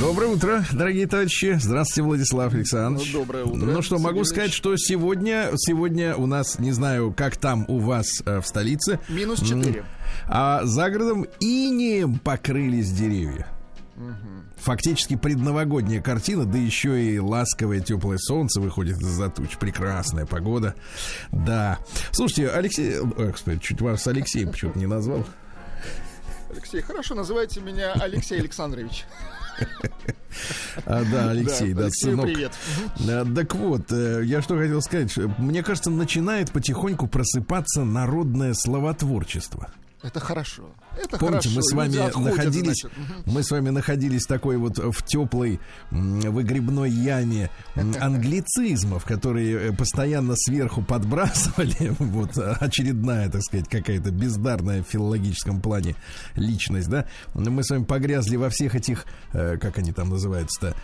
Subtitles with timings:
[0.00, 1.58] Доброе утро, дорогие товарищи.
[1.60, 3.12] Здравствуйте, Владислав Александрович.
[3.12, 3.66] Ну, доброе утро.
[3.66, 7.78] Ну что, могу Сергей сказать, что сегодня, сегодня у нас, не знаю, как там у
[7.78, 9.84] вас э, в столице, Минус 4.
[10.26, 13.46] а за городом инеем покрылись деревья.
[14.56, 19.58] Фактически предновогодняя картина, да еще и ласковое теплое солнце выходит из-за туч.
[19.58, 20.74] Прекрасная погода.
[21.30, 21.78] Да.
[22.10, 22.98] Слушайте, Алексей...
[22.98, 25.26] Ой, господи, чуть вас Алексеем почему-то не назвал.
[26.50, 29.04] Алексей, хорошо, называйте меня Алексей Александрович.
[30.86, 32.26] А, да, Алексей, да, Алексею сынок.
[32.26, 32.52] привет.
[33.08, 35.14] А, Так вот, э, я что хотел сказать.
[35.38, 39.70] Мне кажется, начинает потихоньку просыпаться народное словотворчество.
[40.02, 40.70] Это хорошо.
[40.96, 41.56] Это Помните, хорошо.
[41.56, 42.98] мы с вами отходят, находились, значит.
[43.26, 50.82] Мы с вами находились такой вот в теплой выгребной яме англицизмов, которые э, постоянно сверху
[50.82, 51.94] подбрасывали.
[52.10, 55.94] Вот э, очередная, так сказать, какая-то бездарная в филологическом плане
[56.34, 57.06] личность, да.
[57.34, 60.74] Мы с вами погрязли во всех этих, э, как они там называются-то,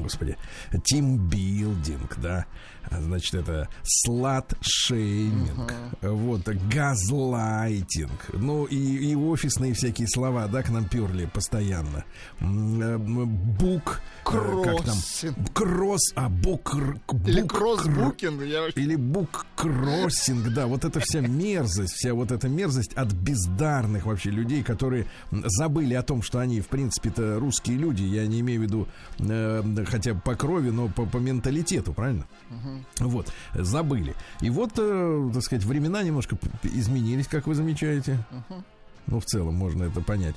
[0.00, 0.36] господи,
[0.84, 2.46] тимбилдинг, да.
[2.90, 5.72] Значит, это слат-шейминг,
[6.02, 12.04] вот, газлайтинг, ну и, и офисные всякие слова, да, к нам перли постоянно.
[12.40, 14.30] Э, Бук, э,
[14.64, 14.96] как там?
[14.96, 15.52] Кроссинг.
[15.52, 16.74] Кросс, а бук,
[17.26, 18.42] Или бук- кроссбукинг.
[18.42, 24.30] я или бук-кроссинг, да, вот эта вся мерзость, вся вот эта мерзость от бездарных вообще
[24.30, 28.62] людей, которые забыли о том, что они, в принципе-то, русские люди, я не имею в
[28.64, 32.26] виду э, хотя по крови, но по, по менталитету, правильно?
[33.00, 34.14] Вот, забыли.
[34.40, 38.18] И вот, э, так сказать, времена немножко изменились, как вы замечаете.
[39.06, 40.34] Ну, в целом, можно это понять.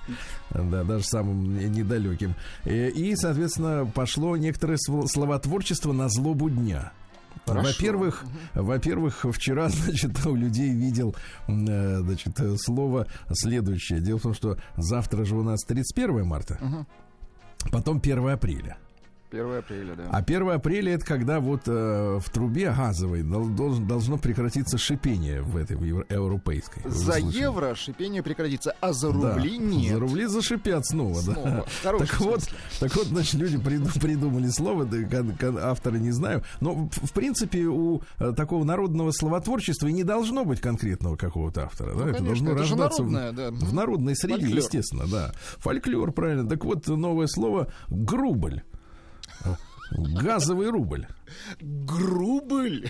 [0.50, 2.36] Да, даже самым не- недалеким.
[2.64, 6.94] Э, И, соответственно, пошло некоторое словотворчество на злобу дня.
[7.45, 8.23] Во-первых,
[8.54, 11.16] во-первых, вчера, значит, у людей видел,
[11.48, 14.00] э, значит, э, слово следующее.
[14.00, 16.58] Дело в том, что завтра же у нас 31 марта,
[17.71, 18.77] потом 1 апреля.
[19.31, 20.03] 1 апреля, да.
[20.11, 25.42] А 1 апреля это когда вот э, в трубе газовой дол- должен, должно прекратиться шипение
[25.42, 26.81] в этой в евро- европейской.
[26.89, 27.37] За слышали?
[27.41, 29.36] евро шипение прекратится, а за Да.
[29.36, 29.93] рубли нет.
[29.93, 31.33] За рубли зашипят снова, да.
[31.33, 31.65] Снова.
[31.67, 32.49] В хорошем Так вот,
[32.80, 34.97] так вот, значит, люди приду- придумали слово, да,
[35.70, 36.43] авторы не знаю.
[36.59, 41.64] Но, в в принципе, у э, такого народного словотворчества и не должно быть конкретного какого-то
[41.65, 41.93] автора.
[41.93, 41.99] да?
[41.99, 43.65] Ну, это конечно, должно это рождаться в- народное, да.
[43.65, 44.58] в народной среде, Фольклор.
[44.58, 45.31] естественно, да.
[45.59, 46.47] Фольклор, правильно.
[46.49, 48.64] Так вот, новое слово «грубль».
[49.91, 51.05] Газовый рубль.
[51.59, 52.89] Грубль.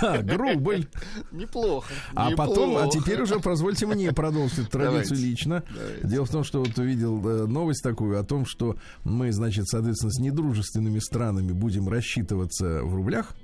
[0.00, 0.86] Да, грубль.
[1.32, 1.92] Неплохо.
[2.14, 5.64] А потом, а теперь уже позвольте мне продолжить эту традицию лично.
[6.02, 10.12] Дело в том, что вот увидел э, новость такую о том, что мы, значит, соответственно,
[10.12, 13.34] с недружественными странами будем рассчитываться в рублях.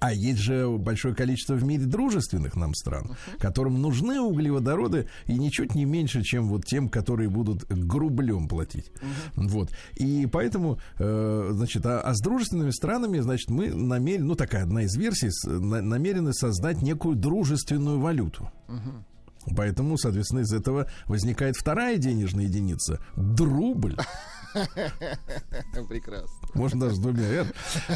[0.00, 5.74] А есть же большое количество в мире дружественных нам стран, которым нужны углеводороды и ничуть
[5.74, 8.90] не меньше, чем вот тем, которые будут грублем платить.
[9.36, 9.70] Вот.
[9.96, 14.82] И поэтому, э, значит, а, а с дружественными странами, значит, мы намерены, ну такая одна
[14.82, 18.50] из версий, на- намерены создать некую дружественную валюту.
[19.56, 23.96] Поэтому, соответственно, из этого возникает вторая денежная единица друбль.
[25.88, 26.39] Прекрасно.
[26.54, 27.46] Можно даже с двумя «р».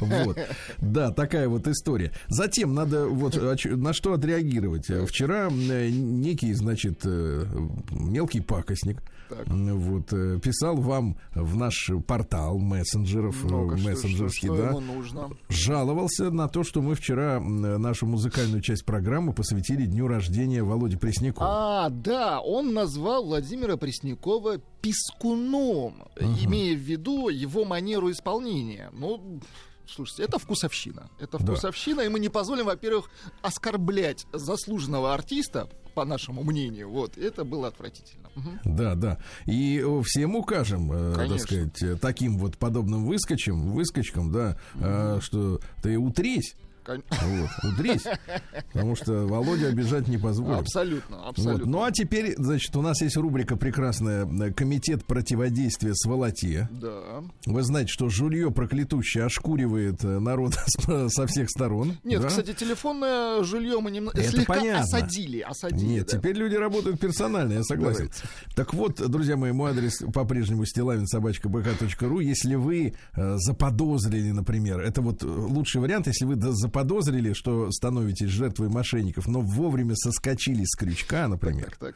[0.01, 0.39] Вот.
[0.79, 2.13] Да, такая вот история.
[2.29, 4.87] Затем надо вот на что отреагировать.
[5.09, 7.47] Вчера э, некий, значит, э,
[7.91, 9.47] мелкий пакостник Так.
[9.49, 14.69] вот, э, писал вам в наш портал мессенджеров, э, Ну-ка, что- мессенджерский, что- что да,
[14.71, 15.31] ему нужно?
[15.49, 21.47] жаловался на то, что мы вчера нашу музыкальную часть программы посвятили дню рождения Володи Преснякова.
[21.87, 28.91] А, да, он назвал Владимира Преснякова пискуном, имея в виду его манеру исполнения.
[28.93, 29.41] Ну,
[29.87, 31.09] слушайте, это вкусовщина.
[31.19, 31.45] Это Да.
[31.45, 33.11] вкусовщина, и мы не позволим, во-первых,
[33.43, 36.91] оскорблять заслуженного артиста, по нашему мнению.
[36.91, 38.24] Вот, это было отвратительно.
[38.65, 39.19] Да, да.
[39.47, 41.39] И э, всем укажем, э, так Конечно.
[41.39, 46.57] сказать, э, таким вот подобным выскочем, выскочкам, да, э, что ты утрись.
[46.87, 48.05] Вот, удрись.
[48.73, 50.61] Потому что Володя обижать не позволит.
[50.61, 51.29] Абсолютно, Вот.
[51.31, 51.67] абсолютно.
[51.67, 56.69] Ну а теперь, значит, у нас есть рубрика прекрасная э, Комитет противодействия сволоте.
[56.73, 57.23] Да.
[57.47, 60.55] Вы знаете, что жулье проклятущее ошкуривает э, народ
[61.09, 61.97] со всех сторон.
[62.05, 62.29] Нет, да?
[62.29, 64.83] кстати, телефонное жилье мы немного Это слегка понятно.
[64.83, 65.41] осадили.
[65.41, 66.19] осадили Нет, да.
[66.19, 68.11] теперь люди работают персонально, я согласен.
[68.55, 72.21] Так вот, друзья мои, мой адрес по-прежнему стилавин собачка бк.ру.
[72.21, 77.71] Если вы э, заподозрили, например, это вот э, лучший вариант, если вы да- заподозрили, что
[77.71, 81.67] становитесь жертвой мошенников, но вовремя соскочили с крючка, например.
[81.67, 81.95] Так, так.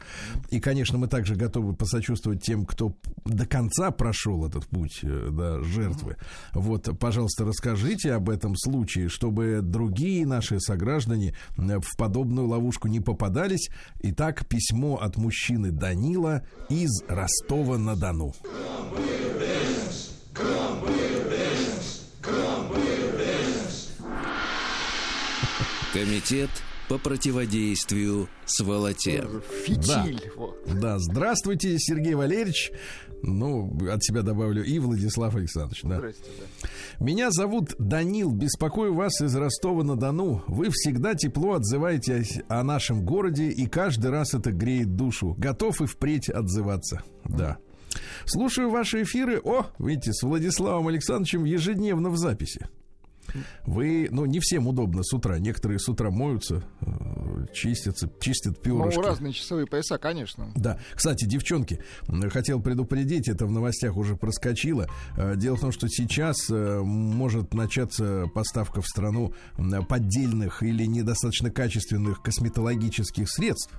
[0.49, 2.95] И, конечно, мы также готовы посочувствовать тем, кто
[3.25, 6.15] до конца прошел этот путь э, да, жертвы.
[6.53, 13.01] Вот, пожалуйста, расскажите об этом случае, чтобы другие наши сограждане э, в подобную ловушку не
[13.01, 13.69] попадались.
[14.01, 18.33] Итак, письмо от мужчины Данила из Ростова-на-Дону.
[25.93, 26.51] Комитет
[26.87, 29.25] по противодействию сволоте.
[29.65, 30.21] Фитиль.
[30.35, 30.55] во.
[30.67, 32.71] Да, здравствуйте, Сергей Валерьевич.
[33.23, 35.81] Ну, от себя добавлю и Владислав Александрович.
[35.81, 35.97] Да.
[35.97, 36.69] Здрасте, да.
[37.03, 40.43] Меня зовут Данил, беспокою вас из Ростова-на-Дону.
[40.47, 45.33] Вы всегда тепло отзываетесь о нашем городе, и каждый раз это греет душу.
[45.39, 47.01] Готов и впредь отзываться.
[47.25, 47.57] Да.
[48.25, 49.41] Слушаю ваши эфиры.
[49.43, 52.67] О, видите, с Владиславом Александровичем ежедневно в записи.
[53.65, 55.37] Вы, ну, не всем удобно с утра.
[55.39, 58.97] Некоторые с утра моются, э, чистятся, чистят перышки.
[58.97, 60.51] Ну, разные часовые пояса, конечно.
[60.55, 61.79] Да, кстати, девчонки,
[62.31, 64.87] хотел предупредить, это в новостях уже проскочило.
[65.17, 69.33] Э, Дело в том, что сейчас э, может начаться поставка в страну
[69.87, 73.73] поддельных или недостаточно качественных косметологических средств.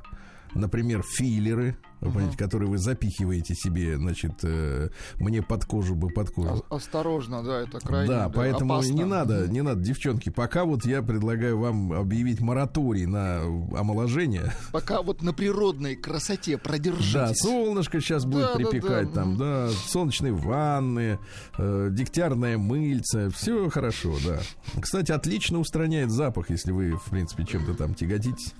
[0.54, 4.88] Например, филлеры, вы понимаете, которые вы запихиваете себе, значит, э,
[5.18, 6.64] мне под кожу бы под кожу.
[6.70, 8.92] Осторожно, да, это крайне Да, да, поэтому опасно.
[8.92, 10.30] не надо, не надо, девчонки.
[10.30, 13.40] Пока вот я предлагаю вам объявить мораторий на
[13.76, 14.52] омоложение.
[14.72, 17.38] Пока вот на природной красоте Да, продержитесь.
[17.40, 19.38] солнышко сейчас будет Да, да, припекать да, там, мгм.
[19.38, 21.18] да, солнечные ванны,
[21.58, 24.40] э, дегтярное мыльце, все хорошо, да.
[24.80, 28.54] Кстати, отлично устраняет запах, если вы, в принципе, чем-то там тяготитесь.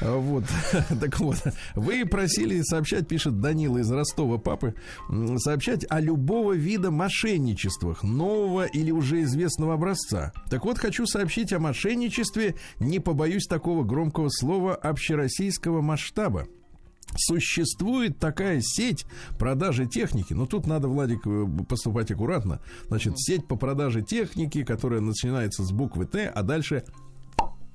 [0.00, 0.44] А, Вот,
[1.00, 1.36] так вот,
[1.74, 4.74] вы просили сообщать, пишет Данила из Ростова, папы,
[5.36, 10.32] сообщать о любого вида мошенничествах, нового или уже известного образца.
[10.48, 16.46] Так вот, хочу сообщить о мошенничестве, не побоюсь такого громкого слова, общероссийского масштаба.
[17.16, 19.04] Существует такая сеть
[19.38, 20.32] продажи техники.
[20.32, 22.60] Но тут надо, Владик, э, поступать аккуратно.
[22.86, 26.84] Значит, сеть по продаже техники, которая начинается с буквы Т, а дальше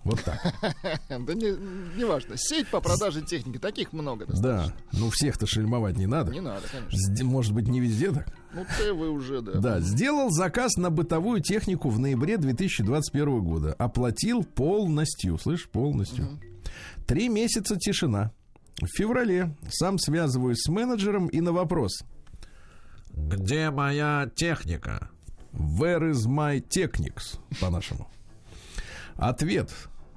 [0.06, 0.40] вот так.
[1.10, 1.52] Да не,
[1.98, 2.36] не важно.
[2.38, 3.58] Сеть по продаже техники.
[3.58, 4.26] Таких много.
[4.28, 4.72] Да.
[4.94, 6.32] Ну, всех-то шельмовать не надо.
[6.32, 7.26] Не надо, конечно.
[7.26, 8.28] Может быть, не везде так?
[8.54, 9.54] Ну, ты вы уже, да.
[9.54, 13.74] Да, сделал заказ на бытовую технику в ноябре 2021 года.
[13.74, 15.40] Оплатил полностью.
[15.40, 16.40] Слышь, полностью.
[17.08, 18.32] Три месяца тишина.
[18.80, 22.04] В феврале сам связываюсь с менеджером и на вопрос.
[23.12, 25.10] Где моя техника?
[25.52, 27.40] Where is my technics?
[27.60, 28.08] По-нашему.
[29.16, 29.72] Ответ.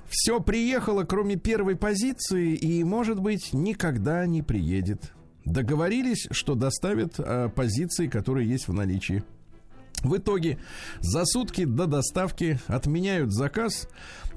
[0.08, 5.12] Все приехало, кроме первой позиции, и, может быть, никогда не приедет.
[5.44, 9.22] Договорились, что доставят э, позиции, которые есть в наличии.
[10.02, 10.58] В итоге
[11.00, 13.88] за сутки до доставки отменяют заказ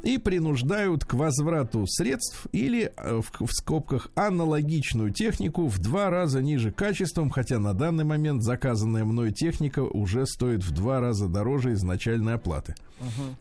[0.03, 6.41] и принуждают к возврату средств или, э, в, в скобках, аналогичную технику в два раза
[6.41, 11.73] ниже качеством, хотя на данный момент заказанная мной техника уже стоит в два раза дороже
[11.73, 12.75] изначальной оплаты.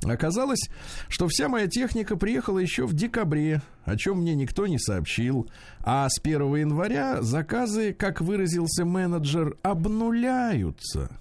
[0.04, 0.70] Оказалось,
[1.08, 5.50] что вся моя техника приехала еще в декабре, о чем мне никто не сообщил.
[5.80, 11.19] А с 1 января заказы, как выразился менеджер, обнуляются.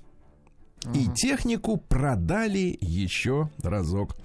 [0.94, 4.16] И технику продали еще разок.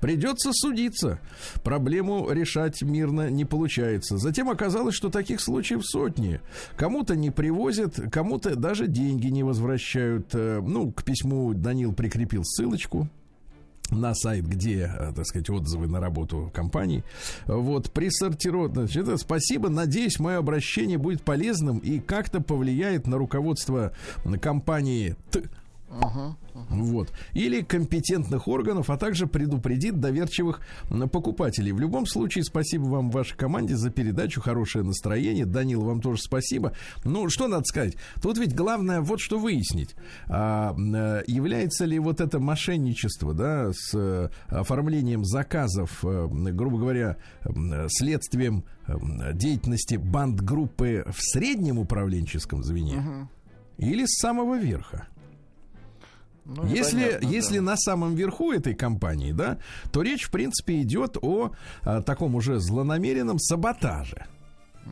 [0.00, 1.18] Придется судиться.
[1.62, 4.18] Проблему решать мирно не получается.
[4.18, 6.40] Затем оказалось, что таких случаев сотни.
[6.76, 10.34] Кому-то не привозят, кому-то даже деньги не возвращают.
[10.34, 13.08] Э, Ну, к письму Данил прикрепил ссылочку
[13.90, 17.02] на сайт, где, э, так сказать, отзывы на работу компаний.
[17.46, 19.68] Вот, при сортировке, значит, это спасибо.
[19.68, 23.92] Надеюсь, мое обращение будет полезным и как-то повлияет на руководство
[24.40, 25.44] компании Т.
[26.00, 26.36] Ага.
[26.70, 27.12] Вот.
[27.32, 30.60] Или компетентных органов, а также предупредит доверчивых
[31.12, 31.72] покупателей.
[31.72, 35.46] В любом случае, спасибо вам, вашей команде, за передачу, хорошее настроение.
[35.46, 36.72] Данил, вам тоже спасибо.
[37.04, 37.96] Ну, что надо сказать?
[38.22, 39.94] Тут ведь главное вот что выяснить.
[40.28, 47.16] А, э, является ли вот это мошенничество, да, с э, оформлением заказов, э, грубо говоря,
[47.88, 48.64] следствием
[49.32, 52.96] деятельности банд-группы в среднем управленческом звене?
[52.96, 53.28] Мгм.
[53.78, 55.08] Или с самого верха?
[56.44, 57.64] Ну, Если, непонятно, если да.
[57.64, 59.58] на самом верху этой компании, да,
[59.92, 64.26] то речь, в принципе, идет о, а, таком уже злонамеренном саботаже.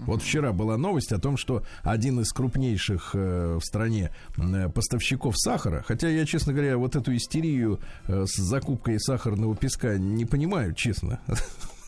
[0.07, 5.35] Вот вчера была новость о том, что один из крупнейших э, в стране э, поставщиков
[5.39, 7.79] сахара, хотя я, честно говоря, вот эту истерию
[8.09, 11.21] э, с закупкой сахарного песка не понимаю, честно.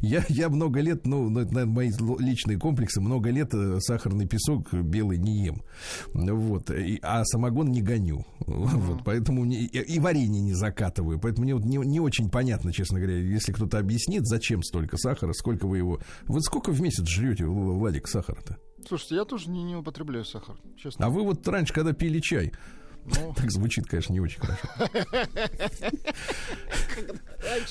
[0.00, 4.26] Я, я много лет, ну, ну, это, наверное, мои личные комплексы, много лет э, сахарный
[4.26, 5.62] песок белый не ем.
[6.14, 6.70] Вот.
[6.70, 8.24] И- а самогон не гоню.
[8.46, 9.02] Вот.
[9.04, 11.18] Поэтому мне- и, варенье не закатываю.
[11.18, 15.32] Поэтому мне вот не, не очень понятно, честно говоря, если кто-то объяснит, зачем столько сахара,
[15.32, 16.00] сколько вы его...
[16.26, 18.56] Вот сколько в месяц жрете, Вла- Владик, сахара-то?
[18.86, 21.06] Слушайте, я тоже не, не употребляю сахар, честно.
[21.06, 22.52] А вы вот раньше, когда пили чай,
[23.04, 24.68] Ну, так звучит, конечно, не очень хорошо.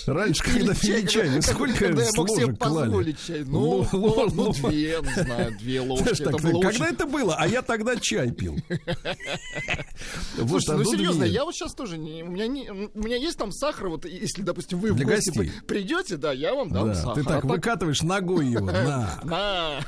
[0.07, 2.85] Раньше, когда пили чай, вы сколько Когда я мог себе ложек клали?
[2.85, 3.43] позволить чай?
[3.45, 6.23] Ну, ну, ну, две, не знаю, две ложки.
[6.23, 7.35] Когда это было?
[7.38, 8.57] А я тогда чай пил.
[10.38, 13.51] Вот, ну серьезно, я вот сейчас тоже не, у меня не, у меня есть там
[13.51, 15.51] сахар, вот если, допустим, вы в Для гости гостей.
[15.67, 17.13] при- придете, да, я вам дам Да, сахар.
[17.15, 18.65] ты так А выкатываешь ногой его.
[18.72, 19.81] На,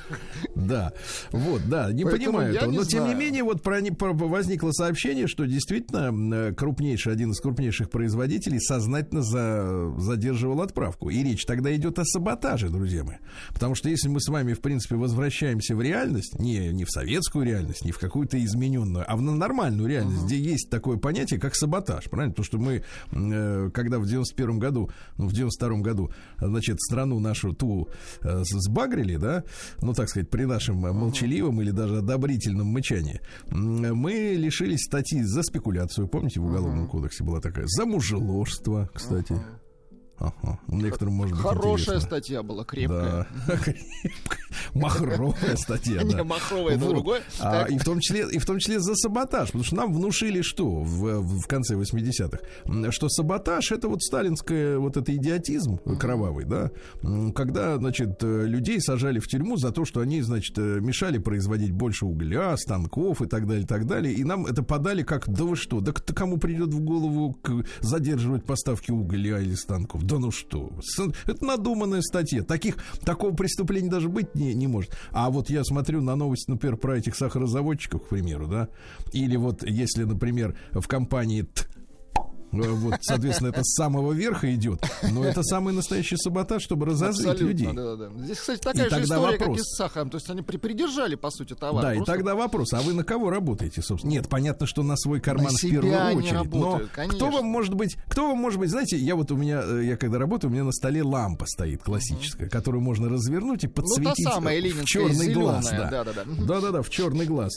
[0.55, 0.93] да.
[1.32, 2.72] Вот, да, не понимаю этого.
[2.72, 9.22] Но тем не менее, вот возникло сообщение, что действительно крупнейший, один из крупнейших производителей сознательно
[9.22, 11.10] за, задерживал отправку.
[11.10, 13.17] И речь тогда идет о саботаже, друзья мои.
[13.53, 17.46] Потому что если мы с вами, в принципе, возвращаемся в реальность, не, не в советскую
[17.46, 22.10] реальность, не в какую-то измененную, а в нормальную реальность, где есть такое понятие, как саботаж,
[22.10, 22.33] правильно?
[22.33, 27.53] Потому что мы, э, когда в 91 году, ну, в 92 году, значит, страну нашу
[27.53, 27.88] ту
[28.22, 29.43] э, сбагрили, да,
[29.81, 36.07] ну, так сказать, при нашем молчаливом или даже одобрительном мычании, мы лишились статьи за спекуляцию,
[36.07, 39.36] помните, в Уголовном кодексе была такая, за мужеложство, кстати.
[40.20, 40.60] Ага.
[40.67, 42.00] Некоторым, может быть, Хорошая интересно.
[42.01, 43.27] статья была, крепкая.
[43.48, 43.58] Да.
[44.74, 47.22] Махровая статья, Не, махровая, это другое.
[47.39, 49.48] А, и, в том числе, и в том числе за саботаж.
[49.48, 52.39] Потому что нам внушили что в, конце 80-х?
[52.65, 56.72] М, Что саботаж это вот сталинское вот это идиотизм кровавый, да?
[57.36, 61.72] Когда, значит, э, людей сажали в тюрьму за то, что они, значит, э, мешали производить
[61.72, 64.13] больше угля, станков и так далее, и так далее.
[64.13, 67.36] И нам это подали как, да вы что, да кому придет в голову
[67.82, 70.02] задерживать поставки угля или станков?
[70.03, 70.72] Да ну что,
[71.25, 72.43] это надуманная статья.
[72.43, 74.95] Таких, такого преступления даже быть не, не может.
[75.12, 78.67] А вот я смотрю на новости, например, про этих сахарозаводчиков, к примеру, да,
[79.13, 81.63] или вот если, например, в компании Т
[82.53, 84.83] вот, соответственно, это с самого верха идет.
[85.12, 87.67] Но это самый настоящий саботаж, чтобы разозлить Абсолютно, людей.
[87.74, 88.24] да, да, да.
[88.24, 89.60] Здесь, кстати, такая И же история, как вопрос.
[89.60, 90.10] и с сахаром.
[90.10, 91.81] То есть они при- придержали, по сути, товар.
[91.83, 94.12] Да, и Просто тогда вопрос, а вы на кого работаете, собственно?
[94.12, 96.33] Нет, понятно, что на свой карман На в первую очередь.
[96.33, 97.17] работают, но конечно.
[97.17, 99.98] кто вам может быть, кто вам может быть, знаете, я вот у меня, э, я
[99.98, 103.81] когда работаю, у меня на столе лампа стоит классическая, которую можно развернуть и Ну, та
[103.81, 105.65] подсветить самая э, в черный глаз.
[105.65, 106.03] зелёная, Да.
[106.03, 106.24] да-да-да.
[106.25, 106.45] Мгм.
[106.48, 107.53] Да-да-да, в черный глаз.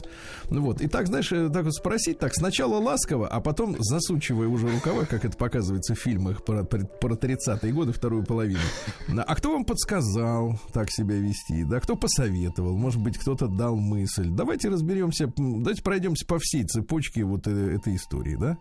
[0.50, 0.81] Ну Вот.
[0.81, 5.05] И так, знаешь, э, так вот спросить, так, сначала ласково, а потом засучивая уже рукава,
[5.07, 8.61] как это показывается в фильмах про, про, про 30-е годы, вторую половину.
[9.09, 11.64] А кто вам подсказал так себя вести?
[11.64, 12.76] Да, кто посоветовал?
[12.76, 14.28] Может быть, кто-то дал мысль.
[14.28, 18.59] Давайте разберемся, давайте пройдемся по всей цепочке вот э, этой истории, да?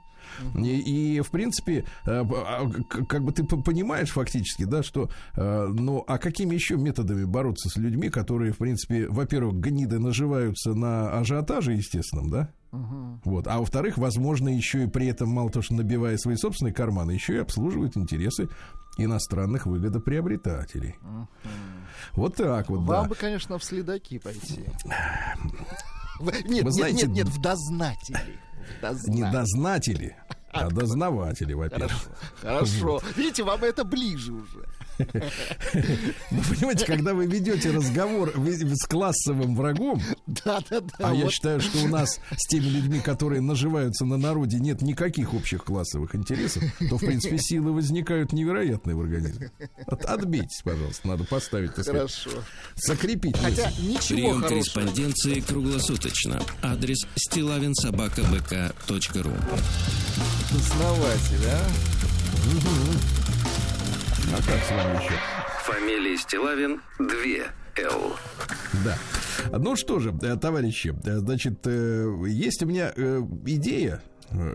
[0.58, 2.67] И, и, в принципе, э, а,
[3.08, 7.77] как бы ты понимаешь фактически, да, что, э, ну, а какими еще методами бороться с
[7.77, 12.50] людьми, которые, в принципе, во-первых, гниды наживаются на ажиотаже естественном, да?
[13.24, 13.48] Вот.
[13.48, 17.36] А во-вторых, возможно, еще и при этом, мало того, что набивая свои собственные карманы, еще
[17.36, 18.50] и обслуживают интересы
[18.98, 20.96] иностранных выгодоприобретателей.
[22.13, 23.10] Вот так вот, Вам да.
[23.10, 24.65] бы, конечно, в следаки пойти.
[26.20, 28.39] Нет, нет, знаете, нет, нет, в дознатели.
[28.77, 29.15] В дознатели.
[29.15, 30.17] Не дознатели,
[30.51, 32.10] а дознаватели, во-первых.
[32.41, 33.01] Хорошо.
[33.15, 34.65] Видите, вам это ближе уже.
[34.98, 40.88] Ну, понимаете, когда вы ведете разговор с классовым врагом, Да, да, да.
[41.00, 41.34] а я вот.
[41.34, 46.16] считаю, что у нас с теми людьми, которые наживаются на народе, нет никаких общих классовых
[46.16, 49.52] интересов, то, в принципе, силы возникают невероятные в организме.
[49.88, 52.30] От- отбейтесь, пожалуйста, надо поставить, так сказать, Хорошо.
[52.75, 53.38] закрепить.
[53.38, 53.82] Хотя мысль.
[53.88, 54.48] ничего Прием хорошего.
[54.50, 56.42] корреспонденции круглосуточно.
[56.62, 59.34] Адрес стилавинсобакабк.ру
[60.56, 61.68] Основатель, а?
[64.34, 65.13] А как с вами еще?
[65.63, 67.08] Фамилия Стилавин 2
[67.77, 68.15] Л.
[68.84, 68.98] Да.
[69.58, 72.91] Ну что же, э, товарищи, э, значит, э, есть у меня
[73.46, 74.01] идея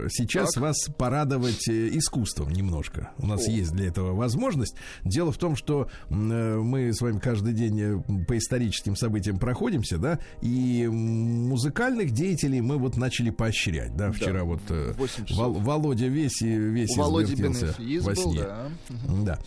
[0.08, 0.62] сейчас Так.
[0.62, 3.10] вас порадовать э, искусством немножко.
[3.18, 3.50] У нас О.
[3.50, 4.74] есть для этого возможность.
[5.04, 9.98] Дело в том, что э, мы с вами каждый день э, по историческим событиям проходимся,
[9.98, 14.10] да, и музыкальных деятелей мы вот начали поощрять, да.
[14.12, 14.94] Вчера вот э,
[15.26, 15.36] часов.
[15.36, 18.40] Вол- Володя весь, и- весь извертелся во был, сне.
[18.40, 18.68] да.
[19.24, 19.38] Да.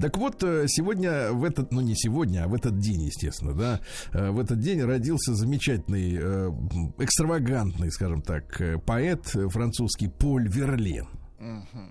[0.00, 3.80] Так вот, э, сегодня в этот, ну не сегодня, а в этот день, естественно, да,
[4.12, 6.50] э, в этот день родился замечательный, э,
[6.98, 11.06] экстравагантный, скажем так, э, поэт э, французский Поль Верлен.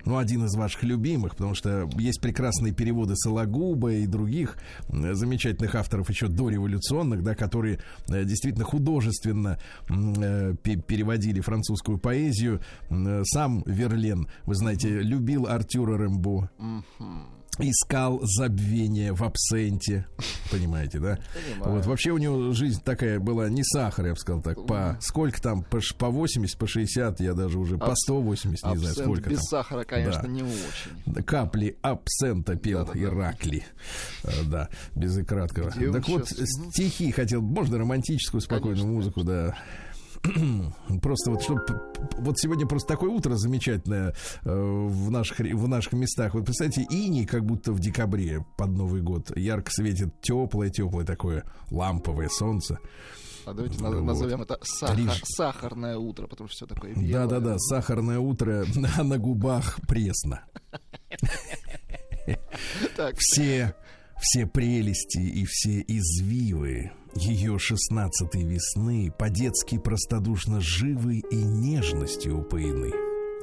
[0.05, 4.57] Ну, один из ваших любимых, потому что есть прекрасные переводы Сологуба и других
[4.89, 12.61] замечательных авторов еще дореволюционных, да, которые э, действительно художественно э, пе- переводили французскую поэзию.
[12.89, 16.49] Э, Сам Верлен, вы знаете, любил Артюра Рембо.
[17.59, 20.05] Искал забвение в абсенте.
[20.51, 21.19] Понимаете, да?
[21.33, 21.77] Понимаю.
[21.77, 24.65] Вот вообще у него жизнь такая была не сахар, я бы сказал так.
[24.65, 28.57] По сколько там, по, по 80, по 60, я даже уже по Абс- 180, не
[28.57, 29.45] знаю, Абсент сколько без там.
[29.47, 30.27] сахара, конечно, Да.
[30.27, 30.91] не очень.
[31.05, 32.99] Да, Капли абсента пел Да-да-да.
[32.99, 33.63] Иракли.
[34.23, 35.69] Э, Да, без и краткого.
[35.69, 36.29] Где Так вот?
[36.31, 36.45] Мгм.
[36.71, 39.55] стихи хотел, можно романтическую, спокойную Конечно, музыку, да.
[41.01, 41.61] Просто вот чтобы
[42.17, 44.13] вот сегодня просто такое утро замечательное
[44.43, 46.33] э, в наших в наших местах.
[46.33, 51.43] Вот представьте, иней как будто в декабре под Новый год ярко светит теплое теплое такое
[51.71, 52.79] ламповое солнце.
[53.45, 54.03] А давайте на- Вот.
[54.03, 57.27] назовем это сахар- Риж- сахарное утро, потому что все такое белое.
[57.27, 58.65] да, да, сахарное утро,
[58.97, 60.45] а на губах пресно.
[63.17, 63.75] Все,
[64.21, 72.91] все прелести и все извивы ее шестнадцатой весны по-детски простодушно живы и нежностью упоены.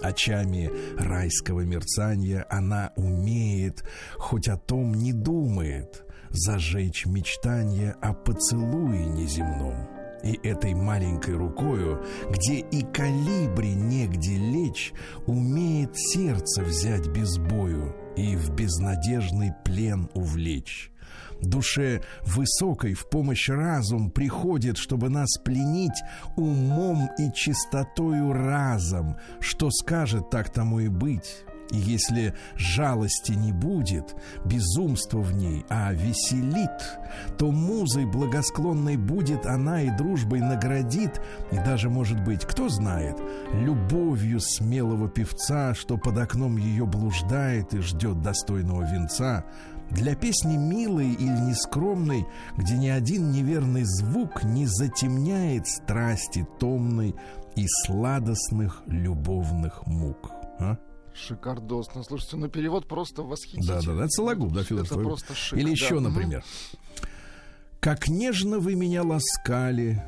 [0.02, 3.84] Очами райского мерцания она умеет,
[4.16, 9.88] хоть о том не думает, зажечь мечтание о поцелуе неземном.
[10.22, 14.92] И этой маленькой рукою, где и калибри негде лечь,
[15.26, 20.90] умеет сердце взять без бою и в безнадежный плен увлечь.
[21.42, 26.02] Душе высокой в помощь разум приходит, чтобы нас пленить
[26.36, 29.16] умом и чистотою разом.
[29.40, 31.44] Что скажет, так тому и быть.
[31.70, 36.98] И если жалости не будет, безумства в ней, а веселит,
[37.38, 41.20] то музой благосклонной будет она и дружбой наградит,
[41.52, 43.16] и даже, может быть, кто знает,
[43.52, 49.44] любовью смелого певца, что под окном ее блуждает и ждет достойного венца,
[49.90, 57.14] для песни милой или нескромной, где ни один неверный звук не затемняет страсти томной
[57.56, 60.30] и сладостных любовных мук.
[60.58, 60.76] А?
[61.14, 62.02] шикардосно.
[62.02, 63.66] Слушайте, ну перевод просто восхитительный.
[63.66, 65.58] Да, да, да, это Сологуб, да, Федор Это просто шик.
[65.58, 65.70] Или да.
[65.70, 66.44] еще, например.
[67.80, 70.02] Как нежно вы меня ласкали,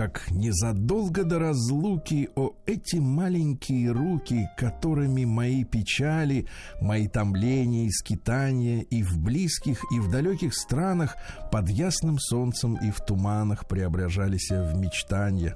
[0.00, 6.46] как незадолго до разлуки, о эти маленькие руки, которыми мои печали,
[6.80, 11.16] мои томления и скитания и в близких, и в далеких странах
[11.52, 15.54] под ясным солнцем и в туманах преображались в мечтания.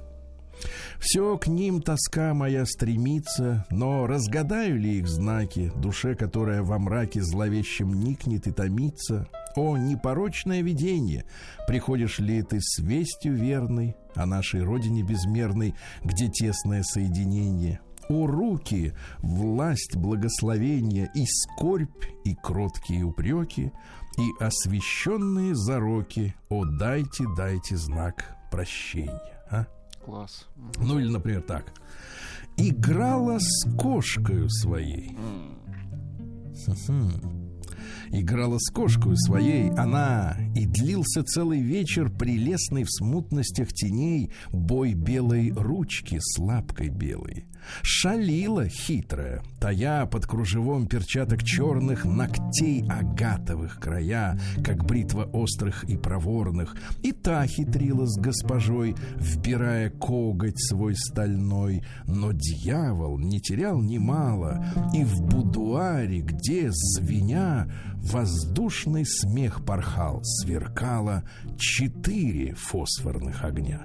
[0.99, 7.21] Все к ним тоска моя стремится, но разгадаю ли их знаки, душе, которая во мраке
[7.21, 9.27] зловещем никнет и томится?
[9.55, 11.25] О, непорочное видение!
[11.67, 17.79] Приходишь ли ты с вестью верной о нашей родине безмерной, где тесное соединение?
[18.09, 23.71] О, руки, власть благословения и скорбь, и кроткие упреки,
[24.17, 29.34] и освященные зароки, о, дайте, дайте знак прощения.
[30.05, 30.47] Класс.
[30.77, 31.73] Ну или, например, так.
[32.57, 35.17] Играла с кошкою своей.
[38.11, 45.51] Играла с кошкою своей она, и длился целый вечер прелестный в смутностях теней бой белой
[45.51, 47.45] ручки с лапкой белой.
[47.81, 56.75] Шалила хитрая, тая под кружевом перчаток черных ногтей агатовых края, как бритва острых и проворных,
[57.03, 65.03] и та хитрила с госпожой, вбирая коготь свой стальной, но дьявол не терял немало, и
[65.03, 71.23] в будуаре, где, звеня, воздушный смех порхал, сверкало
[71.57, 73.81] четыре фосфорных огня.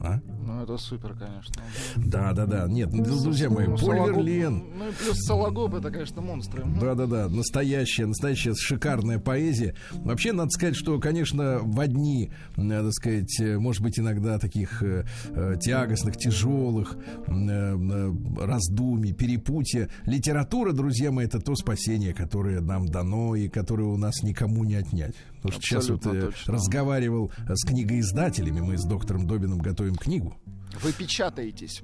[0.00, 0.20] А?
[0.50, 1.62] Ну, это супер, конечно.
[1.96, 2.66] Да, да, да.
[2.68, 4.64] Нет, ну, друзья мои, Ну, Поль Сологуб- Верлен.
[4.76, 6.64] Ну и плюс Сологуб, это, конечно, монстры.
[6.80, 9.74] Да, да, да, настоящая, настоящая шикарная поэзия.
[9.92, 14.82] Вообще, надо сказать, что, конечно, в одни, э, так сказать, э, может быть, иногда таких
[14.82, 16.96] э, э, тягостных, тяжелых
[17.28, 19.88] э, э, раздумий, перепутья.
[20.04, 24.74] Литература, друзья мои, это то спасение, которое нам дано и которое у нас никому не
[24.74, 25.14] отнять.
[25.36, 26.52] Потому что сейчас вот э, точно.
[26.54, 30.36] разговаривал э, с книгоиздателями, мы с доктором Добиным готовим книгу.
[30.82, 31.82] Вы печатаетесь.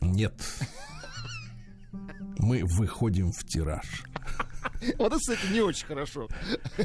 [0.00, 0.34] Нет.
[2.38, 4.04] Мы выходим в тираж.
[4.98, 6.28] Вот это, кстати, не очень хорошо.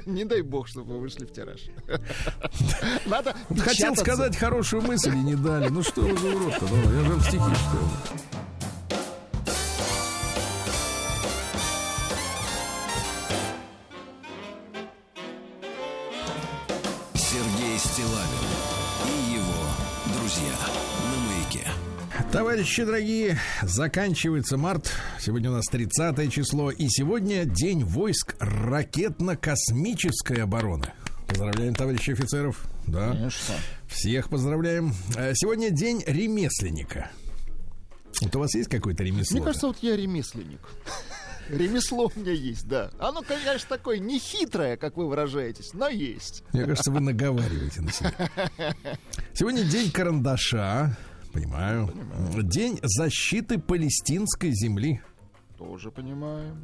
[0.05, 1.61] Не дай бог, чтобы вы вышли в тираж.
[3.05, 5.69] Надо Хотел сказать хорошую мысль и не дали.
[5.69, 6.65] Ну что вы за урод-то?
[6.65, 7.89] Я же вам стихи читаю.
[8.19, 8.58] Сергей
[22.31, 24.91] Товарищи дорогие, заканчивается март.
[25.19, 26.69] Сегодня у нас 30 число.
[26.69, 30.93] И сегодня день войск ракетно-космической обороны.
[31.27, 32.63] Поздравляем, товарищи офицеров.
[32.85, 33.13] Да.
[33.13, 33.55] Конечно.
[33.87, 34.93] Всех поздравляем.
[35.17, 37.09] Э, Сегодня день ремесленника.
[38.21, 39.37] Вот у вас есть какое-то ремесло?
[39.37, 40.59] Мне кажется, вот я ремесленник.
[41.49, 42.91] Ремесло у меня есть, да.
[42.99, 46.43] Оно, конечно, такое не хитрое, как вы выражаетесь, но есть.
[46.53, 48.13] Мне кажется, вы наговариваете на себя.
[49.33, 50.95] Сегодня день карандаша.
[51.33, 51.87] Понимаю.
[51.87, 52.43] Понимаю.
[52.43, 55.01] День защиты палестинской земли.
[55.57, 56.55] Тоже понимаю.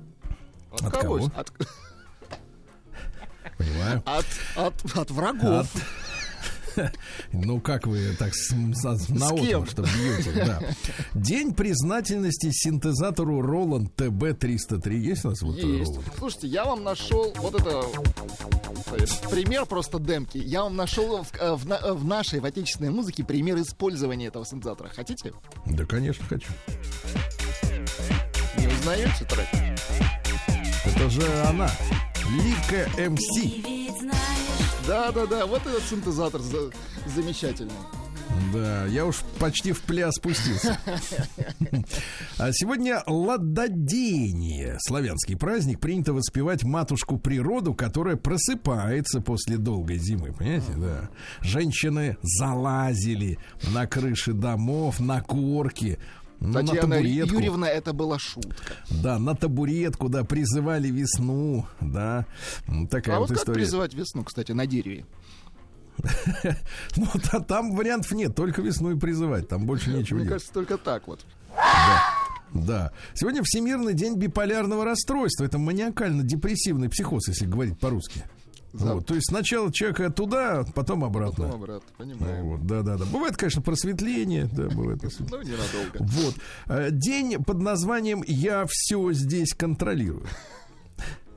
[0.71, 1.17] От, От кого?
[1.17, 1.31] кого?
[1.35, 1.51] От,
[3.57, 4.03] Понимаю.
[4.05, 4.25] от,
[4.55, 5.67] от, от врагов.
[7.31, 8.51] Ну, как вы так с, с-
[9.09, 10.59] на отмашь, что бьете, да.
[11.13, 14.93] День признательности синтезатору Roland TB303.
[14.95, 15.91] Есть у нас вот Есть.
[15.91, 16.03] Roland?
[16.17, 17.83] Слушайте, я вам нашел вот это
[19.29, 20.37] пример просто демки.
[20.37, 24.89] Я вам нашел в, э, в в нашей, в отечественной музыке пример использования этого синтезатора.
[24.89, 25.33] Хотите?
[25.65, 26.51] Да, конечно, хочу.
[28.57, 29.47] Не узнаете трек?
[30.85, 31.69] Это же она.
[32.31, 33.74] Лика МС.
[34.87, 36.71] Да-да-да, вот этот синтезатор за-
[37.15, 37.71] замечательный.
[38.53, 40.77] Да, я уж почти в пляс спустился.
[42.37, 44.77] А сегодня ладодение.
[44.81, 45.79] Славянский праздник.
[45.79, 50.33] Принято воспевать матушку природу, которая просыпается после долгой зимы.
[50.33, 51.09] Понимаете, да.
[51.41, 53.39] Женщины залазили
[53.73, 55.97] на крыши домов, на корки.
[56.45, 57.35] Ну, на Татьяна табуретку.
[57.35, 58.73] Юрьевна, это была шутка.
[58.89, 62.25] Да, на табуретку, да, призывали весну, да.
[62.67, 63.55] М, Такая а вот вот как история.
[63.59, 65.05] призывать весну, кстати, на дереве?
[66.97, 70.77] Ну, та- там вариантов нет, только весну и призывать, там больше нечего Мне кажется, только
[70.77, 71.25] так вот.
[72.53, 72.91] Да.
[73.13, 75.43] Сегодня Всемирный день биполярного расстройства.
[75.43, 78.23] Это маниакально-депрессивный психоз, если говорить по-русски.
[78.79, 81.45] Вот, то есть сначала человека туда, потом обратно.
[81.45, 82.45] Потом обратно, понимаю.
[82.45, 83.05] Вот, да, да, да.
[83.05, 85.01] Бывает, конечно, просветление, да, бывает.
[85.03, 85.97] Ну, ненадолго.
[85.99, 86.35] Вот.
[86.67, 90.25] Э, День под названием «Я все здесь контролирую».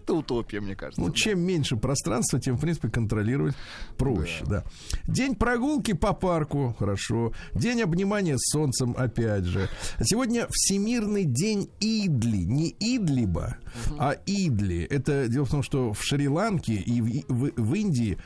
[0.09, 1.03] Это утопия, мне кажется.
[1.03, 1.13] Ну, да.
[1.13, 3.55] чем меньше пространства, тем, в принципе, контролировать
[3.99, 4.65] проще, да.
[5.07, 7.33] День прогулки по парку, хорошо.
[7.55, 9.69] День обнимания с солнцем, опять же.
[10.01, 12.39] Сегодня Всемирный день Идли.
[12.45, 13.59] Не Идлиба,
[13.99, 14.85] а Идли.
[14.89, 18.17] Это дело в том, что в Шри-Ланке и в, в- в Индии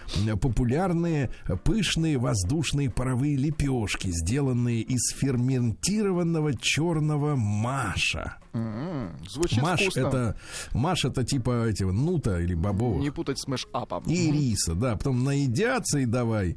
[0.40, 1.30] популярные
[1.64, 8.36] пышные воздушные паровые лепешки, сделанные из ферментированного черного маша.
[8.54, 10.00] М, Звучит Маш вкусно.
[10.00, 10.36] это
[10.74, 13.00] Маш это типа этого нута или бобовых.
[13.00, 14.04] Не путать с мэш-апом.
[14.04, 16.56] И риса, да, потом наедятся и давай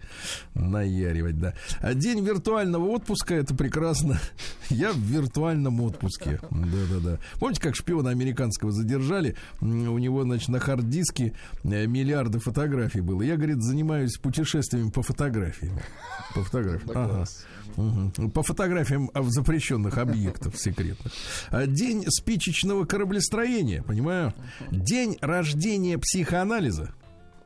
[0.53, 1.53] наяривать, да.
[1.79, 4.19] А день виртуального отпуска, это прекрасно.
[4.69, 6.39] Я в виртуальном отпуске.
[6.51, 7.19] Да-да-да.
[7.39, 9.35] Помните, как шпиона американского задержали?
[9.61, 13.21] У него, значит, на хард-диске э, миллиарды фотографий было.
[13.21, 15.79] Я, говорит, занимаюсь путешествиями по фотографиям.
[16.33, 16.91] По фотографиям.
[16.93, 17.25] Ага.
[18.33, 21.11] По фотографиям а, запрещенных объектов секретных.
[21.49, 24.33] А, День спичечного кораблестроения, понимаю.
[24.71, 26.93] День рождения психоанализа.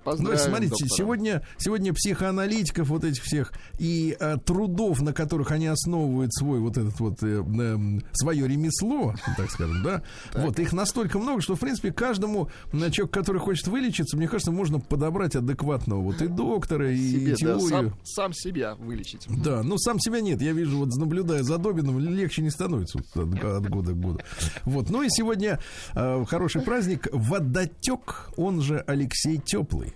[0.05, 0.89] Ну, Поздравим, смотрите, доктора.
[0.89, 6.77] сегодня, сегодня психоаналитиков вот этих всех и э, трудов, на которых они основывают свой вот
[6.77, 10.01] этот вот э, эм, свое ремесло, так скажем, да,
[10.33, 14.79] вот их настолько много, что в принципе каждому человеку, который хочет вылечиться, мне кажется, можно
[14.79, 17.69] подобрать адекватного вот и доктора, и Себе, да, теорию.
[17.69, 19.27] сам, сам себя вылечить.
[19.29, 20.41] Да, ну сам себя нет.
[20.41, 24.19] Я вижу, вот наблюдая за Добиным, легче не становится вот от, от года к году.
[24.65, 24.89] Вот.
[24.89, 25.59] Ну и сегодня
[25.93, 27.07] э, хороший праздник.
[27.11, 29.93] Водотек, он же Алексей Теплый.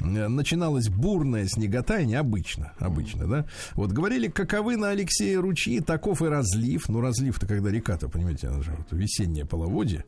[0.00, 3.46] Э, Начиналась бурная снегота, необычно, обычно, да.
[3.74, 6.88] Вот говорили, каковы на Алексея ручьи, таков и разлив.
[6.88, 10.04] Ну, разлив-то, когда река-то, понимаете, она же вот весеннее половодье,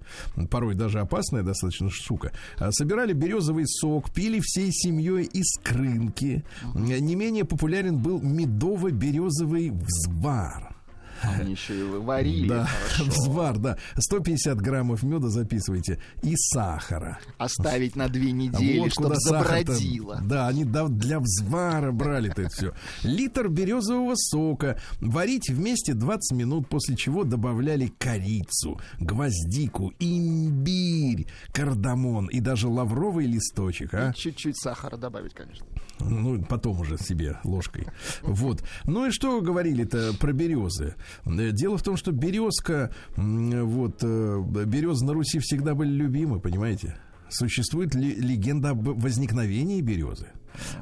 [0.51, 2.33] порой даже опасная достаточно штука.
[2.59, 6.45] А Собирали березовый сок, пили всей семьей из крынки.
[6.75, 10.76] Э, Не менее популярен был медово-березовый взвар.
[11.23, 12.49] Они еще и варили.
[12.49, 13.05] Да, хорошо.
[13.11, 13.79] взвар, да.
[13.99, 17.19] 150 граммов меда записывайте и сахара.
[17.39, 20.21] Оставить на две недели, Вот чтобы забродило.
[20.23, 22.73] Да, они для взвара брали-то это все.
[23.03, 24.79] Литр березового сока.
[25.01, 33.95] Варить вместе 20 минут, после чего добавляли корицу, гвоздику, имбирь, кардамон и даже лавровый листочек.
[33.95, 34.13] А?
[34.13, 35.67] Чуть-чуть сахара добавить, конечно.
[36.01, 37.87] Ну, потом уже себе ложкой.
[38.23, 38.63] Вот.
[38.85, 40.95] Ну и что говорили-то про березы?
[41.25, 46.97] Дело в том, что березка, вот, э, березы на Руси всегда были любимы, понимаете?
[47.29, 50.29] Существует ли, легенда об возникновении березы.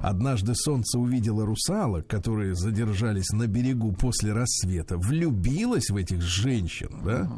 [0.00, 7.30] Однажды солнце увидело русалок, которые задержались на берегу после рассвета, влюбилась в этих женщин, да?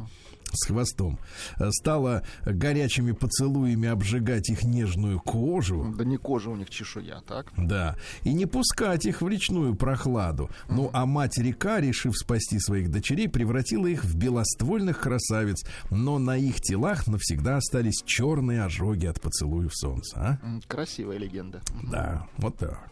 [0.52, 1.18] С хвостом,
[1.58, 7.52] э, стала горячими поцелуями обжигать их нежную кожу, Да не кожа у них чешуя, так?
[7.56, 10.50] да, и не пускать их в речную прохладу.
[10.68, 16.36] Ну, а мать река, решив спасти своих дочерей, превратила их в белоствольных красавиц, но на
[16.36, 20.16] их телах навсегда остались черные ожоги от поцелуев солнца.
[20.42, 20.60] А?
[20.66, 21.60] Красивая легенда.
[21.82, 22.88] Да, вот так.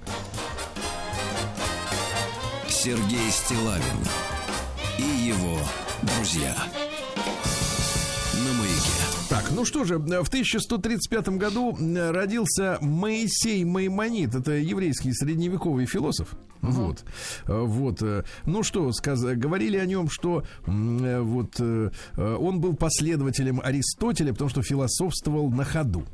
[2.68, 4.04] Сергей Стилавин
[4.98, 5.58] и его
[6.02, 6.54] друзья.
[9.34, 14.32] Так, ну что же, в 1135 году родился Моисей Маймонит.
[14.32, 16.36] Это еврейский средневековый философ.
[16.62, 16.70] Uh-huh.
[16.70, 17.04] Вот.
[17.48, 18.26] Вот.
[18.46, 19.24] Ну что, сказ...
[19.24, 26.04] говорили о нем, что вот он был последователем Аристотеля, потому что философствовал на ходу.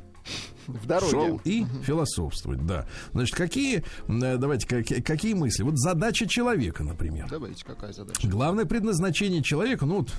[0.65, 1.11] В дороге.
[1.11, 1.83] Шел и угу.
[1.83, 2.87] философствовать, да.
[3.11, 5.63] Значит, какие, давайте, какие, какие мысли?
[5.63, 7.27] Вот задача человека, например.
[7.29, 8.27] Давайте, какая задача?
[8.27, 10.11] Главное предназначение человека, ну вот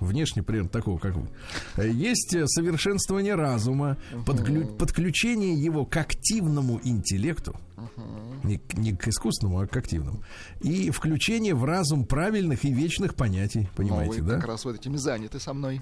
[0.00, 1.28] внешне примерно такого, как вы.
[1.84, 7.56] Есть совершенствование разума, подклю, подключение его к активному интеллекту,
[8.42, 10.22] не, не к искусственному, а к активному,
[10.60, 14.36] и включение в разум правильных и вечных понятий, понимаете, ну, да?
[14.36, 15.80] Как раз вот этими заняты со мной.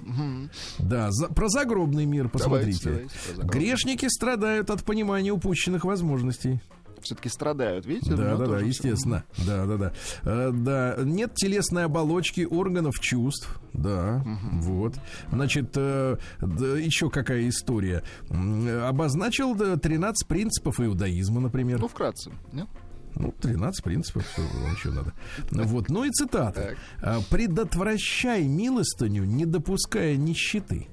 [0.79, 2.85] Да, за, про загробный мир посмотрите.
[2.85, 6.61] Давайте, давайте, Грешники страдают от понимания упущенных возможностей
[7.03, 8.15] все-таки страдают, видите?
[8.15, 9.25] Да, да, да, естественно.
[9.47, 9.93] Да, да, да.
[10.23, 13.61] Э, да, нет телесной оболочки органов чувств.
[13.73, 14.63] Да, угу.
[14.63, 14.95] вот.
[15.31, 18.03] Значит, э, да, еще какая история.
[18.31, 21.81] Обозначил 13 принципов иудаизма, например.
[21.81, 22.69] Ну, вкратце, нет?
[23.15, 25.13] Ну, 13 принципов, что вам еще надо.
[25.51, 26.77] Вот, ну и цитата.
[27.01, 27.27] Так.
[27.29, 30.89] «Предотвращай милостыню, не допуская нищеты».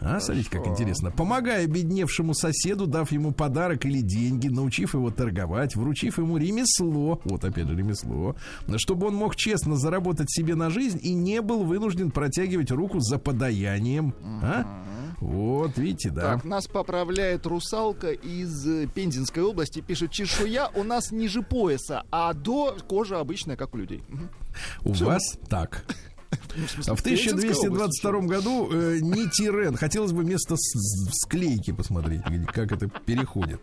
[0.00, 1.10] А, смотрите, как интересно.
[1.10, 7.44] Помогая бедневшему соседу, дав ему подарок или деньги, научив его торговать, вручив ему ремесло, вот
[7.44, 8.34] опять же ремесло,
[8.76, 13.18] чтобы он мог честно заработать себе на жизнь и не был вынужден протягивать руку за
[13.18, 14.14] подаянием.
[14.42, 14.64] А?
[15.20, 16.34] Вот, видите, да.
[16.34, 19.80] Так, нас поправляет русалка из э, Пензенской области.
[19.80, 24.02] Пишет, чешуя у нас ниже пояса, а до кожа обычная, как у людей.
[24.82, 25.04] У Все.
[25.04, 25.84] вас так.
[26.56, 29.76] Ну, в 1222 году э, Нитирен.
[29.76, 33.60] Хотелось бы место склейки посмотреть, как это переходит.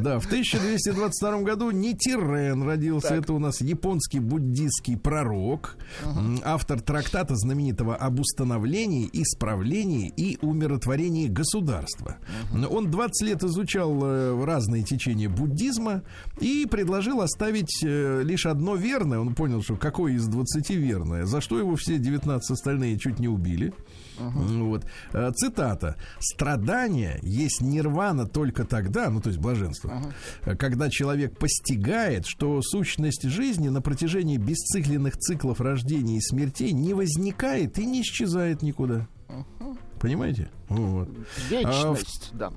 [0.00, 3.08] Да, в 1222 году Нитирен родился.
[3.08, 3.18] Так.
[3.18, 11.28] Это у нас японский буддийский пророк, uh автор трактата знаменитого об установлении, исправлении и умиротворении
[11.28, 12.16] государства.
[12.52, 16.02] uh Он 20 лет изучал э, разные течения буддизма
[16.40, 19.18] и предложил оставить э, лишь одно верное.
[19.18, 23.18] Он понял, что какое из 20 верное, за что его все все 19 остальные чуть
[23.18, 23.72] не убили.
[24.18, 24.64] Uh-huh.
[24.64, 24.84] Вот.
[25.12, 25.96] Э, цитата.
[26.18, 30.12] «Страдание есть нирвана только тогда, ну, то есть блаженство,
[30.44, 30.56] uh-huh.
[30.56, 37.78] когда человек постигает, что сущность жизни на протяжении бесцикленных циклов рождения и смертей не возникает
[37.78, 39.06] и не исчезает никуда».
[39.28, 39.76] Uh-huh.
[40.00, 40.50] Понимаете?
[40.68, 41.08] Вот.
[41.48, 42.52] Вечность, а, да.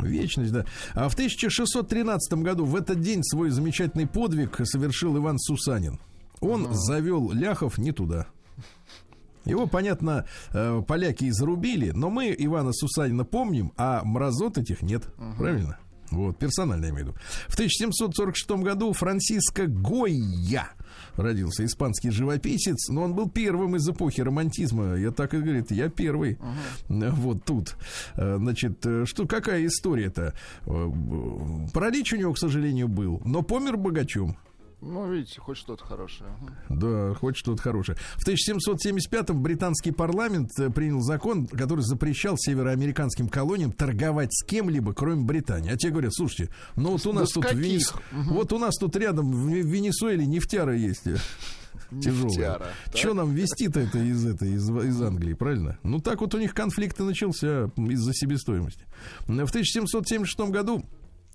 [0.00, 0.66] Вечность, да.
[0.94, 5.98] А в 1613 году в этот день свой замечательный подвиг совершил Иван Сусанин.
[6.40, 8.26] Он завел ляхов не туда.
[9.44, 15.06] Его, понятно, э, поляки и зарубили, но мы Ивана Сусанина помним, а мразот этих нет.
[15.18, 15.36] Угу.
[15.38, 15.78] Правильно?
[16.12, 17.18] Вот, персонально я имею в виду.
[17.48, 20.68] В 1746 году Франциско Гойя
[21.16, 24.94] родился, испанский живописец, но он был первым из эпохи романтизма.
[24.94, 26.38] Я так и говорит, я первый.
[26.88, 27.10] Uh-huh.
[27.22, 27.76] Вот тут.
[28.14, 30.34] Э, значит, э, что, какая история-то?
[31.72, 34.36] Паралич у него, к сожалению, был, но помер богачом.
[34.82, 36.30] Ну, видите, хоть что-то хорошее.
[36.68, 37.96] Да, хоть что-то хорошее.
[38.16, 45.22] В 1775-м британский парламент э, принял закон, который запрещал североамериканским колониям торговать с кем-либо, кроме
[45.22, 45.70] Британии.
[45.70, 47.92] А те говорят, слушайте, ну вот у нас да тут Венес...
[47.92, 48.34] угу.
[48.34, 51.16] вот у нас тут рядом в Венесуэле нефтяра есть э,
[52.02, 52.60] тяжелая.
[52.92, 55.78] Что нам вести-то это из, это из, из Англии, правильно?
[55.84, 58.84] Ну, так вот у них конфликт и начался из-за себестоимости.
[59.28, 60.84] В 1776 году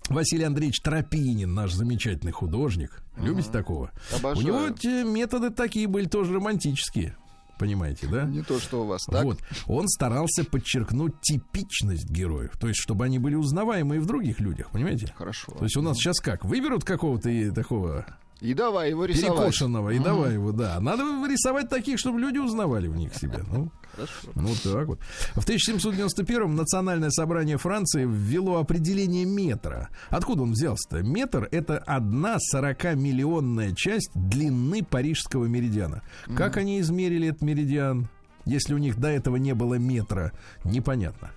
[0.08, 3.02] Василий Андреевич Тропинин, наш замечательный художник.
[3.16, 3.90] Любите такого?
[4.16, 4.38] Обожаю.
[4.38, 7.16] У него те методы такие были тоже романтические.
[7.58, 8.22] Понимаете, да?
[8.24, 9.24] Не то, что у вас, так?
[9.24, 9.40] Вот.
[9.66, 12.52] Он старался подчеркнуть типичность героев.
[12.58, 15.12] То есть, чтобы они были узнаваемые в других людях, понимаете?
[15.16, 15.52] Хорошо.
[15.52, 16.44] То есть, у нас сейчас как?
[16.44, 18.06] Выберут какого-то такого
[18.40, 19.36] и давай его рисовать.
[19.36, 20.78] Перекошенного, и давай его, да.
[20.80, 23.40] Надо рисовать таких, чтобы люди узнавали в них себя.
[23.50, 24.28] Ну, Хорошо.
[24.34, 25.00] Ну, так вот.
[25.34, 29.88] В 1791-м Национальное собрание Франции ввело определение метра.
[30.10, 31.02] Откуда он взялся-то?
[31.02, 36.02] Метр— это одна 40-миллионная часть длины парижского меридиана.
[36.26, 36.36] Mm-hmm.
[36.36, 38.08] Как они измерили этот меридиан?
[38.44, 40.32] Если у них до этого не было метра,
[40.64, 41.32] непонятно.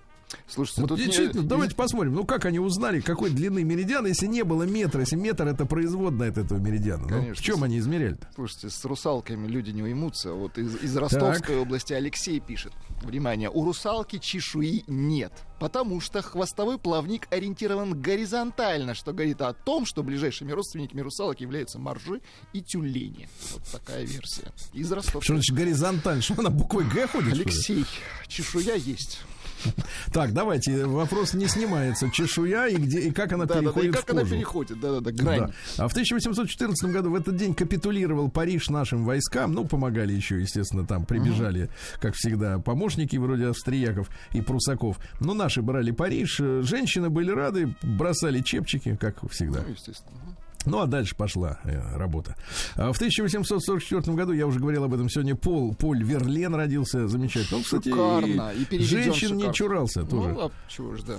[0.47, 1.47] Слушайте, вот тут действительно, не...
[1.47, 5.47] давайте посмотрим, ну как они узнали, какой длины меридиан, если не было метра, если метр
[5.47, 7.07] это производная от этого меридиана.
[7.07, 7.29] Конечно.
[7.29, 8.27] Ну, в чем они измеряли -то?
[8.35, 10.33] Слушайте, с русалками люди не уймутся.
[10.33, 11.63] Вот из, из Ростовской так.
[11.63, 12.73] области Алексей пишет.
[13.01, 19.85] Внимание, у русалки чешуи нет, потому что хвостовой плавник ориентирован горизонтально, что говорит о том,
[19.85, 22.21] что ближайшими родственниками русалок являются моржи
[22.53, 23.27] и тюлени.
[23.53, 24.51] Вот такая версия.
[24.73, 25.21] Из Ростовской.
[25.21, 26.21] Что значит горизонтально?
[26.21, 27.33] Что она буквой Г ходит?
[27.33, 27.85] Алексей,
[28.27, 29.21] чешуя есть.
[30.13, 32.10] Так, давайте, вопрос не снимается.
[32.12, 34.36] Чешуя и где и как она Да, да, да, и переходит в как она кожу.
[34.36, 35.39] переходит, да-да-да, грань.
[35.78, 35.84] Да.
[35.86, 39.54] А в 1814 году в этот день капитулировал Париж нашим войскам.
[39.54, 41.69] Ну, помогали еще, естественно, там прибежали,
[42.00, 44.97] как всегда, помощники вроде австрияков и прусаков.
[45.19, 46.39] Но наши брали Париж.
[46.39, 49.62] Э, Женщины были рады, бросали чепчики, как всегда.
[49.65, 50.17] Ну, естественно.
[50.65, 52.36] Ну, а дальше пошла э, работа.
[52.76, 57.58] А в 1844 году, я уже говорил об этом сегодня, Пол, Поль Верлен родился замечательно.
[57.58, 58.52] Он, кстати, Шикарно.
[58.54, 59.54] И переведен женщин не шикарно.
[59.54, 60.30] чурался тоже.
[60.30, 61.15] Ну, а чего ж, да.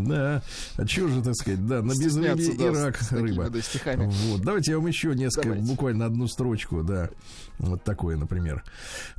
[0.00, 0.42] Да,
[0.76, 3.50] а чего же, так сказать, да, на безрыбье Стесняться, и да, рак с рыба.
[3.50, 4.10] да, стихами.
[4.10, 5.66] Вот, давайте я вам еще несколько, Давайте.
[5.70, 7.10] буквально одну строчку, да,
[7.58, 8.64] вот такое, например.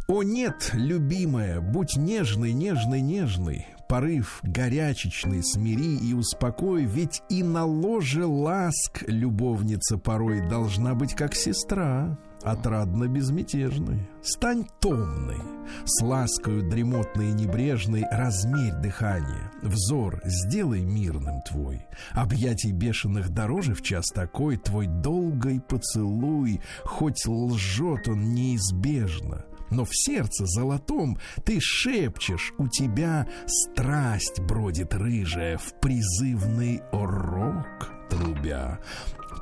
[0.08, 7.66] О нет, любимая, будь нежный, нежный, нежный, порыв горячечный смири и успокой, ведь и на
[7.66, 14.08] ложе ласк любовница порой должна быть как сестра, отрадно безмятежной.
[14.22, 15.42] Стань томной,
[15.86, 23.82] с ласкою дремотной и небрежной размерь дыхание, взор сделай мирным твой, объятий бешеных дороже в
[23.82, 32.54] час такой, твой долгой поцелуй, хоть лжет он неизбежно, но в сердце золотом ты шепчешь,
[32.58, 38.80] у тебя страсть бродит рыжая в призывный урок трубя.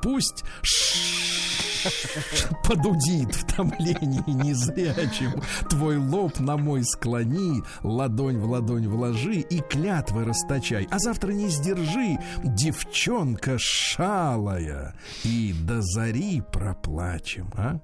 [0.02, 0.44] Пусть
[2.64, 5.42] подудит в томлении незрячим.
[5.68, 10.86] Твой лоб на мой склони, ладонь в ладонь вложи и клятвы расточай.
[10.90, 17.80] А завтра не сдержи, девчонка шалая, и до зари проплачем, а?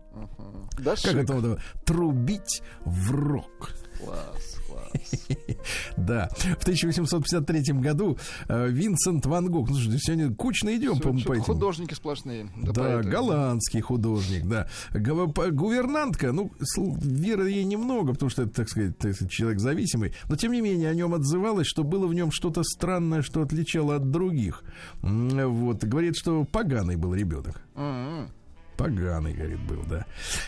[0.78, 1.14] Да, Как шик.
[1.16, 3.04] это вот, трубить в?
[3.24, 4.63] Класс, класс.
[5.96, 6.28] Да.
[6.58, 9.70] В 1853 году э, Винсент Ван Гог.
[9.70, 11.42] Ну, сегодня кучно идем, по, по этим.
[11.42, 12.48] Художники сплошные.
[12.56, 13.08] Да, поэты.
[13.08, 14.68] голландский художник, да.
[14.92, 18.94] Гувернантка, ну, веры ей немного, потому что это, так сказать,
[19.30, 23.22] человек зависимый, но тем не менее о нем отзывалось, что было в нем что-то странное,
[23.22, 24.62] что отличало от других.
[25.02, 27.60] Вот, говорит, что поганый был ребенок.
[27.74, 28.28] М-м.
[28.76, 30.04] Поганый, говорит, был, да.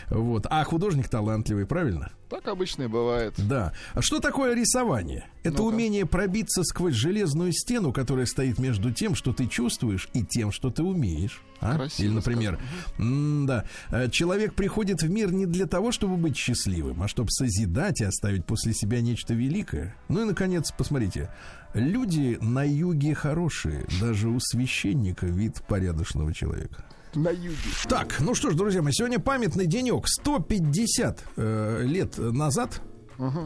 [0.09, 0.45] Вот.
[0.49, 2.11] А художник талантливый, правильно?
[2.29, 3.33] Так обычно и бывает.
[3.37, 3.71] Да.
[3.93, 5.25] А что такое рисование?
[5.43, 5.73] Это Ну-ка.
[5.73, 10.69] умение пробиться сквозь железную стену, которая стоит между тем, что ты чувствуешь, и тем, что
[10.69, 11.41] ты умеешь.
[11.61, 11.75] А?
[11.75, 12.59] Красиво Или, например,
[12.99, 18.01] м-да, э, человек приходит в мир не для того, чтобы быть счастливым, а чтобы созидать
[18.01, 19.95] и оставить после себя нечто великое.
[20.09, 21.29] Ну и, наконец, посмотрите.
[21.73, 23.85] Люди на юге хорошие.
[24.01, 26.83] Даже у священника вид порядочного человека.
[27.17, 27.57] На юге.
[27.89, 30.07] Так, ну что ж, друзья мои, сегодня памятный денек.
[30.07, 32.81] 150 э, лет назад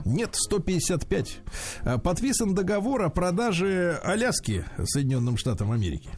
[0.06, 1.40] нет, 155.
[1.84, 6.10] Э, Подписан договор о продаже Аляски Соединенным Штатам Америки.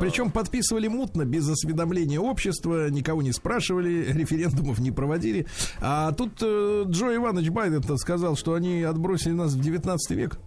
[0.00, 5.46] Причем подписывали мутно, без осведомления общества, никого не спрашивали, референдумов не проводили.
[5.80, 10.38] А тут э, Джо Иванович Байден сказал, что они отбросили нас в 19 век.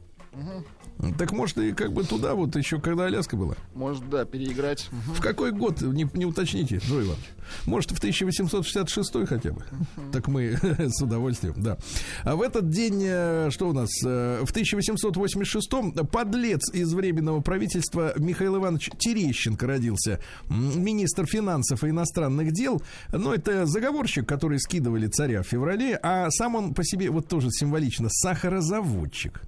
[1.18, 3.56] Так может и как бы туда вот еще, когда Аляска была.
[3.74, 4.90] Может, да, переиграть.
[4.92, 7.30] В какой год, не, не уточните, Джо Иванович?
[7.66, 9.64] Может, в 1866 хотя бы?
[10.12, 11.78] Так мы с удовольствием, да.
[12.24, 15.70] А в этот день, э, что у нас, э, в 1886
[16.12, 22.82] подлец из Временного правительства Михаил Иванович Терещенко родился, министр финансов и иностранных дел.
[23.12, 27.50] Но это заговорщик, который скидывали царя в феврале, а сам он по себе, вот тоже
[27.52, 29.42] символично, сахарозаводчик.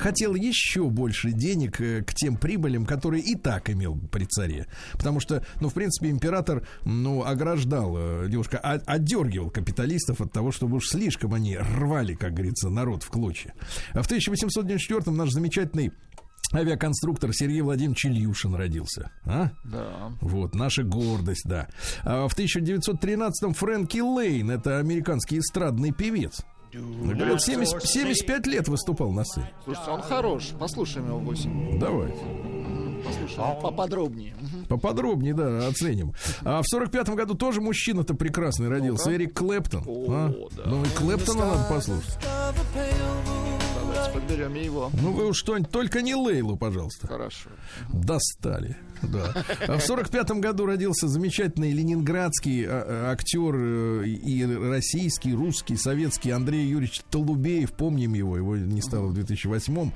[0.00, 4.66] Хотел еще больше денег э, к тем прибылям, которые и так имел при царе.
[4.94, 10.50] Потому что, ну, в принципе, император, ну, ограждал, э, немножко о- отдергивал капиталистов от того,
[10.52, 13.54] чтобы уж слишком они рвали, как говорится, народ в клочья.
[13.92, 15.92] А в 1894-м наш замечательный
[16.54, 19.10] авиаконструктор Сергей Владимирович Ильюшин родился.
[19.26, 19.50] А?
[19.64, 20.12] Да.
[20.20, 21.68] Вот, наша гордость, да.
[22.04, 26.40] А в 1913-м Фрэнки Лейн, это американский эстрадный певец.
[26.72, 29.50] Говорят, 70 75 лет выступал на сцене.
[29.64, 30.48] Слушайте, он хорош.
[30.58, 31.78] Послушаем его 8.
[31.78, 32.18] Давайте.
[33.04, 34.34] Послушаем поподробнее.
[34.40, 34.64] Мгм.
[34.66, 36.14] Поподробнее, да, оценим.
[36.42, 39.14] А в 45-м году тоже мужчина-то прекрасный родился.
[39.14, 39.84] Эрик Клэптон.
[39.86, 40.32] А?
[40.66, 42.18] Ну и Клэптона надо послушать.
[42.74, 44.90] Давайте подберем его.
[45.00, 47.06] Ну вы уж что-нибудь, только не Лейлу, пожалуйста.
[47.06, 47.50] Хорошо.
[47.92, 48.76] Достали.
[49.02, 49.32] Да.
[49.66, 56.30] А в 45-м году родился замечательный ленинградский а, а, актер э, и российский, русский, советский
[56.30, 57.72] Андрей Юрьевич Толубеев.
[57.72, 59.92] Помним его, его не стало в 2008-м.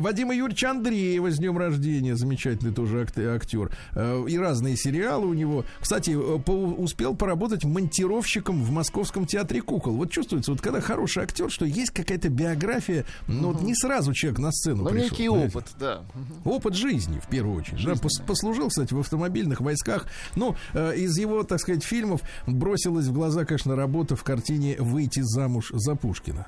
[0.00, 2.16] Вадима Юрьевича Андреева с днем рождения.
[2.16, 3.70] Замечательный тоже ак- актер.
[3.94, 5.64] Э, И разные сериалы у него.
[5.80, 6.14] Кстати, э,
[6.52, 9.94] успел поработать монтировщиком в Московском театре кукол.
[9.94, 14.38] Вот чувствуется, вот когда хороший актер, что есть какая-то биография, но вот не сразу человек
[14.38, 15.56] на сцену Ну, пришел, некий знаете.
[15.58, 16.02] опыт, да.
[16.44, 17.84] Опыт жизни, в первую очередь.
[17.84, 20.06] Да, пос- послужил, кстати, в автомобильных войсках.
[20.34, 25.20] Ну, э, из его, так сказать, фильмов бросилась в глаза, конечно, работа в картине «Выйти
[25.22, 26.46] замуж за Пушкина».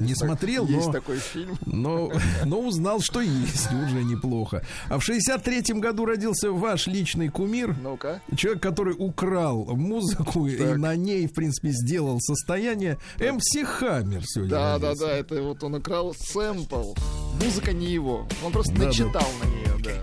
[0.00, 1.58] Не смотрел, Есть но, такой фильм.
[1.66, 2.12] но,
[2.44, 4.64] но узнал, что есть, уже неплохо.
[4.88, 7.76] А в 63-м году родился ваш личный кумир.
[7.80, 8.20] Ну-ка.
[8.36, 10.76] Человек, который украл музыку и Так.
[10.78, 12.98] на ней, в принципе, сделал состояние.
[13.18, 14.50] МС Хаммер сегодня.
[14.50, 15.06] Да, да, родился.
[15.06, 16.94] да, это вот он украл сэмпл.
[17.42, 18.28] Музыка не его.
[18.44, 18.86] Он просто Да, да.
[18.86, 20.02] начитал на нее, да.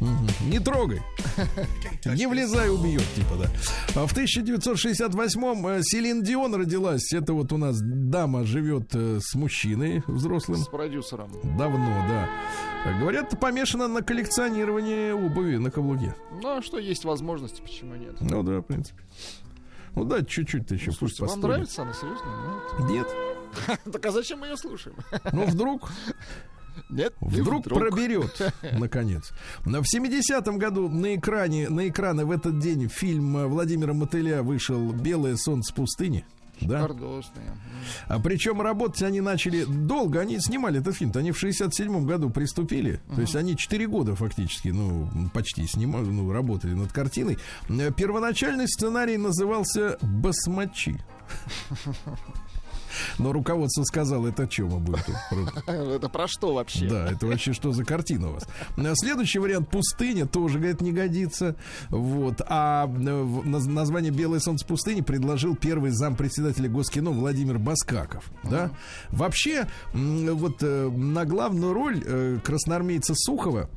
[0.00, 1.02] Не трогай.
[2.04, 3.50] Не влезай, убьет, типа, да.
[3.94, 7.12] А В 1968-м э, Селин Дион родилась.
[7.12, 10.60] Это вот у нас дама живет э, с мужчиной взрослым.
[10.60, 11.30] С продюсером.
[11.58, 12.28] Давно, да.
[12.98, 16.14] Говорят, помешана на коллекционировании обуви на каблуке.
[16.42, 18.16] Ну, а что есть возможности, почему нет?
[18.20, 19.02] Ну да, в принципе.
[19.94, 22.26] Ну да, чуть-чуть еще пусть Слушайте, вам нравится она, серьезно?
[22.88, 22.90] Нет.
[22.90, 23.80] Нет.
[23.92, 24.96] Так а зачем мы ее слушаем?
[25.32, 25.90] Ну вдруг,
[26.88, 27.14] Нет?
[27.20, 29.32] не вдруг проберет, наконец.
[29.64, 34.92] Но В 70-м году на экране, на экраны в этот день фильм Владимира Мотыля вышел
[34.92, 36.24] «Белое солнце пустыни».
[36.60, 36.86] Да?
[38.06, 40.20] А причем работать они начали долго.
[40.20, 41.12] Они снимали этот фильм.
[41.14, 43.00] Они в 67-м году приступили.
[43.14, 47.38] То есть они 4 года фактически, ну, почти снимали, ну, работали над картиной.
[47.96, 51.00] Первоначальный сценарий назывался «Басмачи».
[53.18, 55.00] Но руководство сказало, это о чем мы будем?
[55.66, 56.88] Это про что вообще?
[56.88, 58.46] Да, это вообще что за картина у вас?
[58.76, 61.56] А Следующий вариант пустыня тоже, говорит, не годится.
[61.88, 62.40] Вот.
[62.46, 68.30] А э, название Белое солнце пустыни предложил первый зампредседателя Госкино Владимир Баскаков.
[68.42, 68.70] Да?
[69.10, 73.68] Вообще, вот э, на главную роль э, красноармейца Сухова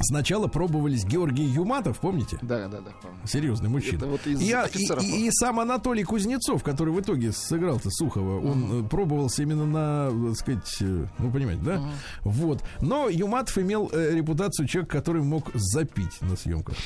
[0.00, 2.38] сначала пробовались Георгий Юматов, помните?
[2.42, 2.90] Да, да, да.
[3.02, 3.18] помню.
[3.26, 3.96] Серьезный мужчина.
[3.98, 5.02] Это вот из и, офицеров.
[5.04, 10.10] и- и сам Анатолий Кузнецов, который в итоге сыграл-то Сухова, он э, пробовался именно на,
[10.28, 11.82] так сказать, э, ну, понимаете, да?
[12.22, 12.62] Вот.
[12.80, 16.76] Но Юматов имел э, репутацию человека, который мог запить на съемках.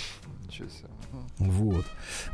[0.47, 0.89] Ничего себе.
[1.39, 1.85] Вот.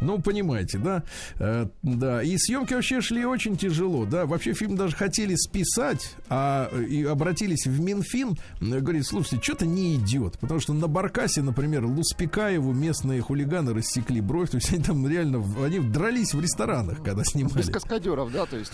[0.01, 1.03] Ну, понимаете, да?
[1.39, 2.23] Э, да.
[2.23, 4.27] И съемки вообще шли очень тяжело, да.
[4.27, 8.37] Вообще фильм даже хотели списать, а э, и обратились в Минфин.
[8.61, 10.39] э, Говорит, слушайте, что-то не идет.
[10.39, 14.51] Потому что на Баркасе, например, Луспекаеву местные хулиганы рассекли бровь.
[14.51, 17.71] То есть они там реально, они дрались в ресторанах, когда Без снимали.
[17.73, 18.73] каскадеров, да, то есть.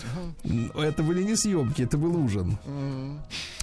[0.75, 2.57] Это были не съемки, это был ужин.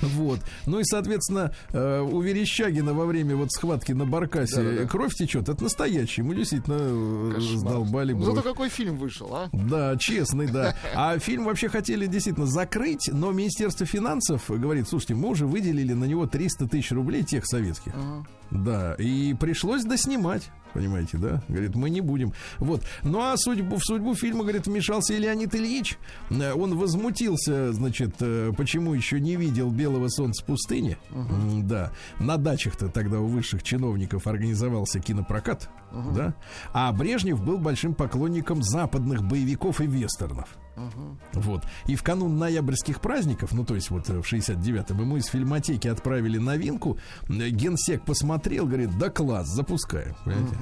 [0.00, 0.40] Вот.
[0.66, 5.48] Ну и, соответственно, э, у Верещагина во время вот схватки на Баркасе кровь течет.
[5.48, 6.22] Это настоящий.
[6.22, 7.58] Действительно э, кошмар.
[7.58, 8.34] сдолбали Ну, бровь.
[8.34, 9.48] Зато какой фильм вышел, а?
[9.52, 10.74] Да, честный, да.
[10.94, 16.04] А фильм вообще хотели действительно закрыть, но Министерство финансов говорит, слушайте, мы уже выделили на
[16.04, 17.94] него 300 тысяч рублей тех советских.
[17.94, 18.26] Мгм.
[18.50, 20.50] Да, и пришлось доснимать.
[20.74, 21.42] Понимаете, да?
[21.48, 22.32] Говорит, мы не будем.
[22.58, 22.82] Вот.
[23.02, 25.96] Ну а судьбу, в судьбу фильма, говорит, вмешался и Леонид Ильич.
[26.30, 30.98] Э, Он возмутился, значит, э, почему еще не видел белого солнца пустыни.
[31.12, 31.92] М, Да.
[32.18, 35.70] На дачах-то тогда у высших чиновников организовался кинопрокат.
[36.14, 36.34] Да.
[36.72, 40.48] А Брежнев был большим поклонником западных боевиков и вестернов.
[41.34, 41.62] Вот.
[41.86, 45.88] И в канун ноябрьских праздников, ну, то есть вот э, в 69-м, ему из фильмотеки
[45.88, 46.98] отправили новинку.
[47.28, 49.48] Генсек посмотрел, говорит, да класс.
[50.24, 50.56] Понимаете?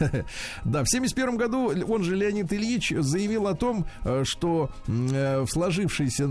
[0.64, 5.48] Да, в 71 году он же, Леонид Ильич, заявил о том, э, что э, в
[5.48, 6.24] сложившейся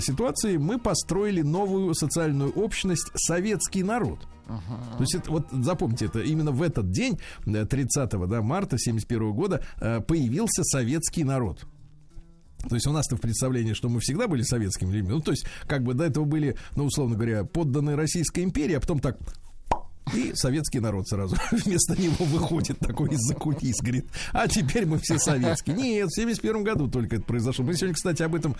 [0.00, 4.26] ситуации мы построили новую социальную общность советский народ.
[4.46, 9.32] То есть это, вот запомните, это именно в этот день, э, 30 да, марта 71
[9.32, 9.64] года,
[10.06, 11.66] появился советский народ.
[12.68, 15.10] То есть у нас-то в представлении, что мы всегда были советскими людьми.
[15.10, 18.80] Ну, то есть, как бы до этого были, ну, условно говоря, подданные Российской империи, а
[18.80, 19.18] потом так
[20.14, 25.18] и советский народ сразу вместо него выходит такой из-за кулис, говорит, а теперь мы все
[25.18, 25.76] советские.
[25.76, 27.64] Нет, в 71 году только это произошло.
[27.64, 28.56] Мы сегодня, кстати, об этом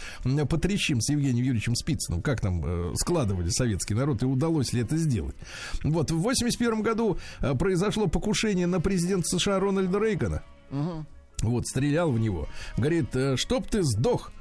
[0.48, 4.96] потрещим с Евгением Юрьевичем Спицыным, как там э, складывали советский народ и удалось ли это
[4.96, 5.36] сделать.
[5.82, 10.42] Вот, в 81 году э, произошло покушение на президента США Рональда Рейгана.
[10.70, 11.06] Мгм.
[11.42, 12.48] Вот, стрелял в него.
[12.76, 14.32] Говорит, «Э, чтоб ты сдох,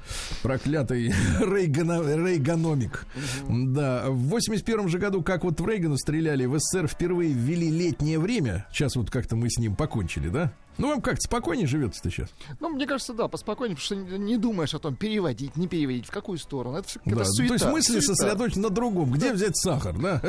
[0.42, 1.08] проклятый
[1.40, 3.06] Рейгана- Рейганомик.
[3.48, 8.18] Да, в 81 же году, как вот в Рейгану стреляли, в СССР впервые ввели летнее
[8.18, 8.66] время.
[8.72, 10.52] Сейчас вот как-то мы с ним покончили, да?
[10.78, 12.30] Ну, вам как-то спокойнее живется-то сейчас?
[12.60, 16.10] Ну, мне кажется, да, поспокойнее, потому что не думаешь о том, переводить, не переводить, в
[16.10, 16.78] какую сторону.
[16.78, 17.48] Это, Да, какая-то суета.
[17.48, 18.14] то есть мысли суета.
[18.14, 19.12] сосредоточены на другом.
[19.12, 20.20] Где взять сахар, да?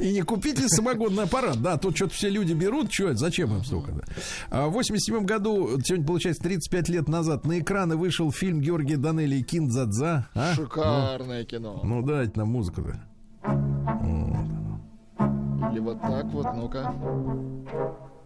[0.00, 1.60] И не купить ли самогонный аппарат?
[1.62, 3.92] Да, тут что-то все люди берут, что это, зачем им столько?
[3.92, 4.02] да?
[4.50, 9.42] А в 87 году, сегодня получается 35 лет назад, на экраны вышел фильм Георгия Данелли
[9.42, 10.28] «Киндзадза».
[10.34, 10.54] а?
[10.54, 11.80] Шикарное кино.
[11.82, 13.00] Ну, дайте нам музыку-то.
[15.70, 16.94] Или вот так вот, ну-ка.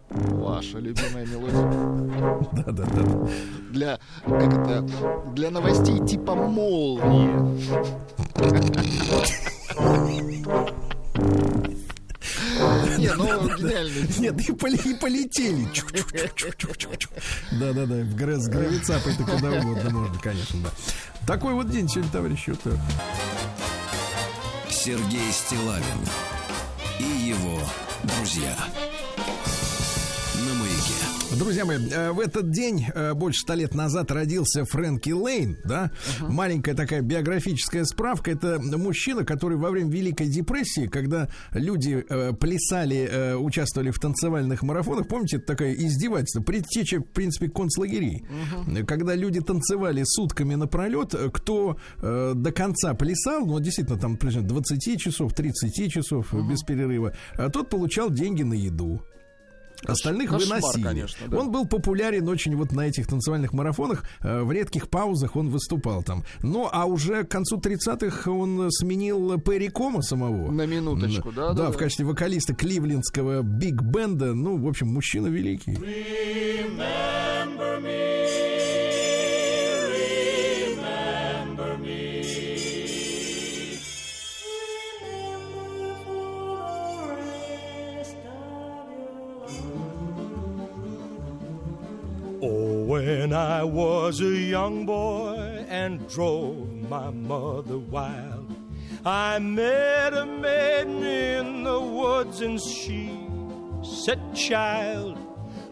[0.09, 2.41] Ваша любимая мелодия.
[2.51, 3.27] Да-да-да.
[3.71, 4.85] Для, как это,
[5.33, 7.31] для новостей типа молнии.
[12.97, 13.25] Не, ну,
[14.19, 15.67] Нет, и, полетели.
[17.59, 18.03] Да-да-да,
[18.39, 20.69] с гравицапой-то куда угодно можно, конечно, да.
[21.25, 22.53] Такой вот день сегодня, товарищи.
[24.69, 25.83] Сергей Стилавин
[27.01, 27.59] и его
[28.03, 28.55] друзья.
[31.37, 35.89] Друзья мои, э, в этот день, э, больше ста лет назад, родился Фрэнки Лейн, да?
[36.19, 36.29] Uh-huh.
[36.29, 38.31] Маленькая такая биографическая справка.
[38.31, 44.61] Это мужчина, который во время Великой депрессии, когда люди э, плясали, э, участвовали в танцевальных
[44.61, 48.25] марафонах, помните, это такое издевательство, предтеча, в принципе, концлагерей.
[48.65, 48.83] Uh-huh.
[48.83, 54.99] Когда люди танцевали сутками напролет, кто э, до конца плясал, ну, действительно, там, примерно 20
[54.99, 56.49] часов, 30 часов uh-huh.
[56.49, 59.01] без перерыва, а тот получал деньги на еду.
[59.85, 60.83] Остальных Кошмар, выносили.
[60.83, 61.37] Конечно, да.
[61.37, 64.03] Он был популярен очень вот на этих танцевальных марафонах.
[64.21, 66.23] Э, в редких паузах он выступал там.
[66.43, 70.51] Ну, а уже к концу 30-х он сменил Перри Кома самого.
[70.51, 71.49] На минуточку, да?
[71.49, 74.33] Да, да, да в качестве вокалиста кливлендского биг-бенда.
[74.33, 75.71] Ну, в общем, мужчина великий.
[75.71, 78.40] Remember me.
[92.43, 98.55] Oh, when I was a young boy and drove my mother wild,
[99.05, 103.15] I met a maiden in the woods and she
[103.83, 105.19] said, Child,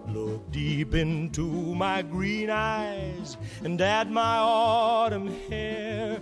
[0.09, 6.17] look deep into my green eyes and at my autumn hair.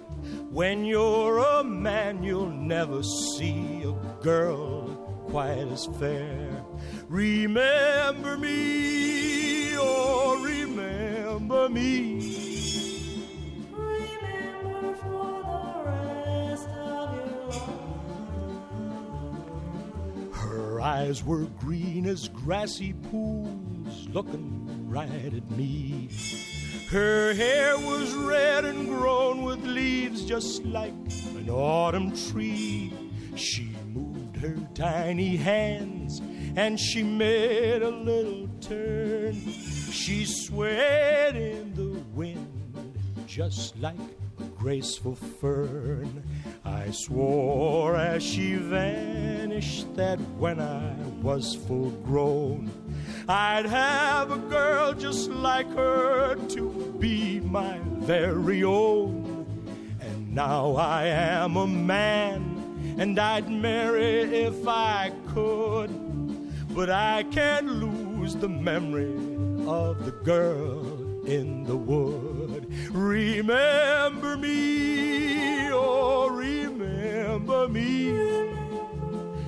[0.50, 3.91] When you're a man, you'll never see a
[4.24, 4.88] girl
[5.28, 6.64] quite as fair.
[7.10, 9.07] Remember me,
[11.68, 13.24] remember me.
[13.72, 17.70] Remember for the rest of your life.
[20.34, 26.09] Her eyes were green as grassy pools, looking right at me.
[26.89, 30.93] Her hair was red and grown with leaves just like
[31.36, 32.93] an autumn tree.
[33.36, 36.22] She moved her tiny hands
[36.58, 39.39] and she made a little turn.
[39.91, 42.97] She swayed in the wind
[43.28, 43.95] just like
[44.39, 46.24] a graceful fern.
[46.66, 52.72] I swore as she vanished that when I was full grown,
[53.30, 59.45] I'd have a girl just like her to be my very own.
[60.01, 66.07] And now I am a man, and I'd marry if I could
[66.78, 69.15] but I can't lose the memory
[69.65, 72.71] of the girl in the wood.
[72.91, 78.11] Remember me, oh, remember me.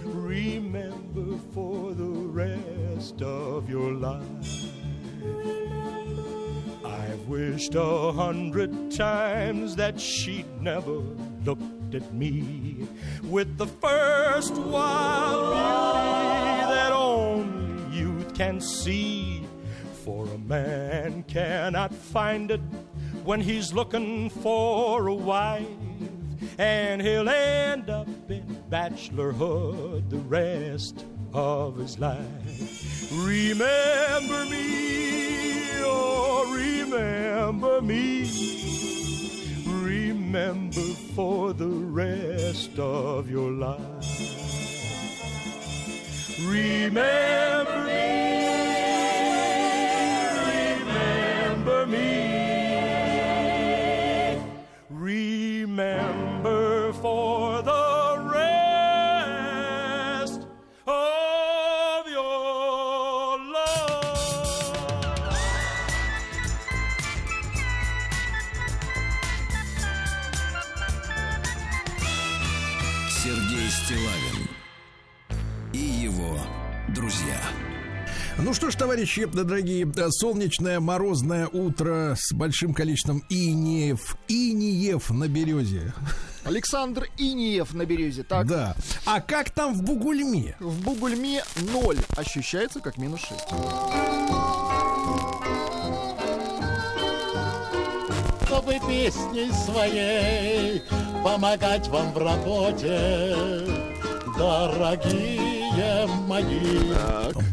[0.05, 2.09] Remember for the
[2.41, 4.65] rest of your life.
[6.84, 11.03] I've wished a hundred times that she'd never
[11.45, 12.88] looked at me
[13.23, 16.68] with the first wild beauty
[18.40, 19.46] can see.
[20.06, 22.62] For a man cannot find it
[23.26, 25.68] when he's looking for a wife,
[26.58, 33.12] and he'll end up in bachelorhood the rest of his life.
[33.12, 38.24] Remember me, oh, remember me
[39.68, 44.49] remember for the rest of your life.
[46.48, 48.48] Remember me,
[50.48, 52.10] remember me,
[54.90, 57.89] remember for the
[78.50, 85.93] Ну что ж, товарищи, дорогие, солнечное морозное утро с большим количеством инеев, инеев на березе.
[86.45, 88.47] Александр Иниев на березе, так?
[88.47, 88.76] Да.
[89.06, 90.56] А как там в Бугульме?
[90.60, 92.00] В Бугульме ноль.
[92.18, 93.39] Ощущается как минус 6.
[98.47, 100.82] Чтобы песней своей
[101.24, 103.36] помогать вам в работе,
[104.36, 106.95] дорогие мои.
[106.95, 107.43] Так.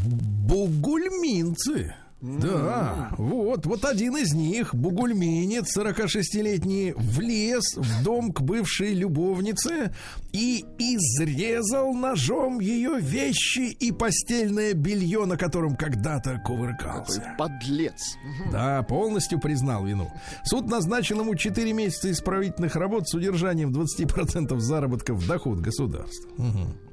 [0.46, 1.94] Бугульминцы.
[2.22, 9.92] Да, вот, вот один из них, бугульминец 46-летний, влез в дом к бывшей любовнице
[10.32, 17.20] и изрезал ножом ее вещи и постельное белье, на котором когда-то кувыркался.
[17.20, 18.16] Какой подлец.
[18.50, 20.10] Да, полностью признал вину.
[20.44, 26.30] Суд назначил ему 4 месяца исправительных работ с удержанием 20% заработка в доход государства.
[26.38, 26.85] Угу.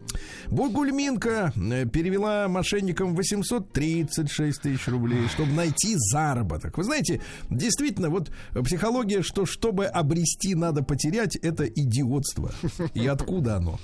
[0.50, 6.78] Бугульминка э, перевела мошенникам 836 тысяч рублей, чтобы найти заработок.
[6.78, 8.32] Вы знаете, действительно, вот
[8.64, 12.52] психология, что чтобы обрести, надо потерять, это идиотство.
[12.94, 13.80] И откуда оно?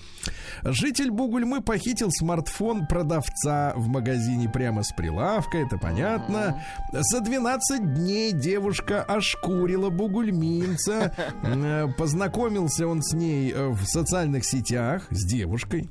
[0.63, 6.63] Житель Бугульмы похитил смартфон продавца в магазине прямо с прилавка, это понятно.
[6.91, 11.15] За 12 дней девушка ошкурила бугульминца.
[11.43, 15.89] Э, Познакомился он с ней э, в социальных сетях, с девушкой.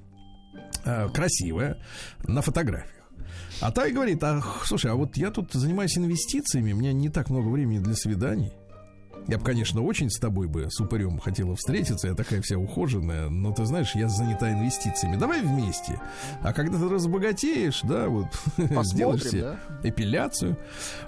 [0.84, 1.78] Э, красивая,
[2.26, 2.98] на фотографиях.
[3.60, 7.08] А та и говорит, а, слушай, а вот я тут занимаюсь инвестициями, у меня не
[7.08, 8.52] так много времени для свиданий.
[9.28, 13.28] Я бы, конечно, очень с тобой бы с упырем хотела встретиться, я такая вся ухоженная,
[13.28, 15.16] но ты знаешь, я занята инвестициями.
[15.16, 16.00] Давай вместе.
[16.42, 18.26] А когда ты разбогатеешь, да, вот
[18.84, 19.58] сделаешь себе да?
[19.82, 20.56] эпиляцию,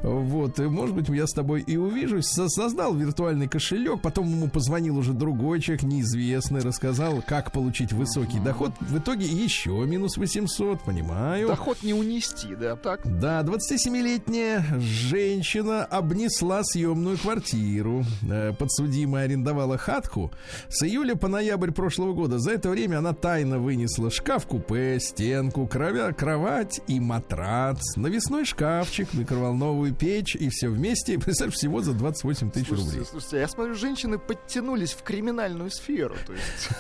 [0.03, 2.27] вот, и, может быть, я с тобой и увижусь.
[2.27, 8.39] Со- Создал виртуальный кошелек, потом ему позвонил уже другой человек, неизвестный, рассказал, как получить высокий
[8.39, 8.73] доход.
[8.81, 11.49] В итоге еще минус 800, понимаю.
[11.49, 13.01] Доход не унести, да, так?
[13.19, 18.05] Да, 27-летняя женщина обнесла съемную квартиру.
[18.29, 20.31] Э, Подсудимая арендовала хатку
[20.69, 22.39] с июля по ноябрь прошлого года.
[22.39, 29.95] За это время она тайно вынесла шкаф-купе, стенку, кровя, кровать и матрац, навесной шкафчик, микроволновую
[29.95, 33.05] печь и все вместе, представь, всего за 28 тысяч рублей.
[33.09, 36.17] Слушайте, я смотрю, женщины подтянулись в криминальную сферу.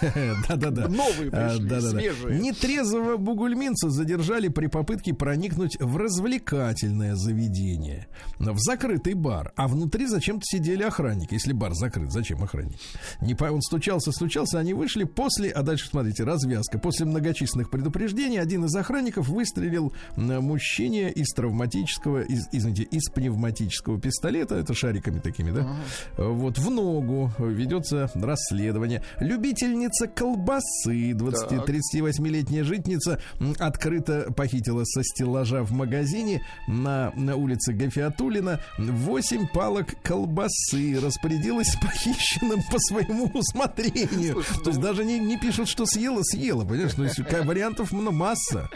[0.49, 0.89] Да-да-да.
[0.89, 2.41] новые А, пришли, свежие.
[2.41, 8.09] Нетрезвого бугульминца задержали при попытке проникнуть в развлекательное заведение.
[8.39, 9.53] В закрытый бар.
[9.57, 11.19] А внутри зачем-то сидели охранники.
[11.30, 12.78] Если бар закрыт, зачем охранники?
[13.20, 13.44] Не по...
[13.44, 15.50] Он стучался, стучался, они вышли после...
[15.50, 16.78] А дальше, смотрите, развязка.
[16.78, 24.00] После многочисленных предупреждений один из охранников выстрелил на мужчине из травматического, из, извините, из пневматического
[24.00, 24.56] пистолета.
[24.56, 25.68] Это шариками такими, да?
[26.16, 29.02] Вот в ногу ведется расследование.
[29.18, 33.20] Любительница колбасы, 20-38-летняя житница,
[33.58, 40.98] открыто похитила со стеллажа в магазине на, на улице Гафиатулина 8 палок колбасы.
[41.11, 44.44] Распорядилась похищенным по своему усмотрению.
[44.62, 46.64] То есть даже не, не пишут, что съела, съела.
[46.64, 46.94] Понимаешь?
[46.94, 48.70] То есть вариантов много масса.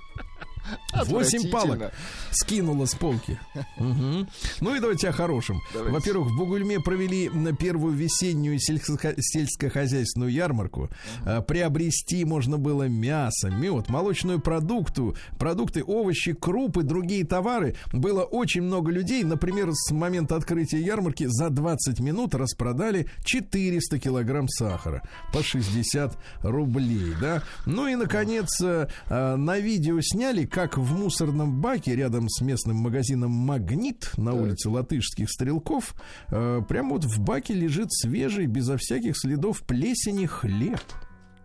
[1.06, 1.92] Восемь палок
[2.30, 3.38] скинула с полки.
[3.78, 4.28] Мгм.
[4.60, 5.60] Ну и давайте о хорошем.
[5.74, 10.90] Во-первых, в Бугульме провели на первую весеннюю сельско- сельскохозяйственную ярмарку.
[11.24, 17.76] А, Приобрести можно было мясо, мед, молочную продукту, продукты, овощи, крупы, другие товары.
[17.92, 19.22] Было очень много людей.
[19.24, 25.02] Например, с момента открытия ярмарки за 20 минут распродали 400 килограмм сахара
[25.32, 27.14] по 60 рублей.
[27.20, 27.42] Да?
[27.66, 32.76] Ну и, наконец, э, э, на видео сняли, как в мусорном баке рядом с местным
[32.76, 35.96] магазином «Магнит» на улице Латышских Стрелков
[36.28, 40.78] э, прямо вот в баке лежит свежий, безо всяких следов плесени хлеб.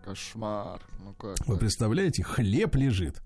[0.04, 0.80] Кошмар.
[1.04, 1.44] Ну как?
[1.44, 1.58] Вы так?
[1.58, 3.20] представляете, хлеб лежит.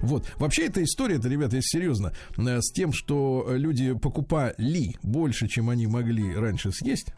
[0.00, 0.30] Вот.
[0.36, 5.70] Вообще эта история, это, ребята, если серьезно, э, с тем, что люди покупали больше, чем
[5.70, 7.14] они могли раньше съесть,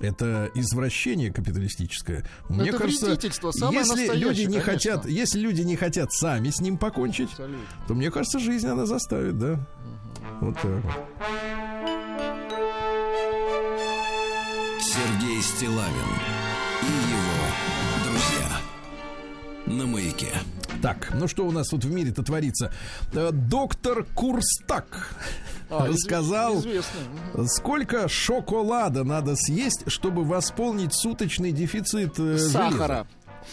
[0.00, 2.24] это извращение капиталистическое.
[2.48, 4.72] Мне это кажется, вредительство, самое если люди не конечно.
[4.72, 7.66] хотят, если люди не хотят сами с ним покончить, Абсолютно.
[7.88, 9.66] то мне кажется, жизнь она заставит, да.
[10.40, 10.82] Вот так.
[14.80, 16.10] Сергей Стилавин
[16.82, 17.46] и его
[18.04, 18.60] друзья.
[19.66, 20.32] На маяке.
[20.82, 22.70] Так, ну что у нас тут в мире-то творится?
[23.12, 25.10] Э, Доктор Курстак
[25.70, 27.00] А, изв- рассказал, известно.
[27.34, 27.46] Мгм.
[27.48, 33.06] сколько шоколада надо съесть, чтобы восполнить суточный дефицит э, Сахара.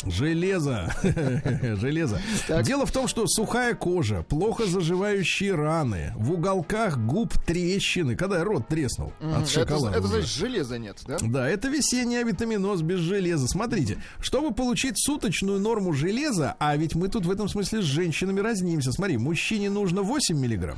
[0.05, 0.91] Железо.
[1.79, 2.19] Железо.
[2.47, 2.65] Так.
[2.65, 8.67] Дело в том, что сухая кожа, плохо заживающие раны, в уголках губ трещины, когда рот
[8.67, 9.97] треснул от Это, шоколада.
[9.97, 10.15] это уже.
[10.17, 11.17] значит, железа нет, да?
[11.21, 13.47] Да, это весенний авитаминоз без железа.
[13.47, 18.39] Смотрите, чтобы получить суточную норму железа, а ведь мы тут в этом смысле с женщинами
[18.39, 18.91] разнимся.
[18.91, 20.77] Смотри, мужчине нужно 8 миллиграмм,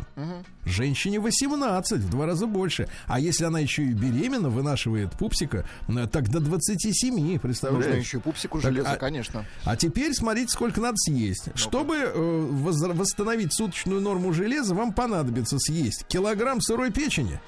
[0.66, 2.88] женщине 18, в два раза больше.
[3.08, 8.04] А если она еще и беременна, вынашивает пупсика, э, так до 27, Нужно представляешь?
[8.04, 9.46] еще пупсику Так, железа, а- конечно.
[9.66, 11.50] А теперь смотрите, сколько надо съесть.
[11.54, 17.40] Чтобы э, восстановить суточную норму железа, вам понадобится съесть килограмм сырой печени.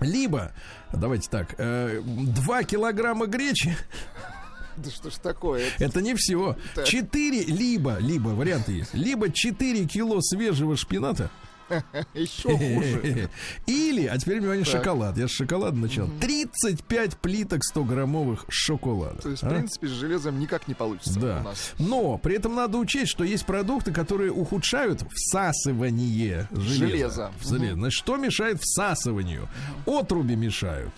[0.00, 0.52] Либо,
[0.92, 3.76] давайте так, э, 2 килограмма гречи.
[4.76, 5.66] Да что ж такое?
[5.78, 6.56] Это не все.
[6.74, 6.86] Так.
[6.86, 8.94] 4, либо, либо, варианты есть.
[8.94, 11.30] Либо 4 кило свежего шпината.
[12.14, 13.30] Еще хуже.
[13.66, 15.16] Или, а теперь, внимание, шоколад.
[15.18, 16.08] Я с шоколада начал.
[16.20, 19.22] 35 плиток 100-граммовых шоколада.
[19.22, 19.46] То есть, А?
[19.46, 21.44] в принципе, с железом никак не получится Да.
[21.78, 26.86] Но при этом надо учесть, что есть продукты, которые ухудшают всасывание железа.
[26.86, 27.30] Железа.
[27.40, 29.48] В желе- Значит, что мешает всасыванию?
[29.86, 30.90] Отруби мешают.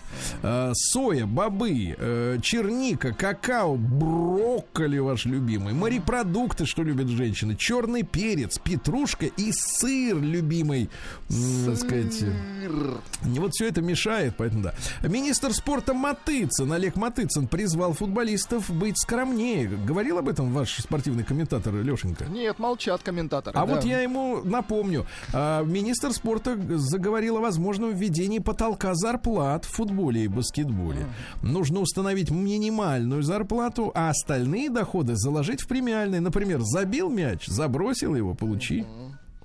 [0.43, 8.59] Э, соя, бобы, э, черника, какао, брокколи ваш любимый, морепродукты, что любят женщины, черный перец,
[8.59, 12.23] петрушка и сыр любимый, м, так сказать.
[12.23, 14.75] И Вот все это мешает, поэтому да.
[15.03, 19.69] Министр спорта Матыцын, Олег Матыцын, призвал футболистов быть скромнее.
[19.69, 22.25] Говорил об этом ваш спортивный комментатор Лешенька?
[22.27, 23.59] Нет, молчат комментаторы.
[23.59, 23.75] А да.
[23.75, 25.07] вот я ему напомню.
[25.33, 31.07] а, Министр спорта заговорил о возможном введении потолка зарплат в футболе и баскетболе.
[31.43, 36.21] Нужно установить минимальную зарплату, а остальные доходы заложить в премиальные.
[36.21, 38.85] Например, забил мяч, забросил его, получи.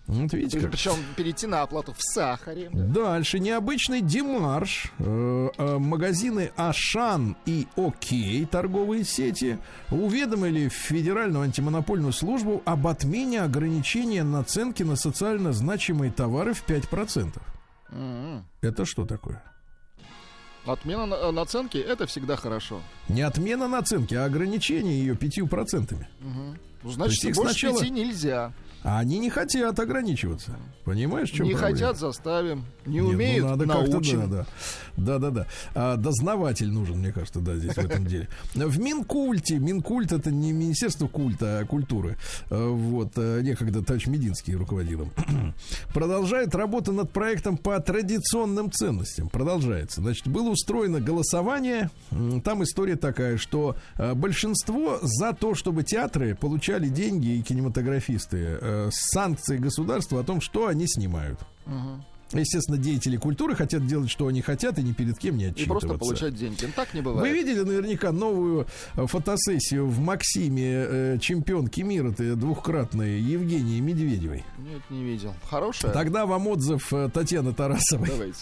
[0.09, 0.71] Вот видите как.
[0.71, 2.69] Причем перейти на оплату в сахаре.
[2.73, 4.91] Дальше необычный демарш.
[4.97, 9.59] Э, э, магазины Ашан и Окей, торговые сети,
[9.91, 17.39] уведомили Федеральную антимонопольную службу об отмене ограничения наценки на социально значимые товары в 5%.
[17.91, 18.45] М-м.
[18.61, 19.43] Это что такое?
[20.65, 22.81] Отмена на- наценки это всегда хорошо.
[23.09, 25.95] Не отмена наценки, а ограничение ее 5%.
[26.19, 26.55] Ну,
[26.91, 28.53] значит, больше сначала- пяти нельзя.
[28.83, 30.51] А они не хотят ограничиваться.
[30.85, 31.75] Понимаешь, в чем не проблема?
[31.77, 32.65] хотят, заставим.
[32.85, 34.19] Не Нет, ну умеют, надо как-то, научим.
[34.21, 34.45] да, да.
[34.97, 35.47] Да, да, да.
[35.75, 38.27] А, дознаватель нужен, мне кажется, да, здесь в этом деле.
[38.55, 42.17] В Минкульте, Минкульт это не Министерство культа, а культуры.
[42.49, 45.11] А, Вот, а, некогда товарищ Мединский руководил им.
[45.93, 49.29] Продолжает работа над проектом по традиционным ценностям.
[49.29, 50.01] Продолжается.
[50.01, 51.89] Значит, было устроено голосование.
[52.43, 58.89] Там история такая, что а, большинство за то, чтобы театры получали деньги и кинематографисты э,
[58.91, 61.39] с санкцией государства о том, что они снимают.
[62.31, 65.87] Естественно, деятели культуры хотят делать, что они хотят, и ни перед кем не И отчитываться.
[65.87, 66.63] просто получать деньги.
[66.63, 67.33] Ну, так не Вы бывает.
[67.33, 74.43] видели наверняка новую э, фотосессию в Максиме э, чемпионки мира ты двухкратной Евгении Медведевой.
[74.59, 75.33] Нет, не видел.
[75.49, 75.91] Хорошая?
[75.91, 78.07] Тогда вам отзыв Татьяны Тарасовой.
[78.09, 78.37] Давайте.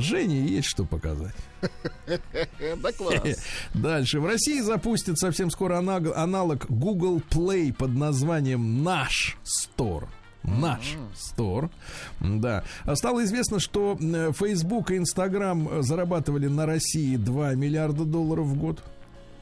[0.00, 1.34] Жене есть что показать.
[2.82, 3.20] Да класс.
[3.74, 4.20] Дальше.
[4.20, 10.06] В России запустят совсем скоро аналог Google Play под названием Наш Store.
[10.44, 11.70] Наш Store.
[12.20, 12.62] Да.
[12.84, 18.56] А Стало известно, что э, Facebook и Instagram зарабатывали на России 2 миллиарда долларов в
[18.56, 18.82] год.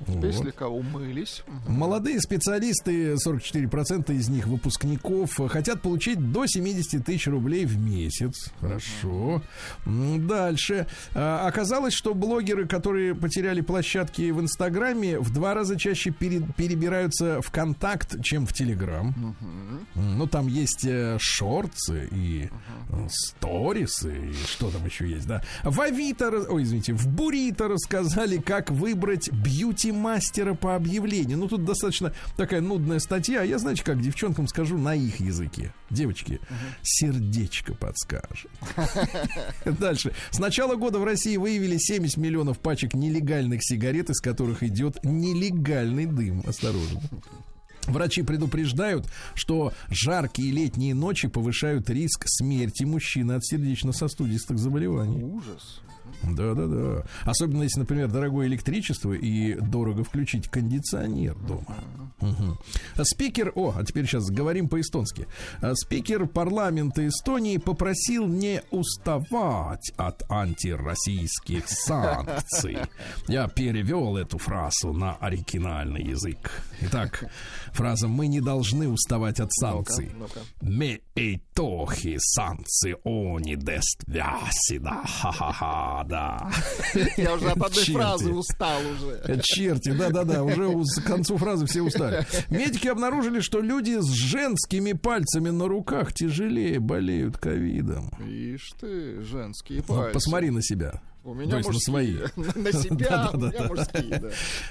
[0.07, 0.42] Теперь Вот.
[0.42, 1.42] слегка умылись.
[1.68, 8.51] Молодые специалисты, 44% из них выпускников, э, хотят получить до 70 тысяч рублей в месяц.
[8.61, 9.42] Хорошо.
[9.86, 10.86] Дальше.
[11.14, 17.40] А, Оказалось, что блогеры, которые потеряли площадки в Инстаграме, в два раза чаще пере- перебираются
[17.40, 19.36] в контакт, чем в Телеграм.
[19.95, 22.49] Ну, там есть э, шорцы и
[22.90, 25.42] э, сторисы, и что там еще есть, да.
[25.62, 29.30] В Авито, ой, извините, в Бурито рассказали, как выбрать
[29.85, 31.39] бьюти-мастера по объявлению.
[31.39, 33.43] Ну, тут достаточно такая нудная статья.
[33.43, 35.72] а Я, знаете, как девчонкам скажу на их языке.
[35.91, 36.41] Девочки,
[36.82, 38.51] сердечко подскажет.
[39.64, 40.12] Дальше.
[40.30, 46.07] С начала года в России выявили 70 миллионов пачек нелегальных сигарет, из которых идет нелегальный
[46.07, 46.43] дым.
[46.47, 47.01] Осторожно.
[47.87, 55.22] Врачи предупреждают, что жаркие летние ночи повышают риск смерти мужчины от сердечно-состудистых заболеваний.
[55.22, 55.82] Ужас.
[56.31, 57.05] Да-да-да.
[57.25, 61.77] Особенно если, например, дорогое электричество и дорого включить кондиционер дома.
[62.20, 62.59] Мгм.
[63.03, 65.27] Спикер, о, а теперь сейчас говорим по-эстонски.
[65.61, 72.79] А, Спикер парламента Эстонии попросил не уставать от антироссийских санкций.
[73.29, 76.62] Я перевел эту фразу на оригинальный язык.
[76.81, 77.25] Итак,
[77.72, 80.11] фраза «Мы не должны уставать от санкций».
[80.62, 85.03] Me ei tohi sanktsiooni destvясida.
[85.05, 86.48] Ха-ха-ха, да.
[87.16, 87.92] Я уже от одной Черти.
[87.92, 89.40] фразы устал уже.
[89.42, 92.24] Черти, да-да-да, уже к концу фразы все устали.
[92.50, 98.10] Медики обнаружили, что люди с женскими пальцами на руках тяжелее болеют ковидом.
[98.24, 100.14] Ишь ты, женские Вот пальцы.
[100.14, 101.00] посмотри на себя.
[101.25, 102.31] У меня То есть на мужские.
[102.55, 104.29] На себя, у меня мужские, да.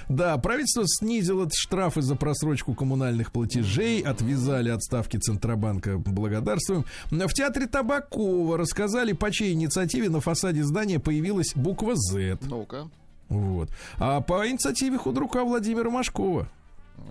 [0.08, 6.84] Да, правительство снизило штрафы за просрочку коммунальных платежей, отвязали от ставки Центробанка, благодарствуем.
[7.10, 12.38] В театре Табакова рассказали, по чьей инициативе на фасаде здания появилась буква «З».
[12.42, 12.88] Ну-ка.
[13.28, 13.70] Вот.
[13.98, 16.48] А по инициативе худрука Владимира Машкова.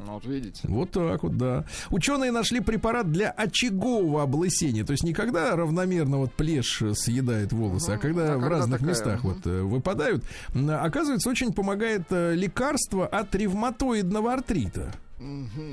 [0.05, 0.61] Ну, Вот видите.
[0.67, 1.65] Вот так вот, да.
[1.89, 4.83] Ученые нашли препарат для очагового облысения.
[4.83, 8.79] То есть не когда равномерно вот плешь съедает волосы, а когда а в когда разных
[8.79, 9.33] такая, местах мгм.
[9.33, 10.23] вот э, выпадают.
[10.53, 14.93] Оказывается, очень помогает э, лекарство от ревматоидного артрита.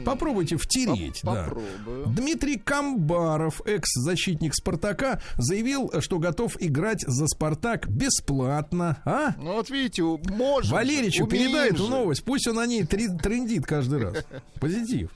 [0.04, 1.22] Попробуйте втереть.
[1.22, 1.44] Поп- да.
[1.44, 2.06] попробую.
[2.06, 8.98] Дмитрий Камбаров, экс-защитник Спартака, заявил, что готов играть за Спартак бесплатно.
[9.04, 9.34] А?
[9.38, 10.72] Ну вот видите, можем.
[10.72, 11.90] Валеричу умеем передай эту же.
[11.90, 14.24] новость, пусть он о ней трендит каждый раз.
[14.60, 15.10] Позитив.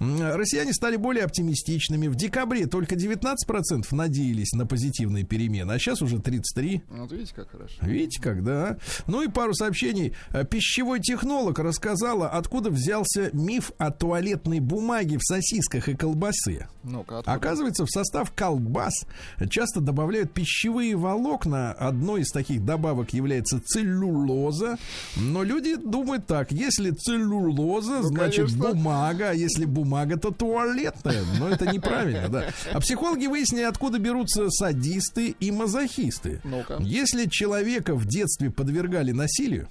[0.00, 2.08] Россияне стали более оптимистичными.
[2.08, 6.82] В декабре только 19% надеялись на позитивные перемены, а сейчас уже 33%.
[6.90, 7.74] Ну, Вот видите, как хорошо.
[7.82, 8.68] Видите, когда?
[8.68, 8.78] а?
[9.06, 10.14] Ну и пару сообщений.
[10.30, 15.96] Э, Пищевой технолог рассказала, откуда взялся миф о туалетной бумаге в сосисках и.
[16.84, 17.32] Ну-ка, откуда?
[17.36, 18.94] Оказывается, в состав колбас
[19.50, 21.72] часто добавляют пищевые волокна.
[21.72, 24.78] Одной из таких добавок является целлюлоза.
[25.16, 28.70] Но люди думают так: если целлюлоза, значит конечно.
[28.70, 31.22] бумага, а если бумага, то туалетная.
[31.38, 32.44] Но это неправильно, да.
[32.72, 36.40] А психологи выяснили, откуда берутся садисты и мазохисты.
[36.44, 36.76] Ну-ка.
[36.80, 39.68] Если человека в детстве подвергали насилию,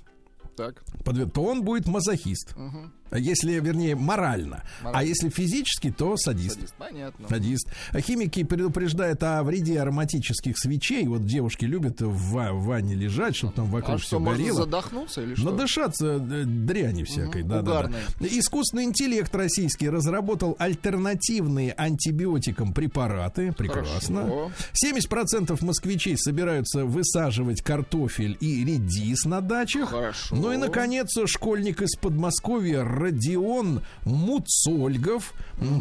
[0.56, 0.84] Так.
[1.04, 2.56] подвер- то он будет мазохист.
[2.56, 4.64] А Если, вернее, морально.
[4.82, 5.08] А Морально.
[5.10, 6.56] если физически, то садист.
[6.56, 6.74] Садист.
[6.76, 7.28] Понятно.
[7.28, 7.68] Садист.
[7.94, 11.08] А Химики предупреждают о вреде ароматических свечей.
[11.08, 14.38] Вот девушки любят в, ва- в ванне лежать, чтобы там вокруг А все что, можно
[14.44, 14.64] горело.
[14.64, 15.52] задохнуться или что?
[15.52, 17.84] Надышаться э, дряни всякой, Мгм, да, да,
[18.20, 18.28] да.
[18.28, 23.52] Искусственный интеллект российский разработал альтернативные антибиотикам препараты.
[23.54, 24.22] Прекрасно.
[24.24, 24.52] Хорошо.
[24.86, 29.90] 70% москвичей собираются высаживать картофель и редис на дачах.
[29.90, 30.36] Хорошо.
[30.36, 35.34] Ну и, наконец, школьник из Подмосковья Родион Муцольгов,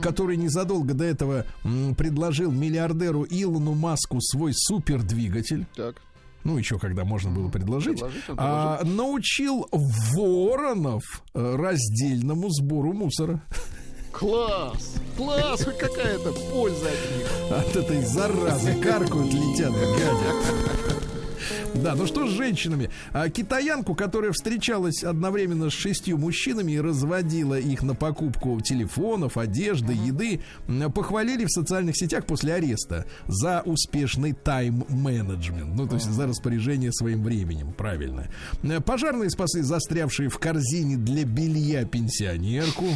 [0.02, 1.46] который незадолго до этого
[1.96, 5.66] предложил миллиардеру Илону Маску свой супердвигатель.
[5.74, 5.96] Так.
[6.44, 7.98] Ну, еще когда можно было предложить.
[7.98, 9.66] Предложить а, научил
[10.14, 11.02] воронов
[11.34, 13.42] э, раздельному сбору мусора.
[14.12, 14.94] Класс!
[15.16, 15.64] Класс!
[15.64, 17.50] Хоть какая-то польза от них.
[17.50, 21.05] От этой заразы каркают, летят, гадят.
[21.82, 22.90] Да, ну что с женщинами?
[23.12, 29.92] А, китаянку, которая встречалась одновременно с шестью мужчинами и разводила их на покупку телефонов, одежды,
[29.92, 30.40] еды,
[30.94, 35.74] похвалили в социальных сетях после ареста за успешный тайм-менеджмент.
[35.74, 38.26] Ну, то есть за распоряжение своим временем, правильно.
[38.84, 42.86] Пожарные спасли застрявшие в корзине для белья пенсионерку.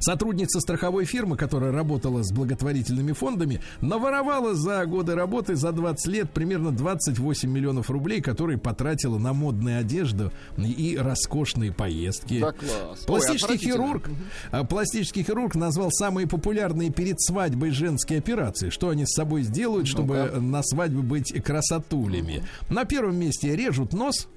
[0.00, 6.30] Сотрудница страховой фирмы, которая работала с благотворительными фондами, наворовала за годы работы, за 20 лет,
[6.30, 12.40] примерно 28 миллионов рублей, которые потратила на модную одежду и роскошные поездки.
[12.40, 13.00] Да класс.
[13.00, 13.86] Ой, Пластический отвратительно.
[13.86, 14.10] хирург,
[14.50, 18.70] а, пластический хирург назвал самые популярные перед свадьбой женские операции.
[18.70, 20.40] Что они с собой сделают, чтобы Ну-ка.
[20.40, 22.42] на свадьбе быть красотулями?
[22.70, 24.28] На первом месте режут нос,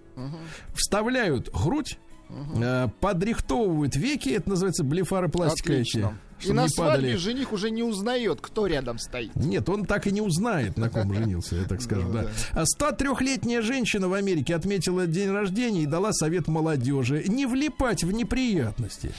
[0.73, 1.97] вставляют грудь,
[2.29, 5.73] э, подрихтовывают веки, это называется блефаропластика.
[5.73, 6.17] эти, Отлично.
[6.39, 6.99] И чтобы на не падали.
[7.01, 9.35] свадьбе жених уже не узнает, кто рядом стоит.
[9.35, 12.27] Нет, он так и не узнает, на ком женился, я так скажу, да.
[12.51, 18.11] А 103-летняя женщина в Америке отметила день рождения и дала совет молодежи не влипать в
[18.11, 19.11] неприятности.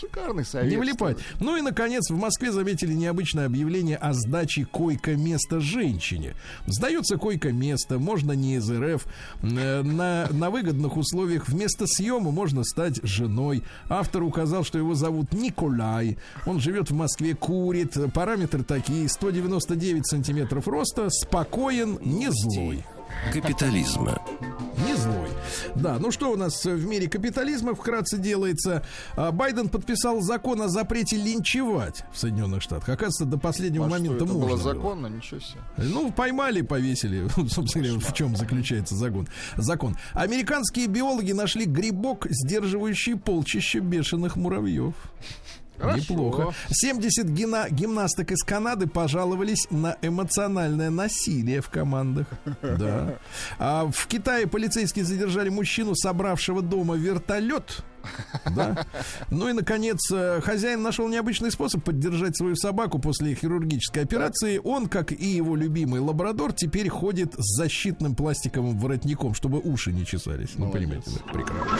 [0.00, 0.70] Шикарный совет.
[0.70, 1.18] Не влипать.
[1.40, 6.34] Ну и, наконец, в Москве заметили необычное объявление о сдаче койко-места женщине.
[6.66, 9.06] Сдается койко-место, можно не из РФ.
[9.42, 13.62] Э, На, на выгодных условиях вместо съема можно стать женой.
[13.88, 16.18] Автор указал, что его зовут Николай.
[16.46, 17.96] Он живет в Москве, курит.
[18.14, 19.08] Параметры такие.
[19.08, 22.84] 199 сантиметров роста, спокоен, не злой.
[23.32, 24.20] Капитализма.
[24.86, 25.28] Не злой.
[25.74, 28.84] Да, ну что у нас в мире капитализма вкратце делается?
[29.16, 32.88] А, Байден подписал закон о запрете линчевать в Соединенных Штатах.
[32.88, 34.40] Оказывается, до последнего А что, момента это можно.
[34.40, 34.62] было было.
[34.74, 35.06] законно?
[35.08, 35.60] Ничего себе.
[35.78, 37.28] Ну, поймали, повесили.
[37.48, 39.28] Собственно говоря, в чем заключается закон.
[39.56, 39.96] Закон.
[40.12, 44.94] Американские биологи нашли грибок, сдерживающий полчища бешеных муравьев.
[45.78, 45.98] Хорошо.
[46.14, 46.54] Неплохо.
[46.70, 52.26] 70 гина- гимнасток из Канады пожаловались на эмоциональное насилие в командах.
[52.62, 53.18] Да.
[53.58, 57.82] А в Китае полицейские задержали мужчину, собравшего дома вертолет.
[58.54, 58.86] Да.
[59.30, 64.60] Ну и, наконец, э, хозяин нашел необычный способ поддержать свою собаку после хирургической операции.
[64.62, 70.06] Он, как и его любимый лабрадор, теперь ходит с защитным пластиковым воротником, чтобы уши не
[70.06, 70.50] чесались.
[70.56, 71.78] Ну, понимаете, да, прекрасно.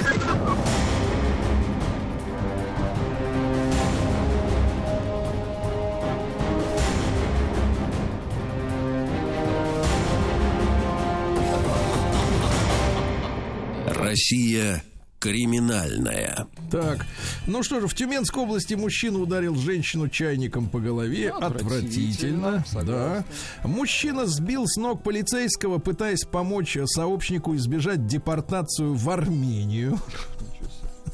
[14.09, 14.83] Россия
[15.19, 16.47] криминальная.
[16.71, 17.05] Так,
[17.47, 21.31] ну что же, в Тюменской области мужчина ударил женщину чайником по голове.
[21.31, 22.85] Отвратительно, Отвратительно.
[22.85, 23.25] Да.
[23.65, 29.99] Мужчина сбил с ног полицейского, пытаясь помочь сообщнику избежать депортацию в Армению.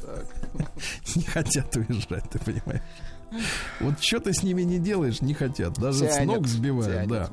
[1.15, 2.83] Не хотят уезжать, ты понимаешь?
[3.79, 5.73] Вот что ты с ними не делаешь, не хотят.
[5.77, 7.29] Даже с ног сбивают, да.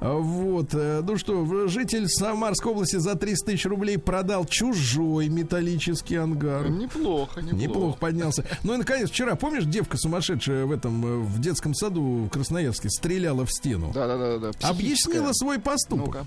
[0.00, 0.70] А Вот.
[0.74, 6.68] э, Ну что, житель Самарской области за 300 тысяч рублей продал чужой металлический ангар.
[6.70, 7.56] Неплохо, неплохо.
[7.56, 8.44] Неплохо поднялся.
[8.62, 12.88] Ну и наконец, вчера, помнишь, девка сумасшедшая в этом э, в детском саду в Красноярске
[12.90, 13.90] стреляла в стену?
[13.94, 14.68] Да, да, да, да.
[14.68, 16.06] Объяснила свой поступок.
[16.06, 16.26] Ну-ка.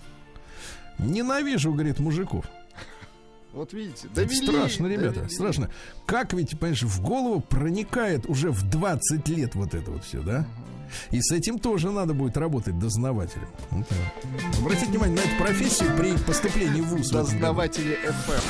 [0.99, 2.45] Ненавижу, говорит, мужиков.
[3.53, 4.35] Вот видите, Это довели.
[4.47, 5.29] страшно, ребята, довели.
[5.33, 5.69] страшно.
[6.07, 10.45] Как ведь, понимаешь, в голову проникает уже в 20 лет вот это вот все, да?
[11.11, 13.47] И с этим тоже надо будет работать дознавателем.
[13.71, 13.97] Вот так.
[14.59, 17.09] Обратите внимание на эту профессию при поступлении в ВУЗ.
[17.11, 18.41] Дознаватели ФМ.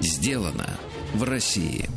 [0.00, 0.66] Сделано
[1.14, 1.88] в России.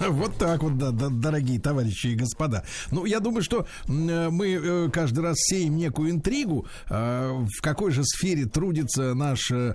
[0.00, 2.64] Вот так вот, да, да, дорогие товарищи и господа.
[2.90, 7.92] Ну, я думаю, что э, мы э, каждый раз сеем некую интригу, э, в какой
[7.92, 9.74] же сфере трудится наш э,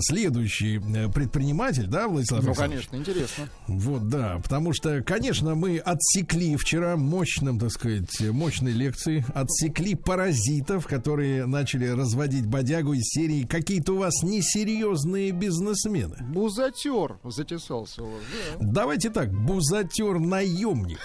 [0.00, 0.78] следующий
[1.12, 3.48] предприниматель, да, Владислав Ну, конечно, интересно.
[3.66, 10.86] Вот, да, потому что, конечно, мы отсекли вчера мощным, так сказать, мощной лекции, отсекли паразитов,
[10.86, 16.16] которые начали разводить бодягу из серии «Какие-то у вас несерьезные бизнесмены».
[16.32, 18.22] Бузатер затесался у вас,
[18.58, 18.66] да.
[18.72, 21.00] Давайте так, бузатер-наемник,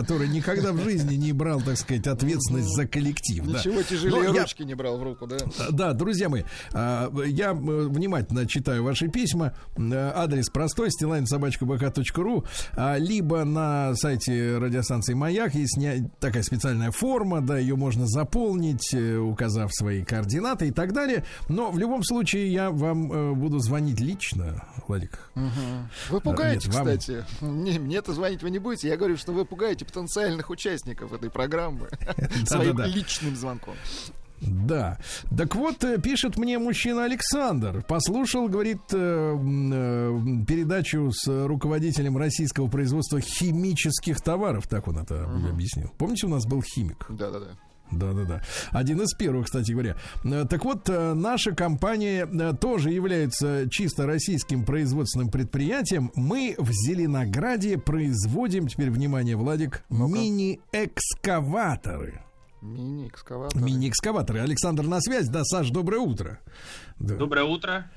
[0.00, 3.44] который никогда в жизни не брал, так сказать, ответственность за коллектив.
[3.46, 3.58] да.
[3.58, 5.36] Ничего тяжелее Но я- ручки не брал в руку, да.
[5.70, 6.42] Да, друзья мои,
[6.72, 9.54] а, я э, внимательно читаю ваши письма.
[9.76, 12.44] Э, Адрес простой, стилайн.собачка.бк.ру
[12.74, 15.78] а, Либо на сайте радиостанции «Маяк» есть
[16.20, 21.24] такая специальная форма, да, ее можно заполнить, э, указав свои координаты и так далее.
[21.48, 25.30] Но в любом случае я вам буду звонить лично, Владик.
[26.10, 27.24] Вы пугаете, Нет, вам- кстати.
[27.40, 28.88] Не, мне-то звонить вы не будете.
[28.88, 31.88] Я говорю, что вы пугаете потенциальных участников этой программы
[32.46, 33.74] своим личным звонком.
[34.40, 34.98] Да.
[35.36, 37.82] Так вот, э, пишет мне мужчина Александр.
[37.88, 44.66] Послушал, говорит, э, э, передачу с руководителем российского производства химических товаров.
[44.68, 45.90] Так он это объяснил.
[45.98, 47.06] Помните, у нас был химик?
[47.08, 47.56] Да-да-да.
[47.90, 48.42] Да-да-да.
[48.72, 49.96] Один из первых, кстати говоря.
[50.24, 56.10] Э, Так вот, э, наша компания э, тоже является чисто российским производственным предприятием.
[56.14, 62.20] Мы в Зеленограде производим, теперь внимание, Владик, мини-экскаваторы.
[62.62, 63.62] Мини-экскаватор.
[63.62, 64.40] Мини-экскаваторы.
[64.40, 65.28] Александр на связь.
[65.28, 66.40] Да, Саш, доброе утро.
[66.98, 67.14] Да.
[67.14, 67.90] Доброе утро.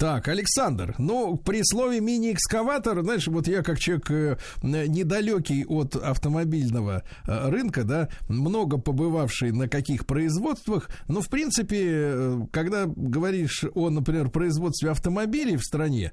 [0.00, 7.02] Так, Александр, ну, при слове мини-экскаватор, знаешь, вот я как человек э, недалекий от автомобильного
[7.26, 13.90] э, рынка, да, много побывавший на каких производствах, но, в принципе, э, когда говоришь о,
[13.90, 16.12] например, производстве автомобилей в стране,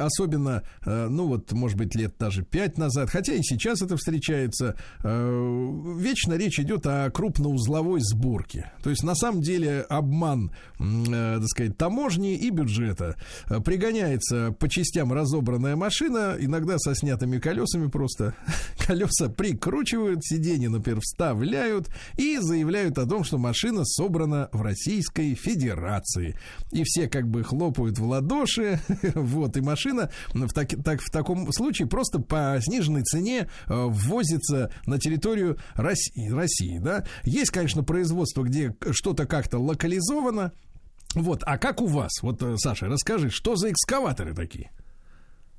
[0.00, 5.70] особенно, ну, вот, может быть, лет даже пять назад, хотя и сейчас это встречается, э,
[5.96, 8.72] вечно речь идет о крупноузловой сборке.
[8.82, 13.11] То есть, на самом деле, обман, так сказать, таможни и бюджета.
[13.48, 18.34] Э, Пригоняется по частям разобранная машина, иногда со снятыми колесами просто.
[18.86, 26.36] Колеса прикручивают, сиденья, например, вставляют и заявляют о том, что машина собрана в Российской Федерации.
[26.70, 28.80] И все как бы хлопают в ладоши,
[29.14, 34.70] вот, и машина в, таки- так, в таком случае просто по сниженной цене э, ввозится
[34.86, 37.04] на территорию России, России, да.
[37.24, 40.52] Есть, конечно, производство, где что-то как-то локализовано,
[41.14, 42.22] вот, а как у вас?
[42.22, 44.70] Вот, э, Саша, расскажи, что за экскаваторы такие?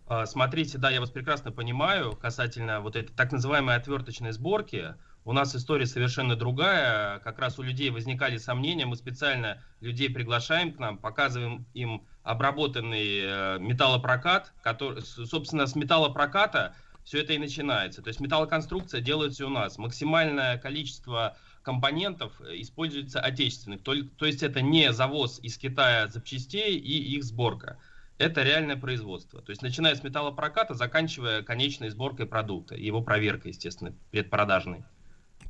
[0.08, 4.95] А, Смотрите, да, я вас прекрасно понимаю касательно вот этой так называемой отверточной сборки.
[5.26, 7.20] У нас история совершенно другая.
[7.20, 8.86] Как раз у людей возникали сомнения.
[8.86, 16.76] Мы специально людей приглашаем к нам, показываем им обработанный э, металлопрокат, который, собственно, с металлопроката
[17.04, 18.01] все это и начинается.
[18.01, 19.78] То есть металлоконструкция делается у нас.
[19.78, 23.82] Максимальное количество компонентов э, используется отечественных.
[23.82, 27.80] То, то есть это не завоз из Китая запчастей и их сборка.
[28.20, 29.41] Это реальное производство.
[29.41, 34.84] То есть начиная с металлопроката, заканчивая конечной сборкой продукта, его проверкой, естественно, предпродажной.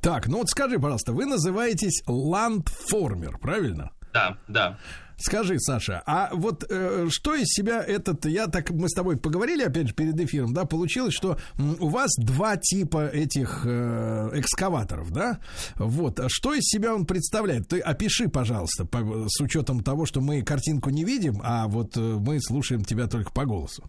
[0.00, 3.92] Так, ну вот скажи, пожалуйста, вы называетесь ландформер, правильно?
[4.12, 4.78] Да, да.
[5.16, 9.62] Скажи, Саша, а вот э, что из себя этот, я так, мы с тобой поговорили,
[9.62, 15.38] опять же, перед эфиром, да, получилось, что у вас два типа этих э, экскаваторов, да,
[15.76, 17.68] вот, а что из себя он представляет?
[17.68, 22.00] Ты опиши, пожалуйста, по- с учетом того, что мы картинку не видим, а вот э,
[22.00, 23.84] мы слушаем тебя только по голосу.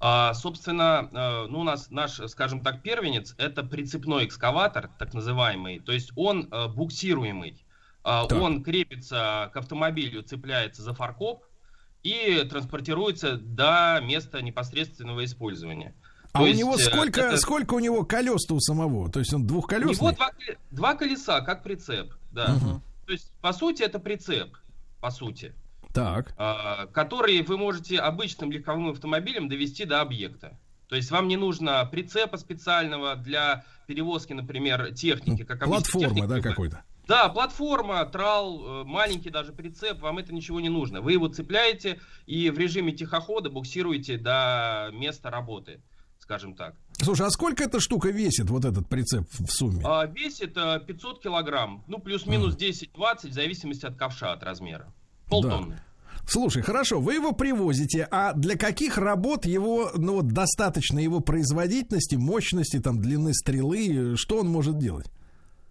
[0.00, 5.80] А, собственно, э, ну, у нас наш, скажем так, первенец это прицепной экскаватор, так называемый.
[5.80, 7.56] То есть он э, буксируемый.
[8.04, 8.40] А, Так.
[8.40, 11.44] Он крепится к автомобилю, цепляется за фаркоп
[12.02, 15.94] и транспортируется до места непосредственного использования.
[16.32, 19.10] А То у есть, него э, сколько, это- сколько у него колес-то у самого?
[19.10, 19.94] То есть он У двухколесный?
[19.94, 20.30] него два,
[20.70, 22.48] два колеса, как прицеп, да.
[22.54, 22.82] Мгм.
[23.06, 24.56] То есть, по сути, это прицеп,
[25.00, 25.54] по сути.
[25.94, 26.34] Так.
[26.36, 30.58] А, который вы можете обычным легковым автомобилем довести до объекта.
[30.88, 35.44] То есть вам не нужно прицепа специального для перевозки, например, техники.
[35.44, 36.82] Как Платформа, да, какой-то?
[37.08, 41.00] Да, платформа, трал, э, маленький даже прицеп, вам это ничего не нужно.
[41.00, 45.80] Вы его цепляете и в режиме тихохода буксируете до места работы,
[46.18, 46.74] скажем так.
[47.00, 49.82] Слушай, а сколько эта штука весит, вот этот прицеп в сумме?
[49.86, 52.90] А, весит 500 э, килограмм, ну плюс-минус mm.
[52.94, 54.92] 10-20, в зависимости от ковша, от размера.
[55.30, 55.76] Полтонны.
[55.76, 55.82] Да.
[56.28, 62.16] Слушай, хорошо, вы его привозите, а для каких работ его, ну вот достаточно его производительности,
[62.16, 65.06] мощности, там, длины стрелы, что он может делать?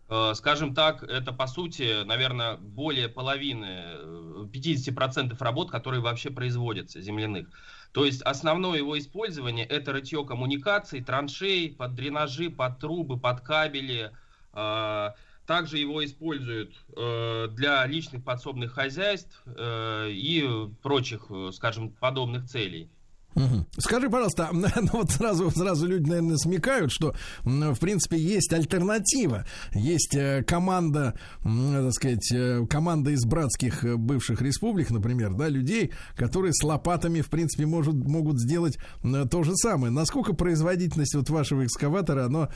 [0.09, 7.01] Э, скажем так, это по сути, наверное, более половины, 50% э, работ, которые вообще производятся,
[7.01, 7.47] земляных.
[7.91, 14.11] То есть основное его использование это рытье коммуникаций, траншей, под дренажи, под трубы, под кабели.
[14.53, 15.11] Э,
[15.45, 22.89] также его используют для личных подсобных хозяйств и прочих, скажем, подобных целей.
[23.37, 23.65] Угу.
[23.77, 27.13] Скажи, пожалуйста, ну вот сразу, сразу люди, наверное, смекают, что,
[27.43, 29.45] в принципе, есть альтернатива.
[29.73, 31.13] Есть э, команда,
[31.43, 37.21] так сказать, э, команда из братских э, бывших республик, например, да, людей, которые с лопатами,
[37.21, 39.91] в принципе, может, могут сделать то же самое.
[39.91, 42.49] Насколько производительность вот вашего экскаватора, оно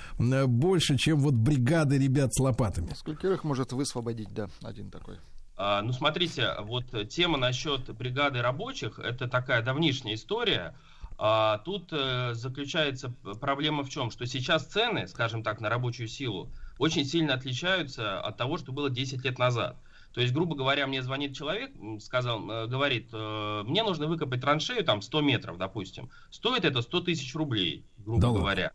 [0.47, 2.89] больше, чем вот бригады ребят с лопатами?
[2.95, 5.17] Сколько их может высвободить, да, один такой?
[5.63, 10.75] А, ну, смотрите, вот тема насчет бригады рабочих, это такая давнишняя история.
[11.19, 14.09] А, тут э, заключается проблема в чем?
[14.09, 18.89] Что сейчас цены, скажем так, на рабочую силу очень сильно отличаются от того, что было
[18.89, 19.77] 10 лет назад.
[20.15, 24.83] То есть, грубо говоря, мне звонит человек, сказал, э, говорит, э, мне нужно выкопать траншею,
[24.83, 26.09] там, 100 метров, допустим.
[26.31, 28.71] Стоит это 100 тысяч рублей, грубо да говоря.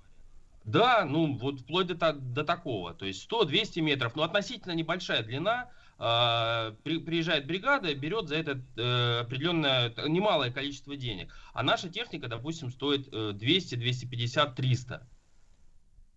[0.64, 2.94] Да, ну, вот вплоть до, до такого.
[2.94, 9.94] То есть 100-200 метров, но относительно небольшая длина, приезжает бригада, берет за это э, определенное,
[10.06, 11.34] немалое количество денег.
[11.54, 15.08] А наша техника, допустим, стоит 200, 250, 300.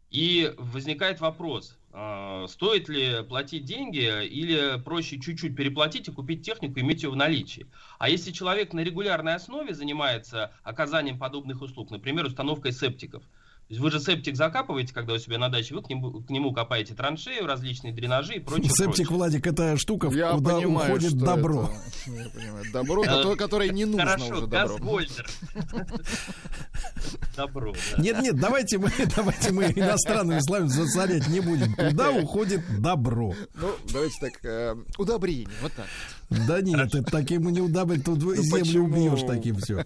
[0.10, 6.80] И возникает вопрос, а, стоит ли платить деньги или проще чуть-чуть переплатить и купить технику
[6.80, 7.68] иметь ее в наличии.
[8.00, 13.24] А если человек на регулярной основе занимается оказанием подобных услуг, например, установкой септиков–
[13.78, 16.96] вы же септик закапываете, когда у себя на даче, вы к нему, к нему копаете
[16.96, 18.70] траншею, различные дренажи и прочее.
[18.70, 19.08] Септик, прочее.
[19.10, 21.70] Владик, это штука, Я куда понимаю, уходит добро.
[22.06, 22.66] Это, я понимаю.
[22.74, 25.00] Добро, э, которое не нужно Хорошо, уже добро.
[27.36, 31.74] Добро, Нет, нет, давайте мы, давайте мы иностранными словами засорять не будем.
[31.76, 33.36] Куда уходит добро?
[33.54, 35.86] Ну, давайте так, э, удобрение, вот так.
[36.30, 38.86] Да нет, это таким не удобрить, тут ну, землю почему?
[38.86, 39.86] убьешь таким все.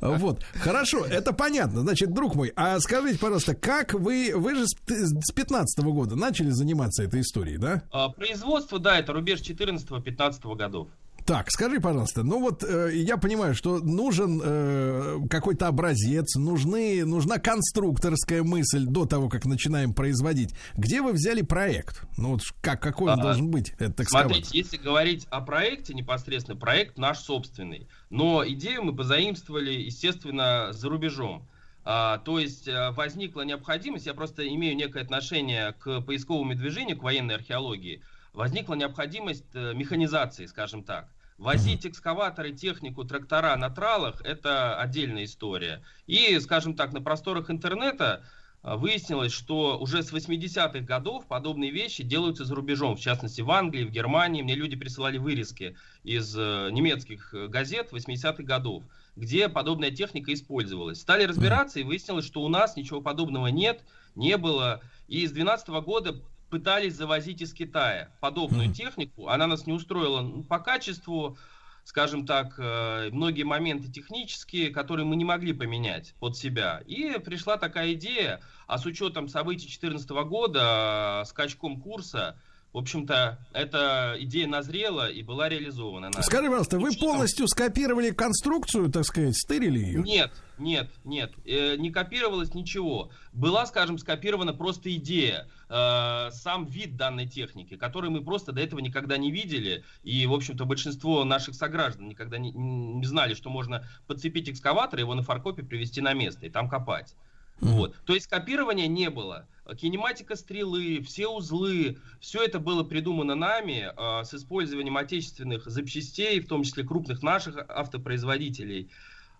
[0.00, 1.80] Вот, хорошо, это понятно.
[1.82, 6.50] Значит, друг мой, а скажите, пожалуйста, как вы, вы же с 15 -го года начали
[6.50, 7.82] заниматься этой историей, да?
[7.90, 10.88] А, производство, да, это рубеж 14-15 годов.
[11.24, 17.38] Так, скажи, пожалуйста, ну вот э, я понимаю, что нужен э, какой-то образец, нужны, нужна
[17.38, 20.54] конструкторская мысль до того, как начинаем производить.
[20.76, 22.02] Где вы взяли проект?
[22.16, 24.32] Ну вот как, какой он а, должен быть, экскаватор?
[24.32, 27.86] Смотрите, если говорить о проекте непосредственно, проект наш собственный.
[28.10, 31.46] Но идею мы позаимствовали, естественно, за рубежом.
[31.84, 37.02] А, то есть э, возникла необходимость, я просто имею некое отношение к поисковому движению, к
[37.02, 38.02] военной археологии,
[38.32, 41.08] возникла необходимость э, механизации, скажем так.
[41.38, 45.82] Возить экскаваторы, технику, трактора на тралах– это отдельная история.
[46.06, 48.24] И, скажем так, на просторах интернета
[48.62, 53.50] э, выяснилось, что уже с 80-х годов подобные вещи делаются за рубежом, в частности в
[53.50, 54.42] Англии, в Германии.
[54.42, 58.84] Мне люди присылали вырезки из э, немецких газет 80-х годов,
[59.16, 61.00] где подобная техника использовалась.
[61.00, 63.82] Стали разбираться и выяснилось, что у нас ничего подобного нет,
[64.14, 64.80] не было.
[65.08, 66.22] И с 2012 года
[66.52, 68.74] пытались завозить из Китая подобную mm.
[68.74, 69.28] технику.
[69.28, 71.38] Она нас не устроила ну, по качеству,
[71.82, 76.82] скажем так, э, многие моменты технические, которые мы не могли поменять под себя.
[76.86, 82.36] И пришла такая идея, а с учетом событий 2014 года, э, скачком курса,
[82.72, 86.10] в общем-то, эта идея назрела и была реализована.
[86.22, 90.02] Скажи, пожалуйста, вы полностью скопировали конструкцию, так сказать, стырили ее?
[90.02, 93.10] Нет, нет, нет, э, не копировалось ничего.
[93.34, 98.80] Была, скажем, скопирована просто идея, э, сам вид данной техники, который мы просто до этого
[98.80, 103.86] никогда не видели, и, в общем-то, большинство наших сограждан никогда не, не знали, что можно
[104.06, 107.14] подцепить экскаватор, его на фаркопе привести на место и там копать.
[107.62, 107.96] Вот.
[108.04, 109.46] То есть копирования не было.
[109.76, 116.48] Кинематика стрелы, все узлы, все это было придумано нами э, с использованием отечественных запчастей, в
[116.48, 118.90] том числе крупных наших автопроизводителей.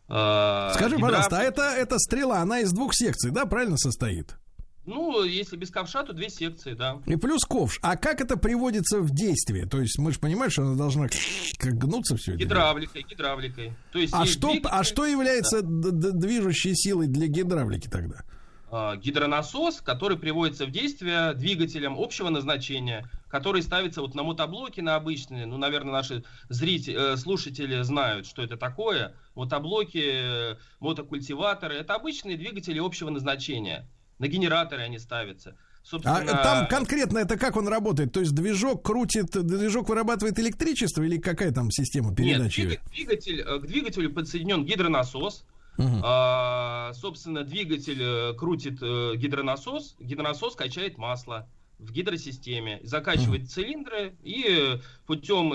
[0.09, 1.09] Э, Скажи, гидра...
[1.09, 4.37] пожалуйста, а это, эта стрела, она из двух секций, да, правильно состоит?
[4.85, 7.01] Ну, если без ковша, то две секции, да.
[7.07, 7.79] И плюс ковш.
[7.83, 9.67] А как это приводится в действие?
[9.67, 11.09] То есть мы же понимаем, что она должна
[11.59, 12.41] как гнуться все это.
[12.41, 13.73] Гидравликой, гидравликой.
[13.93, 14.71] То есть а, что, двигатель...
[14.73, 16.11] а что является да.
[16.11, 18.25] движущей силой для гидравлики тогда?
[18.73, 24.97] А, гидронасос, который приводится в действие двигателем общего назначения, который ставится вот на мотоблоке на
[24.97, 25.47] обычные.
[25.47, 29.15] Ну, наверное, наши зрители, э, слушатели знают, что это такое.
[29.37, 31.77] Мотоблоки, э, мотокультиваторы.
[31.77, 33.87] Это обычные двигатели общего назначения
[34.23, 35.51] на генераторы они ставятся.
[35.51, 36.19] А Собственно...
[36.19, 38.13] А там конкретно это как он работает?
[38.13, 42.61] То есть движок крутит, движок вырабатывает электричество или какая там система передачи?
[42.61, 45.45] Нет, двигатель, э, к двигателю подсоединен гидронасос.
[45.79, 46.01] Угу.
[46.05, 51.49] А, собственно, двигатель э, крутит э, гидронасос, гидронасос качает масло
[51.81, 53.49] в гидросистеме, закачивает угу.
[53.49, 55.53] цилиндры и путем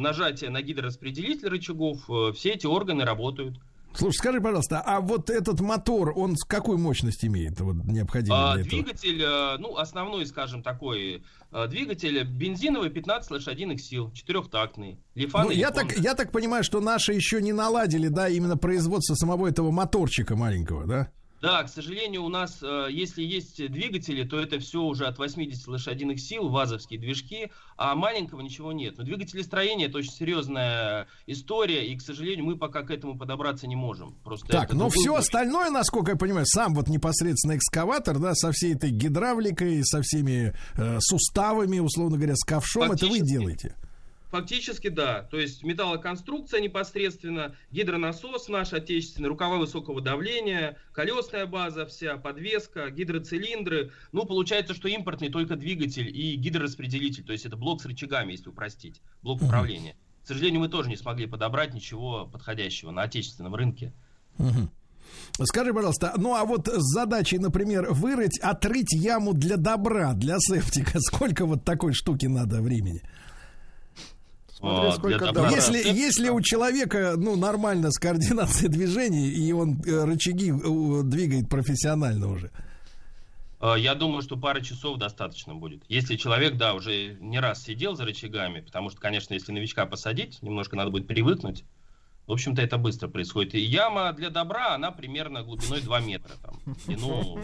[0.00, 1.98] нажатия на гидрораспределитель рычагов
[2.34, 3.58] все эти органы работают.
[3.94, 8.56] Слушай, скажи, пожалуйста, а вот этот мотор, он с какой мощность имеет, вот необходимо а,
[8.56, 9.56] Двигатель, этого?
[9.58, 15.00] ну, основной, скажем, такой э, двигатель бензиновый 15 лошадиных сил, четырехтактный.
[15.14, 19.48] Ну, я, так, я так понимаю, что наши еще не наладили, да, именно производство самого
[19.48, 21.10] этого моторчика маленького, да?
[21.40, 25.68] Да, к сожалению, у нас, э, если есть двигатели, то это все уже от 80
[25.68, 28.98] лошадиных сил, вазовские движки, а маленького ничего нет.
[28.98, 33.66] Но двигатели строения это очень серьезная история, и, к сожалению, мы пока к этому подобраться
[33.66, 34.14] не можем.
[34.22, 35.18] Просто так, но все случай.
[35.20, 40.52] остальное, насколько я понимаю, сам вот непосредственно экскаватор, да, со всей этой гидравликой, со всеми
[40.76, 43.76] э, суставами, условно говоря, с ковшом, это вы делаете?
[44.30, 45.22] Фактически да.
[45.24, 53.90] То есть металлоконструкция непосредственно, гидронасос наш отечественный, рукава высокого давления, колесная база вся, подвеска, гидроцилиндры.
[54.12, 57.24] Ну, получается, что импортный только двигатель и гидрораспределитель.
[57.24, 59.96] То есть это блок с рычагами, если упростить, блок управления.
[60.22, 63.92] К сожалению, мы тоже не смогли подобрать ничего подходящего на отечественном рынке.
[65.42, 71.00] Скажи, пожалуйста, ну а вот с задачей, например, вырыть, отрыть яму для добра, для септика,
[71.00, 73.02] сколько вот такой штуки надо времени?
[74.60, 75.50] Смотри, а, сколько добра.
[75.50, 81.48] Если, если у человека, ну, нормально с координацией движений, и он э, рычаги э, двигает
[81.48, 82.50] профессионально уже.
[83.58, 85.82] А, я думаю, что пара часов достаточно будет.
[85.88, 90.42] Если человек, да, уже не раз сидел за рычагами, потому что, конечно, если новичка посадить,
[90.42, 91.64] немножко надо будет привыкнуть.
[92.26, 93.54] В общем-то, это быстро происходит.
[93.54, 96.34] И яма для добра, она примерно глубиной 2 метра.
[96.42, 97.40] Там, длину,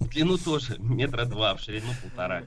[0.00, 2.44] длину тоже метра два, в ширину полтора.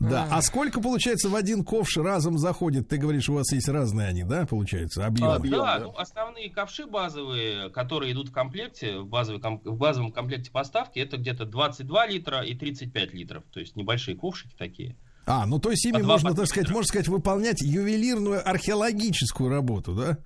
[0.00, 0.26] Да.
[0.30, 2.88] А сколько, получается, в один ковш разом заходит?
[2.88, 5.34] Ты говоришь, у вас есть разные они, да, получается, объемы?
[5.34, 5.84] Объем, да, да.
[5.84, 11.18] Ну, основные ковши базовые, которые идут в комплекте, в, базовый, в базовом комплекте поставки, это
[11.18, 13.44] где-то 22 литра и 35 литров.
[13.52, 14.96] То есть небольшие ковшики такие.
[15.24, 20.18] А, ну то есть ими можно, так сказать, можно сказать, выполнять ювелирную археологическую работу, да?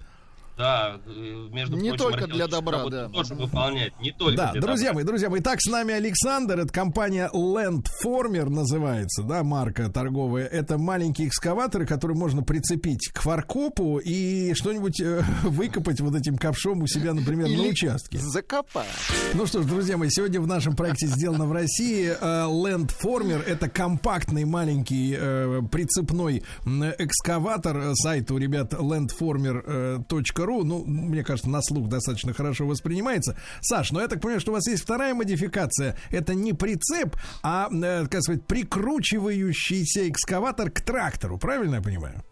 [0.56, 3.08] Да, э, между не прочим, только для добра, да.
[3.10, 4.94] Тоже выполнять, не только Да, для друзья добра.
[4.94, 10.46] мои, друзья мои, так с нами Александр, это компания Landformer называется, да, марка торговая.
[10.46, 16.82] Это маленькие экскаваторы, которые можно прицепить к фаркопу и что-нибудь э, выкопать вот этим ковшом
[16.82, 18.18] у себя, например, Или на участке.
[18.18, 18.86] закопать.
[19.34, 23.42] Ну что ж, друзья мои, сегодня в нашем проекте сделано в России э, Landformer.
[23.42, 27.94] Это компактный маленький э, прицепной экскаватор.
[27.94, 33.36] Сайт у ребят landformer.ru ру, ну, мне кажется, на слух достаточно хорошо воспринимается.
[33.60, 35.96] Саш, ну я так понимаю, что у вас есть вторая модификация.
[36.10, 41.38] Это не прицеп, а, э, как сказать, прикручивающийся экскаватор к трактору.
[41.38, 42.24] Правильно я понимаю?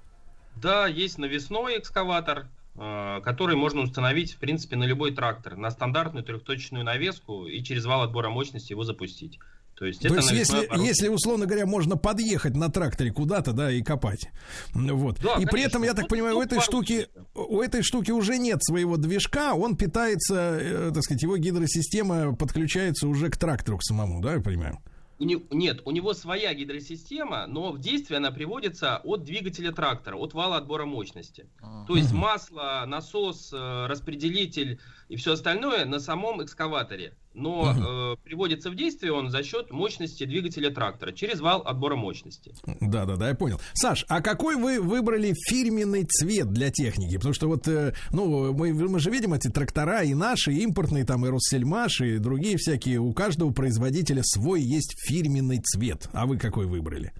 [0.56, 2.46] Да, есть навесной экскаватор,
[2.76, 7.84] э, который можно установить, в принципе, на любой трактор, на стандартную трехточечную навеску и через
[7.84, 9.38] вал отбора мощности его запустить.
[9.76, 13.82] То есть, То есть если, если, условно говоря, можно подъехать на тракторе куда-то, да, и
[13.82, 14.28] копать.
[14.72, 15.18] Вот.
[15.20, 15.50] Да, и конечно.
[15.50, 19.54] при этом, я так понимаю, у этой штуки, у этой штуки уже нет своего движка,
[19.54, 24.40] он питается, э, так сказать, его гидросистема подключается уже к трактору к самому, да, я
[24.40, 24.78] понимаю?
[25.18, 30.16] У не, нет, у него своя гидросистема, но в действие она приводится от двигателя трактора,
[30.16, 31.46] от вала отбора мощности.
[31.62, 31.84] А.
[31.86, 38.70] То есть масло, насос, э, распределитель и все остальное на самом экскаваторе но э, приводится
[38.70, 42.54] в действие он за счет мощности двигателя трактора через вал отбора мощности.
[42.80, 43.60] Да, да, да, я понял.
[43.74, 47.16] Саш, а какой вы выбрали фирменный цвет для техники?
[47.16, 51.04] Потому что вот, э, ну, мы, мы же видим эти трактора и наши, и импортные,
[51.04, 53.00] там, и Россельмаш, и другие всякие.
[53.00, 56.08] У каждого производителя свой есть фирменный цвет.
[56.12, 57.12] А вы какой выбрали?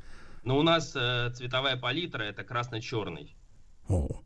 [0.45, 3.35] Ну, у нас э, цветовая палитра это красно-черный.
[3.89, 4.23] О,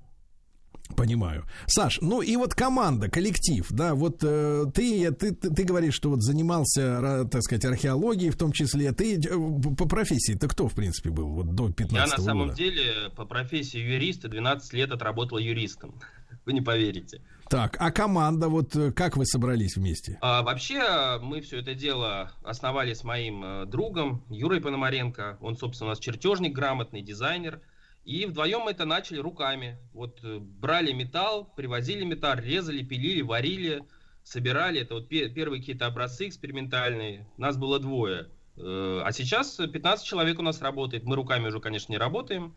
[0.96, 1.44] Понимаю.
[1.66, 6.10] Саш, ну и вот команда, коллектив, да, вот э, ты, ты, ты, ты говоришь, что
[6.10, 8.92] вот занимался, так сказать, археологией в том числе.
[8.92, 11.98] Ты э, по профессии, ты кто, в принципе, был вот до 15 года?
[11.98, 15.94] Я на самом деле по профессии юриста 12 лет отработал юристом.
[16.48, 17.20] вы не поверите.
[17.50, 20.18] Так, а команда, вот э, как вы собрались вместе?
[20.20, 25.38] А, вообще, мы все это дело основали с моим э, другом Юрой Пономаренко.
[25.40, 27.60] Он, собственно, у нас чертежник, грамотный дизайнер.
[28.08, 29.76] И вдвоем мы это начали руками.
[29.92, 33.84] Вот э, брали металл, привозили металл, резали, пилили, варили,
[34.24, 34.80] собирали.
[34.80, 37.28] Это вот первые какие-то образцы экспериментальные.
[37.36, 38.30] Нас было двое.
[38.56, 41.04] А сейчас 15 человек у нас работает.
[41.04, 42.56] Мы руками уже, конечно, не работаем.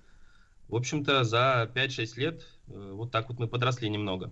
[0.69, 4.31] В общем-то, за 5-6 лет вот так вот мы подросли немного.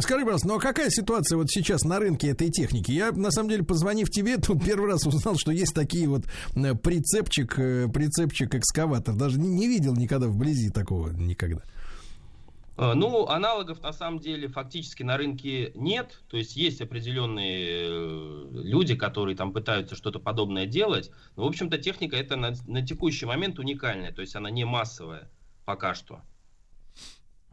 [0.00, 2.92] Скажи, пожалуйста, ну а какая ситуация вот сейчас на рынке этой техники?
[2.92, 6.24] Я, на самом деле, позвонив тебе, тут первый раз узнал, что есть такие вот
[6.54, 9.14] э, прицепчик, э, прицепчик экскаватор.
[9.14, 11.62] Даже не, не видел никогда вблизи такого никогда.
[12.78, 16.20] А, ну, аналогов на самом деле фактически на рынке нет.
[16.28, 21.10] То есть есть определенные э, люди, которые там пытаются что-то подобное делать.
[21.36, 24.12] Но, в общем-то, техника это на, на текущий момент уникальная.
[24.12, 25.30] То есть она не массовая
[25.64, 26.20] пока что.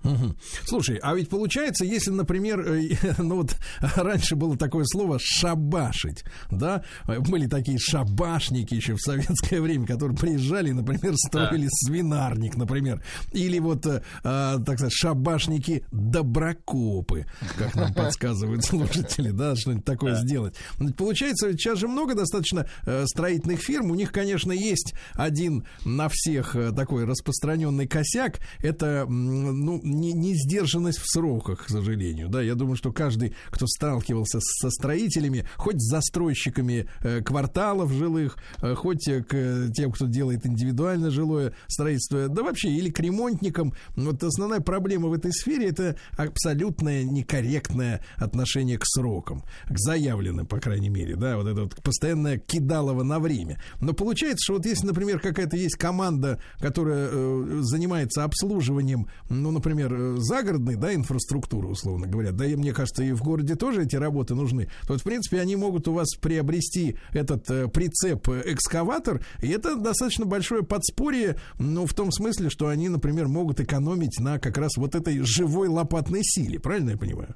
[0.04, 0.36] Угу.
[0.66, 2.90] Слушай, а ведь получается, если, например, э,
[3.20, 9.88] ну вот раньше было такое слово шабашить, да, были такие шабашники еще в советское время,
[9.88, 11.70] которые приезжали, например, строили да.
[11.72, 17.26] свинарник, например, или вот, э, а, так сказать, шабашники доброкопы,
[17.58, 20.22] как нам подсказывают слушатели, да, что-нибудь такое да.
[20.22, 20.56] сделать.
[20.98, 26.56] Получается, сейчас же много достаточно э, строительных фирм, у них, конечно, есть один на всех
[26.76, 32.30] такой распространенный косяк, это, ну, не, не сдержанность в сроках, к сожалению.
[32.30, 38.38] Да, я думаю, что каждый, кто сталкивался со строителями, хоть с застройщиками э, кварталов жилых,
[38.62, 44.24] э, хоть к тем, кто делает индивидуально жилое строительство, да вообще, или к ремонтникам, вот
[44.24, 50.90] основная проблема в этой сфере это абсолютное некорректное отношение к срокам, к заявленным, по крайней
[50.90, 53.62] мере, да, вот это вот постоянное кидалово на время.
[53.82, 59.83] Но получается, что вот если, например, какая-то есть команда, которая э, занимается обслуживанием, ну, например,
[59.84, 63.96] например, загородной, да, инфраструктуры, условно говоря, да, и мне кажется, и в городе тоже эти
[63.96, 69.76] работы нужны, то, в принципе, они могут у вас приобрести этот э, прицеп-экскаватор, и это
[69.76, 74.78] достаточно большое подспорье, ну, в том смысле, что они, например, могут экономить на как раз
[74.78, 77.36] вот этой живой лопатной силе, правильно я понимаю?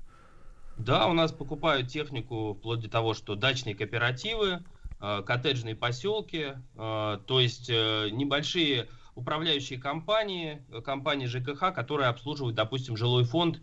[0.78, 4.64] Да, у нас покупают технику вплоть до того, что дачные кооперативы,
[5.02, 8.88] э, коттеджные поселки, э, то есть э, небольшие
[9.18, 13.60] управляющие компании, э, компании ЖКХ, которые обслуживают, допустим, жилой фонд э,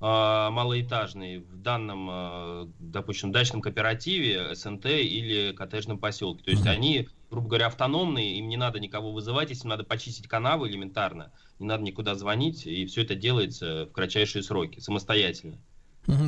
[0.00, 6.44] малоэтажный в данном, э, допустим, дачном кооперативе, СНТ или коттеджном поселке.
[6.44, 10.68] То есть они, грубо говоря, автономные, им не надо никого вызывать, если надо почистить канавы
[10.68, 15.58] элементарно, не надо никуда звонить, и все это делается в кратчайшие сроки, самостоятельно.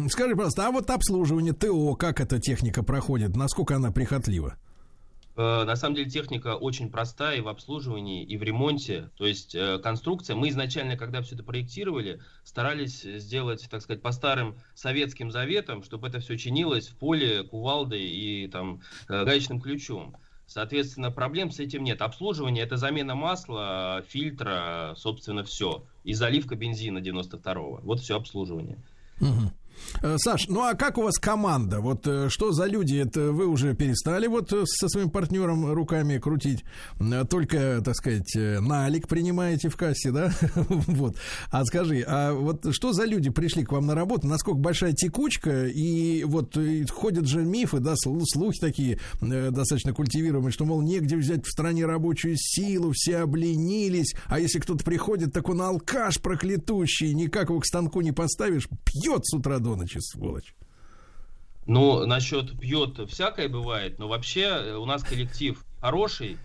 [0.08, 4.56] Скажи, пожалуйста, а вот обслуживание ТО, как эта техника проходит, насколько она прихотлива?
[5.36, 9.10] Э, на самом деле техника очень простая и в обслуживании, и в ремонте.
[9.16, 14.12] То есть э, конструкция, мы изначально, когда все это проектировали, старались сделать, так сказать, по
[14.12, 20.16] старым советским заветам, чтобы это все чинилось в поле кувалдой и там э, гаечным ключом.
[20.46, 22.02] Соответственно, проблем с этим нет.
[22.02, 25.84] Обслуживание это замена масла, фильтра, собственно, все.
[26.02, 27.80] И заливка бензина 92-го.
[27.84, 28.78] Вот все обслуживание.
[29.20, 29.52] Угу.
[30.02, 31.80] Э, Саш, ну а как у вас команда?
[31.80, 32.96] Вот э, что за люди?
[32.96, 36.64] Это вы уже перестали вот э, со своим партнером руками крутить,
[37.28, 40.32] только, так сказать, налик принимаете в кассе, да?
[40.54, 41.16] вот.
[41.50, 44.26] А скажи, а вот что за люди пришли к вам на работу?
[44.26, 45.66] Насколько большая текучка?
[45.66, 51.46] И вот и ходят же мифы, да, слухи такие достаточно культивируемые, что, мол, негде взять
[51.46, 57.50] в стране рабочую силу, все обленились, а если кто-то приходит, так он алкаш проклятущий, никак
[57.50, 60.54] его к станку не поставишь, пьет с утра до до ночи, сволочь.
[61.66, 66.38] Ну, насчет пьет всякое бывает, но вообще э, у нас коллектив хороший,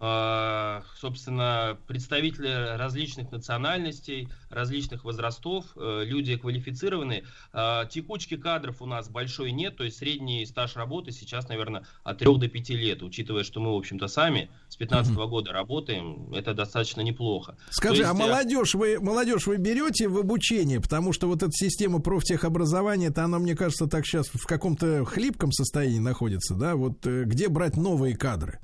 [0.00, 7.24] собственно, представители различных национальностей, различных возрастов, э, люди квалифицированные.
[7.52, 12.18] А, текучки кадров у нас большой нет, то есть средний стаж работы сейчас, наверное, от
[12.18, 16.32] 3 до 5 лет, учитывая, что мы, в общем-то, сами с 15 -го года работаем,
[16.32, 17.56] это достаточно неплохо.
[17.70, 21.52] Скажи, есть, а э, молодежь вы, молодежь вы берете в обучение, потому что вот эта
[21.52, 27.04] система профтехобразования, это она, мне кажется, так сейчас в каком-то хлипком состоянии находится, да, вот
[27.06, 28.60] э, где брать новые кадры?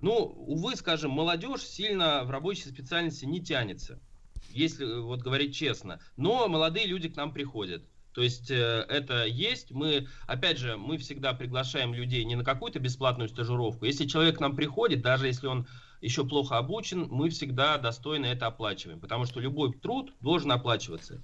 [0.00, 0.14] Ну,
[0.46, 3.98] увы, скажем, молодежь сильно в рабочей специальности не тянется,
[4.50, 6.00] если э, вот говорить честно.
[6.16, 7.82] Но молодые люди к нам приходят.
[8.14, 9.70] То есть э, это есть.
[9.70, 13.84] Мы, опять же, мы всегда приглашаем людей не на какую-то бесплатную стажировку.
[13.84, 15.66] Если человек к нам приходит, даже если он
[16.00, 19.00] еще плохо обучен, мы всегда достойно это оплачиваем.
[19.00, 21.22] Потому что любой труд должен оплачиваться.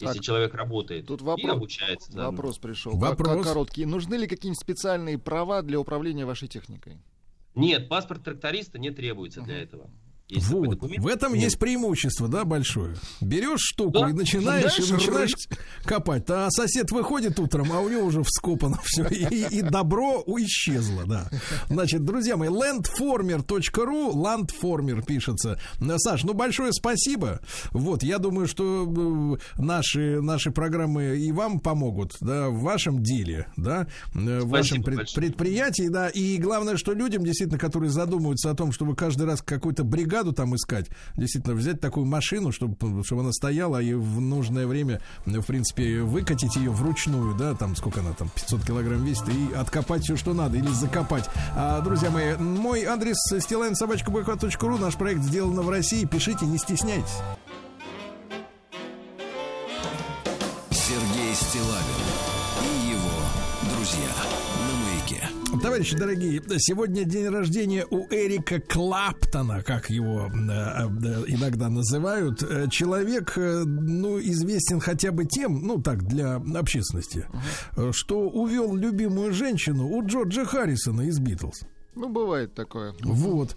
[0.00, 2.12] Если так, человек работает тут вопрос, и обучается.
[2.12, 2.96] Вопрос пришел.
[2.96, 3.46] Вопрос.
[3.46, 3.84] Короткий.
[3.84, 6.98] Нужны ли какие-нибудь специальные права для управления вашей техникой?
[7.54, 9.90] Нет, паспорт тракториста не требуется для этого.
[10.32, 10.78] Есть вот.
[10.80, 11.42] В этом Нет.
[11.44, 12.96] есть преимущество, да, большое.
[13.20, 14.08] Берешь штуку да?
[14.08, 15.34] и начинаешь, и начинаешь
[15.84, 16.24] копать.
[16.30, 19.06] А сосед выходит утром, а у него уже вскопано все.
[19.08, 21.28] И, и добро исчезло, да.
[21.68, 25.60] Значит, друзья мои, landformer.ru, landformer пишется.
[25.98, 27.40] Саш, ну большое спасибо.
[27.72, 33.48] Вот, я думаю, что э, наши, наши программы и вам помогут, да, в вашем деле,
[33.58, 36.08] да, э, в вашем пред, предприятии, да.
[36.08, 40.32] И главное, что людям, действительно, которые задумываются о том, чтобы каждый раз какую-то бригаду бригаду
[40.32, 40.86] там искать,
[41.16, 46.56] действительно взять такую машину, чтобы, чтобы она стояла и в нужное время, в принципе, выкатить
[46.56, 50.58] ее вручную, да, там сколько она там, 500 килограмм весит, и откопать все, что надо,
[50.58, 51.28] или закопать.
[51.54, 57.18] А, друзья мои, мой адрес стилайн.собачка.ру, наш проект сделан в России, пишите, не стесняйтесь.
[65.62, 72.42] Товарищи дорогие, сегодня день рождения у Эрика Клаптона, как его э, э, иногда называют.
[72.42, 77.28] Э, человек, ну, известен хотя бы тем, ну, так, для общественности,
[77.92, 81.60] что увел любимую женщину у Джорджа Харрисона из Битлз.
[81.94, 82.94] Ну, бывает такое.
[83.00, 83.54] Вот.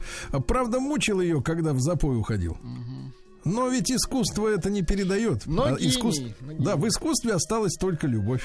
[0.48, 2.52] Правда, мучил ее, когда в запой уходил.
[2.52, 3.14] Угу.
[3.46, 5.48] Но ведь искусство это не передает.
[5.48, 6.20] Но а, искус...
[6.60, 8.44] Да, в искусстве осталась только любовь.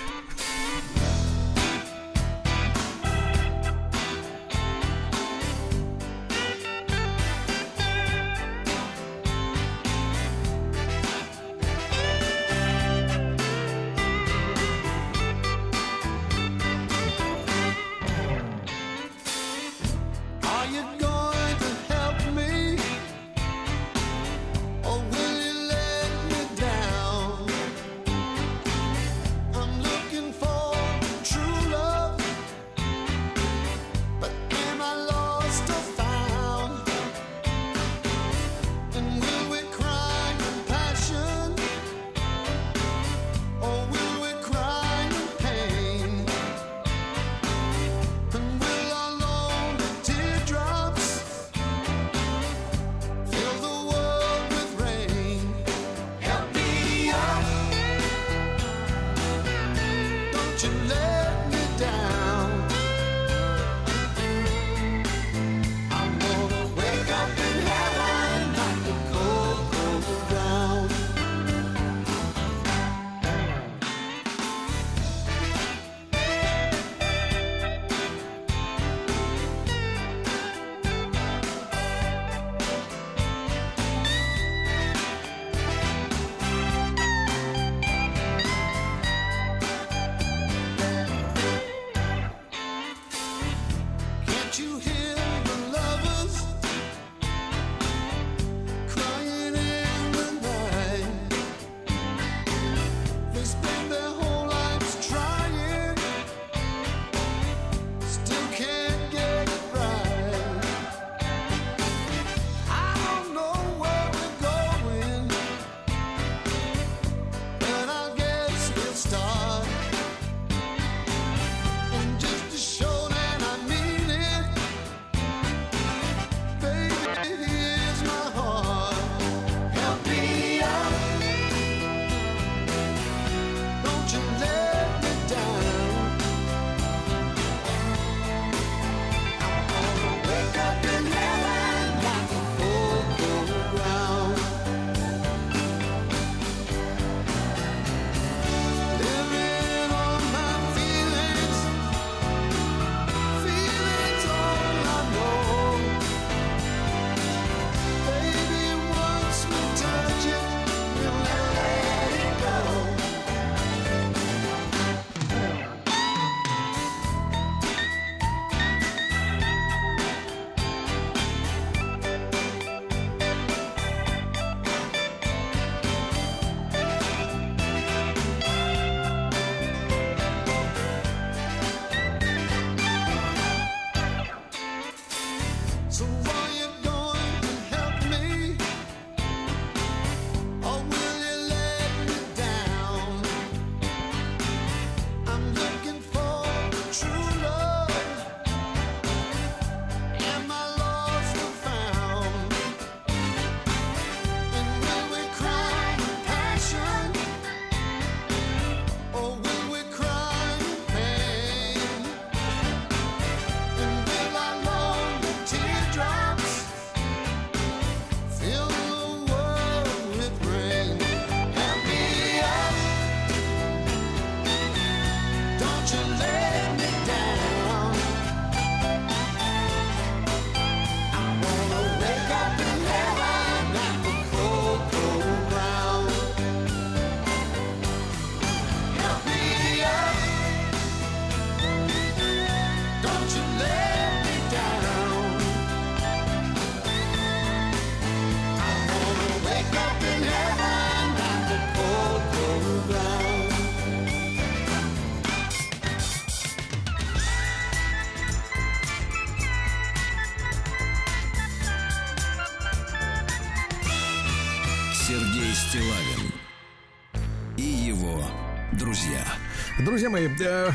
[270.00, 270.70] Друзья мои, э,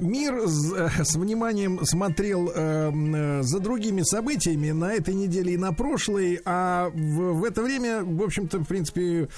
[0.00, 6.40] мир э, с вниманием смотрел э, за другими событиями на этой неделе и на прошлой,
[6.44, 9.28] а в это время, в общем-то, в принципе,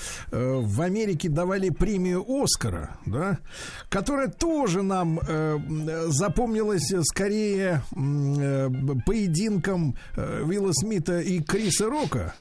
[0.74, 3.38] в Америке давали премию Оскара, да,
[3.88, 5.20] которая тоже нам
[6.08, 7.82] запомнилась скорее
[9.06, 12.34] поединком Вилла Смита и Криса Рока.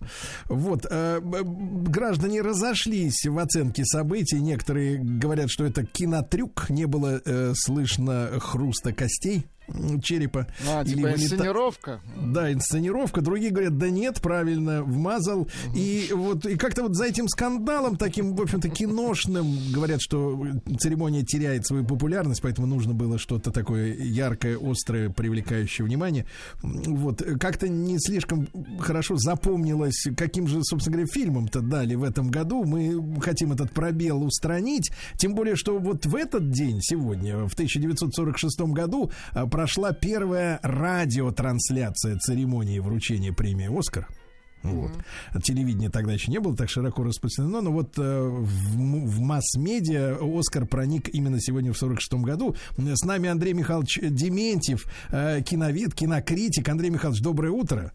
[0.46, 8.40] Вот, граждане разошлись в оценке событий, некоторые говорят, что это кинотрюк, не было э, слышно
[8.40, 9.46] хруста костей
[10.02, 10.48] черепа.
[10.68, 11.24] А, или типа вылета...
[11.24, 12.02] инсценировка.
[12.16, 13.22] Да, инсценировка.
[13.22, 15.42] Другие говорят, да нет, правильно, вмазал.
[15.42, 15.50] Угу.
[15.76, 20.46] И вот и как-то вот за этим скандалом, таким, в общем-то, киношным, говорят, что
[20.80, 26.26] церемония теряет свою популярность, поэтому нужно было что-то такое яркое, острое, привлекающее внимание.
[26.62, 28.48] Вот, как-то не слишком
[28.80, 32.64] хорошо запомнилось, каким же, собственно говоря, фильмом-то дали в этом году.
[32.64, 34.92] Мы хотим этот пробел устранить.
[35.18, 42.18] Тем более, что вот в этот день, сегодня, в 1946 году, а, прошла первая радиотрансляция
[42.18, 44.08] церемонии вручения премии «Оскар».
[44.64, 44.90] Вот.
[44.90, 45.42] Mm-hmm.
[45.44, 50.66] Телевидение тогда еще не было так широко распространено, но вот э, в, в масс-медиа Оскар
[50.66, 52.56] проник именно сегодня в 46 году.
[52.78, 56.68] С нами Андрей Михайлович Дементьев, э, киновид, кинокритик.
[56.68, 57.92] Андрей Михайлович, доброе утро.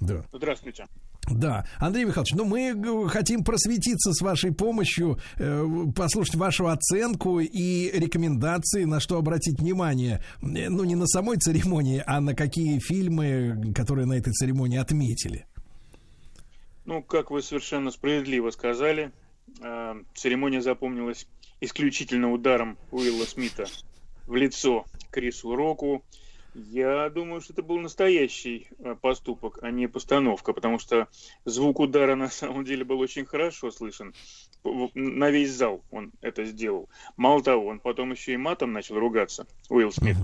[0.00, 0.24] Да.
[0.32, 0.86] Здравствуйте.
[1.28, 7.90] Да, Андрей Михайлович, ну мы хотим просветиться с вашей помощью, э, послушать вашу оценку и
[7.92, 13.72] рекомендации, на что обратить внимание, э, ну не на самой церемонии, а на какие фильмы,
[13.74, 15.46] которые на этой церемонии отметили.
[16.86, 19.12] Ну, как вы совершенно справедливо сказали,
[19.62, 21.26] э, церемония запомнилась
[21.60, 23.66] исключительно ударом Уилла Смита
[24.26, 26.02] в лицо Крису Року,
[26.54, 31.08] я думаю, что это был настоящий э, поступок, а не постановка, потому что
[31.44, 34.14] звук удара на самом деле был очень хорошо слышен.
[34.94, 36.88] На весь зал он это сделал.
[37.16, 40.16] Мало того, он потом еще и матом начал ругаться, Уилл Смит.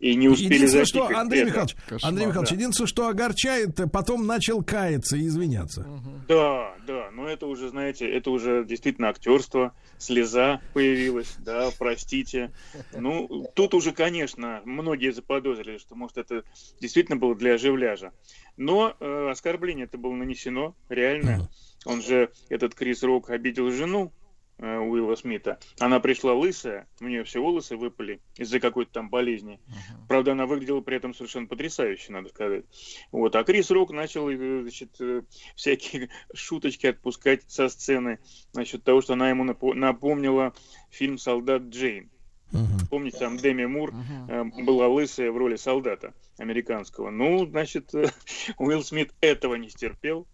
[0.00, 1.48] И не успели Единственное, что, Андрей это.
[1.48, 2.56] Михайлович, Кошмар, Андрей Михайлович, да.
[2.56, 5.86] единственное, что огорчает, потом начал каяться и извиняться.
[6.28, 12.52] Да, да, но это уже, знаете, это уже действительно актерство, слеза появилась, да, простите.
[12.96, 16.44] Ну, тут уже, конечно, многие заподозрили, что, может, это
[16.80, 18.12] действительно было для оживляжа.
[18.56, 21.48] Но э, оскорбление это было нанесено, реально.
[21.84, 24.12] Он же, этот Крис Рок, обидел жену,
[24.58, 25.58] Уилла Смита.
[25.78, 29.60] Она пришла лысая, у нее все волосы выпали из-за какой-то там болезни.
[29.68, 30.06] Uh-huh.
[30.08, 32.64] Правда, она выглядела при этом совершенно потрясающе, надо сказать.
[33.12, 33.36] Вот.
[33.36, 35.22] А Крис Рок начал э, значит, э,
[35.54, 38.18] всякие шуточки отпускать со сцены
[38.52, 40.52] насчет того, что она ему напомнила
[40.90, 42.10] фильм «Солдат Джейн».
[42.50, 42.88] Uh-huh.
[42.90, 44.64] Помните, там Деми Мур uh-huh.
[44.64, 47.10] была лысая в роли солдата американского.
[47.10, 47.92] Ну, значит,
[48.58, 50.26] Уилл Смит этого не стерпел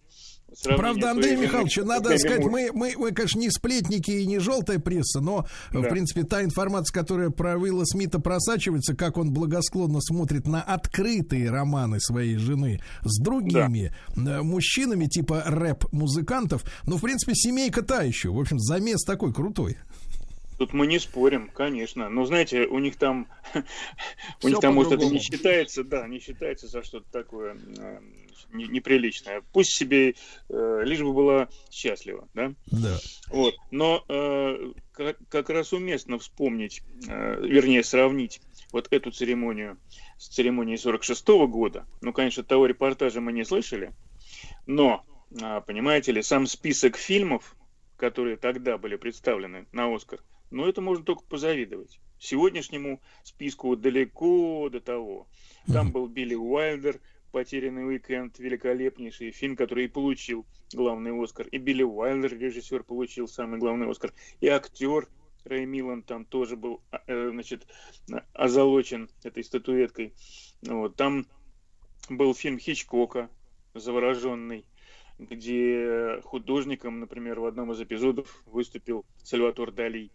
[0.63, 5.19] Правда, Андрей Михайлович, надо сказать, мы, мы, мы, конечно, не сплетники и не желтая пресса,
[5.19, 5.81] но, да.
[5.81, 11.49] в принципе, та информация, которая про Уилла Смита просачивается, как он благосклонно смотрит на открытые
[11.49, 14.39] романы своей жены с другими да.
[14.39, 18.29] Э, мужчинами, типа рэп-музыкантов, ну, в принципе, семейка та еще.
[18.29, 19.77] В общем, замес такой крутой.
[20.57, 22.09] Тут мы не спорим, конечно.
[22.09, 23.27] Но знаете, у них там,
[24.43, 27.99] у них там, может, это не считается, да, не считается за что-то такое э,
[28.51, 29.43] неприличное.
[29.53, 30.15] Пусть себе,
[30.49, 32.53] э, лишь бы была счастлива, да?
[32.67, 32.97] Да.
[33.29, 33.55] Вот.
[33.71, 38.41] Но э, как, как раз уместно вспомнить, э, вернее, сравнить
[38.71, 39.77] вот эту церемонию
[40.17, 41.85] с церемонией 46 -го года.
[42.01, 43.93] Ну, конечно, того репортажа мы не слышали,
[44.65, 47.55] но, э, понимаете ли, сам список фильмов,
[47.97, 50.19] которые тогда были представлены на Оскар,
[50.51, 51.99] ну, это можно только позавидовать.
[52.19, 55.27] Сегодняшнему списку далеко до того.
[55.67, 56.99] Там был Билли Уайлдер,
[57.35, 61.45] «Потерянный уикенд», великолепнейший фильм, который и получил главный Оскар.
[61.49, 64.13] И Билли Уайлдер, режиссер, получил самый главный Оскар.
[64.39, 65.09] И актер
[65.43, 67.67] Рэй Милан там тоже был, а, э, значит,
[68.31, 70.13] озолочен этой статуэткой.
[70.61, 70.95] Вот.
[70.95, 71.27] Там
[72.09, 73.29] был фильм Хичкока
[73.73, 74.63] «Завороженный»,
[75.19, 80.09] где художником, например, в одном из эпизодов выступил Сальватор Дали.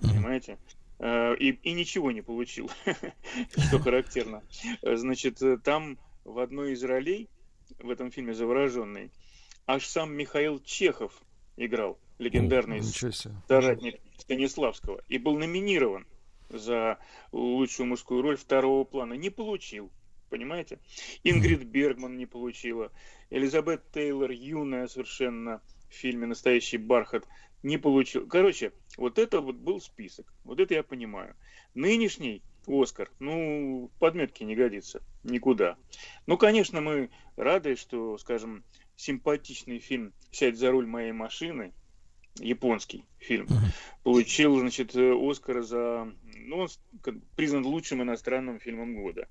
[0.00, 0.56] Понимаете?
[1.00, 2.70] Э, и, и ничего не получил,
[3.58, 4.42] что характерно.
[4.80, 7.28] Значит, там в одной из ролей
[7.78, 9.10] в этом фильме «Завороженный»
[9.66, 11.12] аж сам Михаил Чехов
[11.56, 12.82] играл, легендарный О,
[13.48, 16.06] соратник Станиславского, и был номинирован
[16.48, 16.98] за
[17.32, 19.14] лучшую мужскую роль второго плана.
[19.14, 19.90] Не получил,
[20.30, 20.78] понимаете?
[21.24, 22.92] Ингрид Бергман не получила,
[23.30, 27.26] Элизабет Тейлор, юная совершенно, в фильме «Настоящий бархат»,
[27.62, 28.26] не получил.
[28.26, 30.32] Короче, вот это вот был список.
[30.44, 31.36] Вот это я понимаю.
[31.74, 35.76] Нынешний Оскар, ну, подметки не годится никуда.
[36.26, 38.64] Ну, конечно, мы рады, что, скажем,
[38.96, 41.72] симпатичный фильм «Сядь за руль моей машины»,
[42.40, 43.46] японский фильм,
[44.02, 46.10] получил, значит, Оскар за...
[46.34, 46.68] Ну, он
[47.36, 49.28] признан лучшим иностранным фильмом года.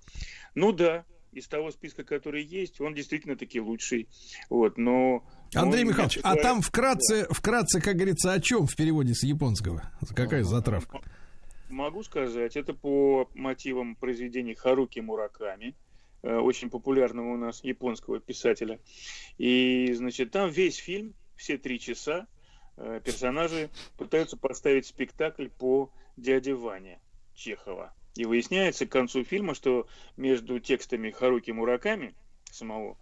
[0.53, 4.07] Ну да, из того списка, который есть, он действительно таки лучший.
[4.49, 5.23] Вот, но...
[5.53, 9.91] Андрей Михайлович, а там вкратце, вкратце, как говорится, о чем в переводе с японского?
[10.15, 10.99] Какая затравка?
[11.71, 15.73] Могу сказать, это по мотивам произведений Харуки Мураками,
[16.21, 18.79] э, очень популярного у нас японского писателя.
[19.37, 22.27] И, значит, там весь фильм, все три часа,
[22.75, 26.99] э, персонажи пытаются поставить спектакль по дяде Ване
[27.35, 27.93] Чехова.
[28.15, 29.87] И выясняется к концу фильма, что
[30.17, 32.13] между текстами Харуки Мураками
[32.51, 32.97] самого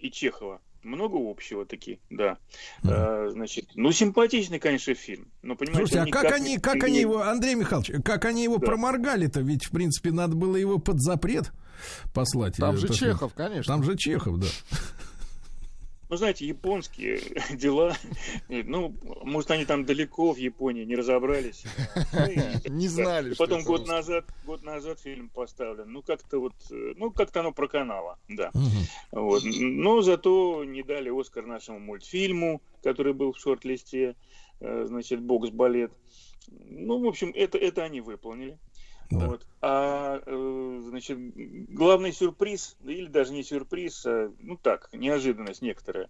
[0.00, 2.38] и Чехова много общего таки, да.
[2.82, 2.90] Mm.
[2.90, 5.28] А, значит, ну симпатичный, конечно, фильм.
[5.42, 8.44] Но понимаете, Слушайте, а как они, как они, как они его, Андрей Михайлович, как они
[8.44, 8.66] его да.
[8.66, 9.40] проморгали-то?
[9.40, 11.52] Ведь в принципе надо было его под запрет
[12.14, 12.56] послать.
[12.56, 13.72] Там же Чехов, конечно.
[13.72, 14.46] Там же Чехов, да.
[16.08, 17.20] Ну, знаете, японские
[17.50, 17.94] дела,
[18.48, 21.64] ну, может, они там далеко в Японии не разобрались.
[22.12, 25.92] Ну, не знали, Потом год назад, год назад фильм поставлен.
[25.92, 28.50] Ну, как-то вот, ну, как-то оно проканало, да.
[29.12, 29.42] Вот.
[29.44, 34.16] Но зато не дали Оскар нашему мультфильму, который был в шорт-листе,
[34.60, 35.92] э, значит, «Бокс-балет».
[36.70, 38.58] Ну, в общем, это, это они выполнили.
[39.10, 39.26] Да.
[39.26, 39.46] Вот.
[39.60, 41.18] А, э, значит,
[41.70, 46.08] главный сюрприз, или даже не сюрприз, а, ну так, неожиданность некоторая,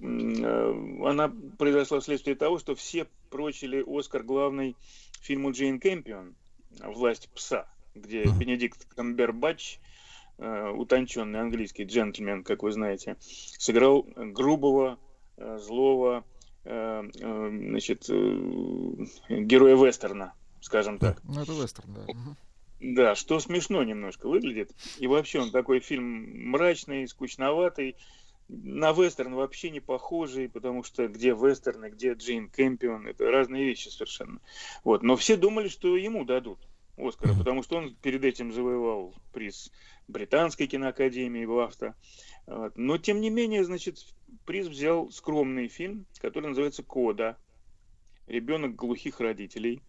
[0.00, 4.76] э, она произошла вследствие того, что все прочили Оскар главный
[5.20, 6.34] фильму Джейн Кэмпион
[6.80, 8.38] «Власть пса», где uh-huh.
[8.38, 9.80] Бенедикт Камбербач,
[10.38, 14.98] э, утонченный английский джентльмен, как вы знаете, сыграл грубого,
[15.36, 16.24] злого,
[16.64, 18.08] значит,
[19.28, 21.22] героя вестерна, скажем так.
[21.24, 22.06] Ну, это вестерн, да.
[22.80, 24.72] Да, что смешно немножко выглядит.
[24.98, 27.96] И вообще он такой фильм мрачный, скучноватый.
[28.48, 33.64] На вестерн вообще не похожий, потому что где вестерн и где Джейн Кэмпион, это разные
[33.64, 34.40] вещи совершенно.
[34.84, 35.02] Вот.
[35.02, 36.58] Но все думали, что ему дадут
[36.96, 39.70] Оскара, потому что он перед этим завоевал приз
[40.06, 41.94] Британской киноакадемии в АФТА.
[42.46, 42.78] Вот.
[42.78, 43.98] Но, тем не менее, значит,
[44.46, 47.36] приз взял скромный фильм, который называется «Кода».
[48.26, 49.80] Ребенок глухих родителей.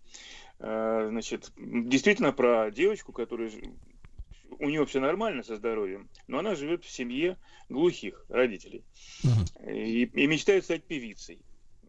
[0.60, 3.50] Э, значит, действительно про девочку, которая
[4.60, 7.38] у нее все нормально со здоровьем, но она живет в семье
[7.70, 8.84] глухих родителей
[9.24, 9.74] uh-huh.
[9.74, 11.40] и, и мечтает стать певицей.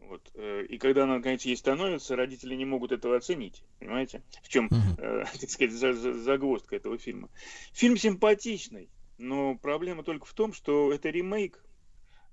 [0.03, 0.31] Вот.
[0.35, 3.65] Э, и когда она, наконец, ей становится, родители не могут этого оценить.
[3.81, 4.23] Понимаете?
[4.43, 5.01] В чем, uh-huh.
[5.01, 7.29] э, так сказать, загвоздка этого фильма.
[7.73, 8.89] Фильм симпатичный,
[9.19, 11.65] но проблема только в том, что это ремейк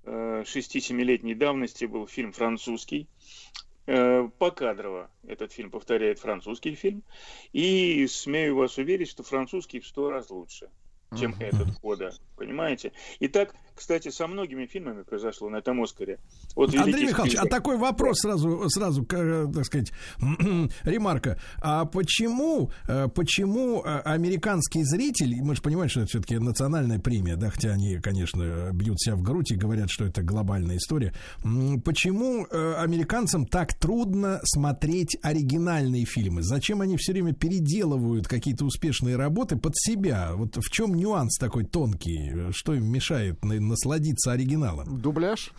[0.04, 3.67] 6-7-летней давности был фильм французский Э,
[4.38, 7.02] покадрово этот фильм повторяет французский фильм.
[7.52, 10.68] И смею вас уверить, что французский в сто раз лучше
[11.16, 11.46] чем uh-huh.
[11.46, 12.12] этот кода.
[12.36, 12.92] Понимаете?
[13.18, 16.18] И так, кстати, со многими фильмами произошло на этом Оскаре.
[16.56, 19.92] Вот Андрей Михайлович, а такой вопрос сразу, сразу, так сказать,
[20.82, 21.38] ремарка.
[21.62, 27.36] А почему, э, почему э, американский зритель, мы же понимаем, что это все-таки национальная премия,
[27.36, 31.14] да, хотя они, конечно, бьют себя в грудь и говорят, что это глобальная история.
[31.84, 36.42] Почему э, американцам так трудно смотреть оригинальные фильмы?
[36.42, 40.32] Зачем они все время переделывают какие-то успешные работы под себя?
[40.34, 42.50] Вот в чем нюанс такой тонкий?
[42.50, 43.38] Что им мешает
[43.68, 45.00] насладиться оригиналом?
[45.00, 45.52] Дубляж?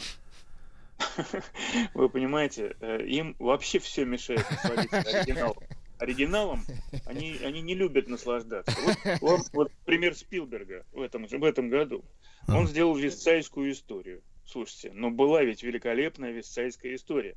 [1.93, 5.63] Вы понимаете, э, им вообще все мешает насладиться оригиналом.
[5.97, 6.63] Оригиналом
[7.05, 8.75] они, они не любят наслаждаться.
[8.81, 12.03] Вот, вот, вот пример Спилберга в этом, в этом году.
[12.47, 14.21] Он сделал вестсайскую историю.
[14.45, 17.35] Слушайте, но была ведь великолепная вестсайская история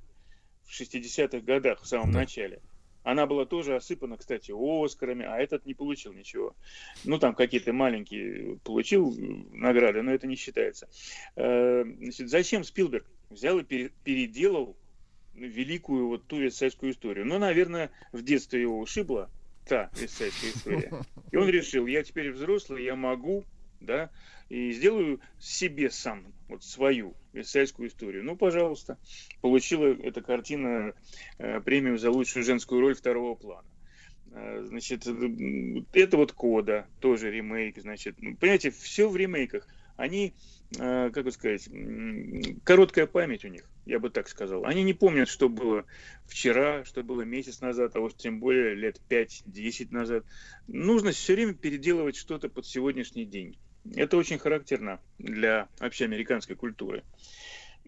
[0.65, 2.21] в 60-х годах, в самом да.
[2.21, 2.61] начале.
[3.03, 6.55] Она была тоже осыпана, кстати, Оскарами, а этот не получил ничего.
[7.05, 9.15] Ну, там какие-то маленькие получил
[9.53, 10.89] награды, но это не считается.
[11.37, 14.77] Э, значит, зачем Спилберг взял и переделал
[15.35, 17.27] великую вот ту вестсайдскую историю?
[17.27, 19.31] Ну, наверное, в детстве его ушибла
[19.67, 20.93] та вестсайдская история.
[21.31, 23.45] И он решил, я теперь взрослый, я могу,
[23.85, 24.11] да,
[24.53, 28.23] и сделаю себе сам вот свою версальскую историю.
[28.23, 28.99] Ну, пожалуйста,
[29.41, 30.93] получила эта картина
[31.39, 33.67] э, премию за лучшую женскую роль второго плана.
[34.33, 38.17] Э, значит, э, это вот Кода, тоже ремейк, значит.
[38.21, 39.67] Ну, понимаете, все в ремейках.
[39.97, 40.35] Они,
[40.79, 41.69] как бы сказать,
[42.65, 44.65] короткая память у них, я бы так сказал.
[44.65, 45.85] Они не помнят, что было
[46.27, 50.25] вчера, что было месяц назад, а вот тем более лет 5-10 назад.
[50.67, 53.57] Нужно все время переделывать что-то под сегодняшний день.
[53.95, 57.05] Это очень характерно для вообще американской культуры.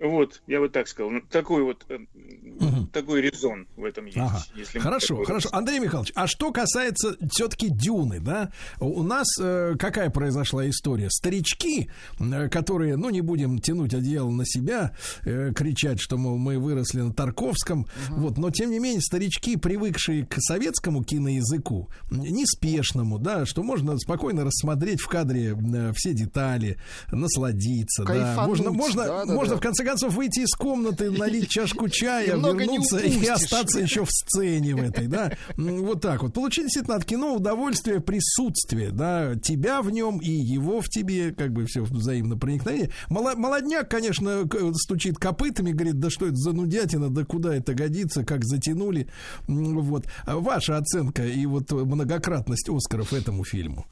[0.01, 1.11] Вот, я бы так сказал.
[1.11, 4.17] Ну, такой вот, вот такой резон в этом есть.
[4.17, 4.43] Ага.
[4.57, 5.49] Если хорошо, хорошо.
[5.53, 8.51] Андрей Михайлович, а что касается все-таки Дюны, да?
[8.81, 11.11] У нас э, какая произошла история?
[11.11, 16.59] Старички, э, которые, ну, не будем тянуть одеяло на себя, э, кричать, что, мол, мы
[16.59, 18.21] выросли на Тарковском, угу.
[18.21, 24.45] вот, но, тем не менее, старички, привыкшие к советскому киноязыку, неспешному, да, что можно спокойно
[24.45, 26.79] рассмотреть в кадре э, все детали,
[27.13, 28.47] насладиться, Кайфануть, да.
[28.47, 29.61] Можно, можно, да, да, можно да.
[29.61, 34.75] в конце концов выйти из комнаты, налить чашку чая, вернуться и остаться еще в сцене
[34.75, 35.33] в этой, да.
[35.57, 36.35] Вот так вот.
[36.35, 41.53] Получить действительно от кино удовольствие, присутствие, да, тебя в нем и его в тебе, как
[41.53, 42.91] бы все взаимно проникновение.
[43.09, 48.45] Молодняк, конечно, стучит копытами, говорит, да что это за нудятина, да куда это годится, как
[48.45, 49.09] затянули.
[49.47, 50.07] Вот.
[50.27, 53.87] Ваша оценка и вот многократность Оскаров этому фильму?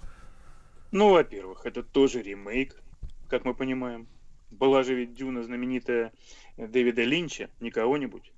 [0.91, 2.77] Ну, во-первых, это тоже ремейк,
[3.29, 4.07] как мы понимаем.
[4.53, 6.13] Была же ведь Дюна знаменитая
[6.57, 8.33] Дэвида Линча, не кого-нибудь,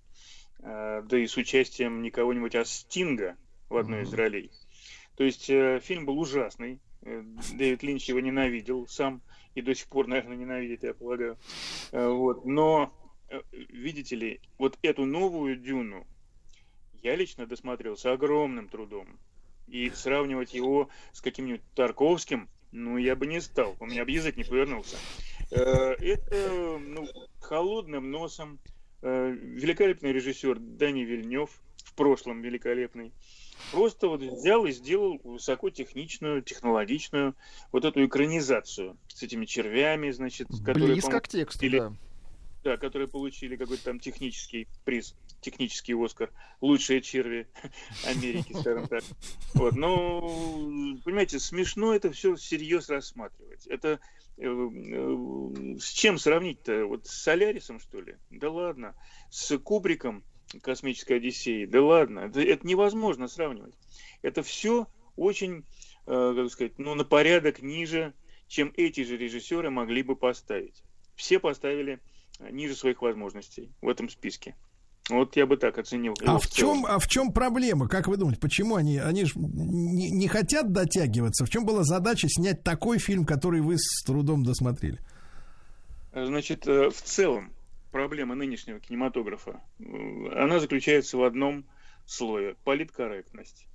[0.60, 3.36] а, да и с участием не кого-нибудь, а Стинга
[3.68, 4.50] в одной из ролей.
[5.16, 6.80] То есть э, фильм был ужасный.
[7.02, 7.22] Э,
[7.54, 9.22] Дэвид Линч его ненавидел сам
[9.54, 11.36] и до сих пор, наверное, ненавидит, я полагаю.
[11.92, 12.44] Э, вот.
[12.44, 12.92] Но,
[13.50, 16.06] видите ли, вот эту новую Дюну
[17.02, 19.18] я лично досмотрел с огромным трудом.
[19.66, 23.76] И сравнивать его с каким-нибудь Тарковским, ну, я бы не стал.
[23.80, 24.96] У меня бы язык не повернулся.
[25.54, 27.08] Это, ну,
[27.40, 28.58] холодным носом.
[29.02, 31.50] Великолепный режиссер Дани Вильнев,
[31.84, 33.12] в прошлом великолепный
[33.70, 37.34] просто вот взял и сделал высокотехничную, технологичную
[37.72, 40.92] вот эту экранизацию с этими червями, значит, которые...
[40.92, 41.92] Близко к тексту, или, да.
[42.62, 46.30] Да, которые получили какой-то там технический приз, технический Оскар.
[46.62, 47.46] Лучшие черви
[48.06, 49.04] Америки, скажем так.
[49.52, 50.20] Вот, но,
[51.04, 53.66] понимаете, смешно это все всерьез рассматривать.
[53.66, 56.86] Это э, э, с чем сравнить-то?
[56.86, 58.16] Вот с Солярисом, что ли?
[58.30, 58.94] Да ладно.
[59.30, 60.24] С Кубриком
[60.62, 61.66] космической Одиссеи.
[61.66, 63.74] Да ладно, это, это невозможно сравнивать.
[64.22, 64.86] Это все
[65.16, 65.64] очень,
[66.06, 68.14] э, как сказать, ну, на порядок ниже,
[68.48, 70.82] чем эти же режиссеры могли бы поставить.
[71.14, 72.00] Все поставили
[72.40, 74.56] э, ниже своих возможностей в этом списке.
[75.10, 76.14] Вот я бы так оценил.
[76.24, 77.88] А в, чем, а в чем проблема?
[77.88, 81.44] Как вы думаете, почему они, они же не, не хотят дотягиваться?
[81.44, 84.98] В чем была задача снять такой фильм, который вы с трудом досмотрели?
[86.14, 87.52] Значит, э, в целом,
[87.92, 91.66] проблема нынешнего кинематографа, она заключается в одном
[92.06, 93.66] слое– политкорректность.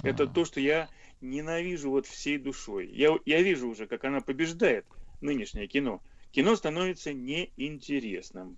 [0.00, 0.10] А-а-а.
[0.10, 0.88] Это то, что я
[1.20, 2.88] ненавижу вот всей душой.
[2.88, 4.84] Я, я вижу уже, как она побеждает
[5.20, 6.02] нынешнее кино.
[6.32, 8.56] Кино становится неинтересным.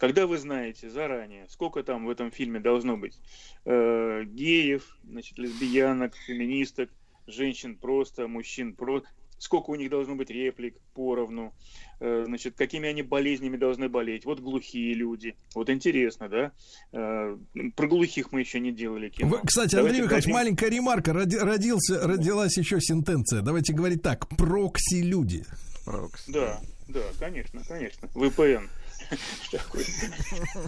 [0.00, 3.18] Когда вы знаете заранее, сколько там в этом фильме должно быть
[3.66, 6.88] э, геев, значит, лесбиянок, феминисток,
[7.26, 11.52] женщин просто, мужчин просто, сколько у них должно быть реплик поровну,
[12.00, 14.24] э, значит, какими они болезнями должны болеть.
[14.24, 15.36] Вот глухие люди.
[15.54, 16.52] Вот интересно, да?
[16.92, 17.36] Э,
[17.76, 19.28] про глухих мы еще не делали кино.
[19.28, 20.34] Вы, кстати, Давайте Андрей Михайлович, дадим...
[20.34, 21.12] маленькая ремарка.
[21.12, 23.42] Роди, родился, родилась еще сентенция.
[23.42, 24.26] Давайте говорить так.
[24.30, 25.44] Прокси-люди.
[25.84, 26.32] Прокси.
[26.32, 26.58] Да,
[26.88, 28.06] да, конечно, конечно.
[28.14, 28.66] VPN.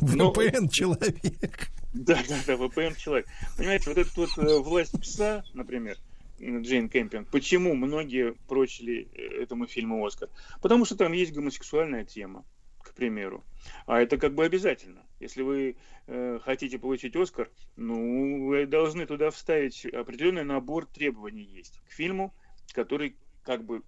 [0.00, 1.70] VPN человек.
[1.92, 3.26] Да, да, да, VPN человек.
[3.56, 5.96] Понимаете, вот этот вот э, власть пса, например,
[6.40, 7.26] Джейн Кэмпион.
[7.26, 10.28] Почему многие прочили э, этому фильму Оскар?
[10.60, 12.44] Потому что там есть гомосексуальная тема,
[12.82, 13.44] к примеру.
[13.86, 15.02] А это как бы обязательно.
[15.20, 21.80] Если вы э, хотите получить Оскар, ну, вы должны туда вставить определенный набор требований есть
[21.88, 22.34] к фильму,
[22.72, 23.82] который как бы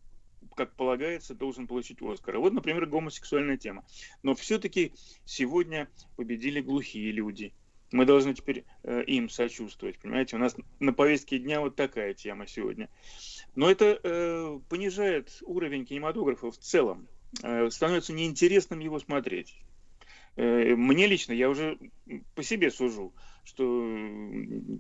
[0.55, 2.39] как полагается, должен получить Оскар.
[2.39, 3.85] Вот, например, гомосексуальная тема.
[4.23, 4.93] Но все-таки
[5.25, 7.53] сегодня победили глухие люди–
[7.95, 10.35] мы должны теперь э, им сочувствовать, понимаете?
[10.35, 12.89] У нас на повестке дня вот такая тема сегодня.
[13.55, 17.07] Но это э, понижает уровень кинематографа в целом.
[17.45, 19.55] Э, становится неинтересным его смотреть.
[20.35, 21.79] Э, мне лично, я уже
[22.35, 23.15] по себе сужу,
[23.45, 23.85] что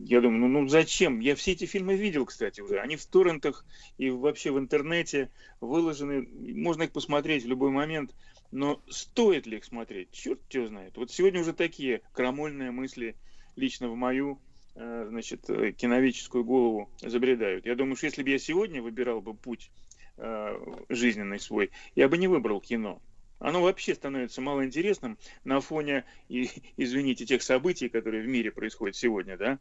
[0.06, 1.20] я думаю, ну, ну зачем?
[1.20, 2.80] Я все эти фильмы видел, кстати, уже.
[2.80, 3.64] Они в торрентах
[3.98, 5.30] и вообще в интернете
[5.60, 6.28] выложены.
[6.40, 8.14] Можно их посмотреть в любой момент.
[8.50, 10.12] Но стоит ли их смотреть?
[10.12, 10.96] Черт его знает.
[10.96, 13.16] Вот сегодня уже такие крамольные мысли
[13.56, 14.38] лично в мою
[14.76, 17.66] э, значит, э, киновическую голову забредают.
[17.66, 19.70] Я думаю, что если бы я сегодня выбирал бы путь
[20.16, 20.56] э,
[20.88, 23.02] жизненный свой, я бы не выбрал кино.
[23.38, 29.36] Оно вообще становится малоинтересным на фоне, и, извините, тех событий, которые в мире происходят сегодня,
[29.36, 29.58] да.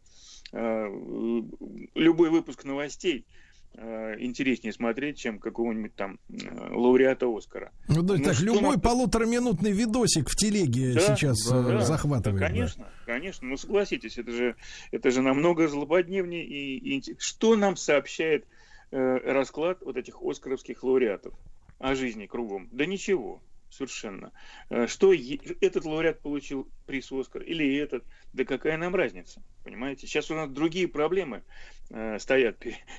[0.52, 3.26] Любой выпуск новостей–
[3.76, 6.36] Э, интереснее смотреть, чем какого-нибудь там э,
[6.70, 7.72] лауреата Оскара.
[7.88, 8.82] Ну, да, ну, так, любой нам...
[8.82, 12.40] полутораминутный видосик в телеге да, сейчас да, э, захватывает.
[12.40, 13.14] Да, конечно, да.
[13.14, 13.48] конечно.
[13.48, 14.56] Ну, согласитесь, это же,
[14.91, 16.45] это же намного злободневнее.
[16.45, 18.45] И, и что нам сообщает
[18.91, 21.34] э, расклад вот этих оскаровских лауреатов
[21.80, 22.70] о жизни кругом?
[22.72, 23.41] Да ничего.
[23.74, 24.32] Совершенно.
[24.70, 30.08] Э, что этот лауреат получил приз Оскар или этот, да какая нам разница, понимаете?
[30.08, 31.44] Сейчас у нас другие проблемы
[31.90, 32.58] э, стоят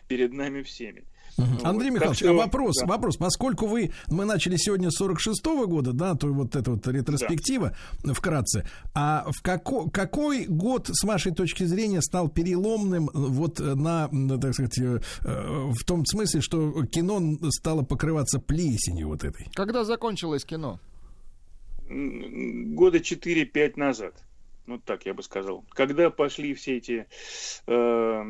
[0.08, 1.04] перед нами всеми.
[1.36, 1.96] Андрей вот.
[1.96, 2.86] Михайлович, что, а вопрос, да.
[2.86, 7.76] вопрос, поскольку вы, мы начали сегодня с 46-го года, да, то вот эта вот ретроспектива,
[8.02, 8.14] да.
[8.14, 14.08] вкратце, а в како, какой год, с вашей точки зрения, стал переломным вот на,
[14.40, 17.20] так сказать, э, в том смысле, что кино
[17.50, 19.46] стало покрываться плесенью вот этой?
[19.54, 20.80] Когда закончилось кино?
[21.88, 24.14] Года 4-5 назад.
[24.66, 25.64] Вот так я бы сказал.
[25.70, 27.06] Когда пошли все эти,
[27.66, 28.22] э,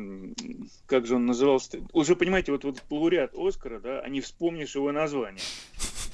[0.85, 4.91] как же он назывался, уже понимаете, вот, вот лауреат Оскара, да, а не вспомнишь его
[4.91, 5.43] название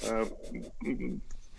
[0.04, 0.26] э,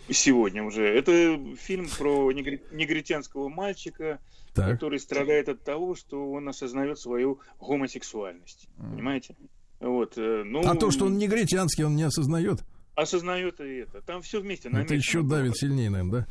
[0.09, 0.85] сегодня уже.
[0.85, 4.19] Это фильм про негри- негритянского мальчика,
[4.53, 4.71] так.
[4.71, 8.69] который страдает от того, что он осознает свою гомосексуальность.
[8.77, 8.91] Mm.
[8.91, 9.35] Понимаете?
[9.79, 12.63] Вот, э, ну, а то, что он негритянский, он не осознает?
[12.95, 14.01] Осознает и это.
[14.01, 14.69] Там все вместе.
[14.69, 16.27] Это еще давит сильнее, наверное, да?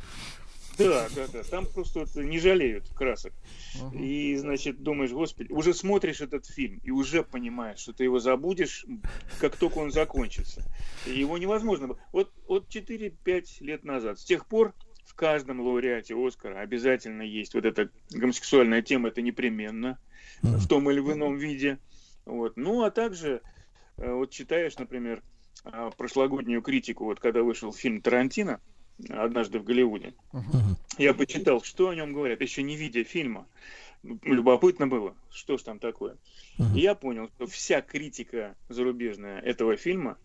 [0.77, 1.43] Да, да, да.
[1.43, 3.33] Там просто не жалеют красок.
[3.75, 8.19] uh И, значит, думаешь, господи, уже смотришь этот фильм и уже понимаешь, что ты его
[8.19, 8.85] забудешь,
[9.39, 10.63] как только он закончится.
[11.05, 11.95] И его невозможно.
[12.11, 14.19] Вот, вот 4-5 лет назад.
[14.19, 14.73] С тех пор
[15.05, 19.99] в каждом лауреате Оскара обязательно есть вот эта гомосексуальная тема, это непременно,
[20.43, 21.77] uh в том или в ином виде.
[22.25, 22.57] Вот.
[22.57, 23.41] Ну, а также,
[23.97, 25.21] э, вот читаешь, например,
[25.65, 28.59] а, прошлогоднюю критику, вот когда вышел фильм Тарантино,
[29.09, 30.13] однажды в Голливуде.
[30.31, 30.77] Uh-huh.
[30.97, 33.47] Я почитал, что о нем говорят, еще не видя фильма.
[34.03, 36.17] Любопытно было, что ж там такое.
[36.57, 36.75] Uh-huh.
[36.75, 40.17] И я понял, что вся критика зарубежная этого фильма,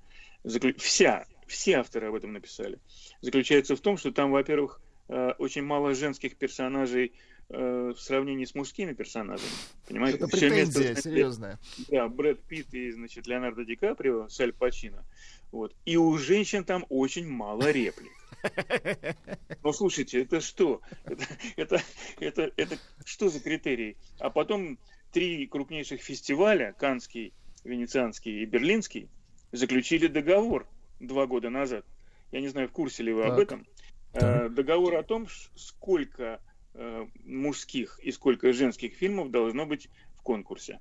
[0.45, 0.75] заклю...
[0.79, 2.79] вся, все авторы об этом написали,
[3.21, 7.13] заключается в том, что там, во-первых, э, очень мало женских персонажей
[7.49, 9.51] э, в сравнении с мужскими персонажами.
[9.87, 10.19] Понимаете?
[10.19, 11.59] Это претензия место, серьезная.
[11.89, 15.05] Да, Брэд Питт и, значит, Леонардо Ди Каприо с Аль Пачино.
[15.51, 15.75] Вот.
[15.87, 18.13] И у женщин там очень мало реплик.
[19.63, 20.81] Ну, слушайте, это что?
[21.05, 21.27] Это,
[21.57, 21.83] это,
[22.21, 23.97] это, это что за критерий?
[24.19, 24.79] А потом
[25.13, 27.33] три крупнейших фестиваля, Канский,
[27.65, 29.09] Венецианский и Берлинский,
[29.53, 30.67] заключили договор
[31.01, 31.85] два года назад.
[32.31, 33.33] Я не знаю, в курсе ли вы так.
[33.33, 33.67] об этом.
[34.13, 34.55] Э, так.
[34.55, 35.27] Договор о том,
[35.57, 36.41] сколько
[36.75, 40.81] э, мужских и сколько женских фильмов должно быть в конкурсе.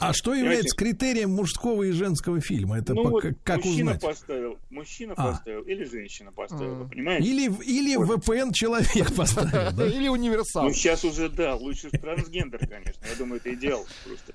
[0.00, 2.78] А что является критерием мужского и женского фильма?
[2.78, 4.00] Это ну, по, вот как мужчина узнать?
[4.00, 5.32] Поставил, мужчина а.
[5.32, 6.88] поставил или женщина поставила, а.
[6.88, 7.28] понимаете?
[7.28, 8.24] Или, или вот.
[8.24, 9.86] VPN человек поставил, да?
[9.86, 10.64] Или универсал.
[10.64, 13.04] Ну, сейчас уже, да, лучше трансгендер, конечно.
[13.08, 14.34] Я думаю, это идеал просто.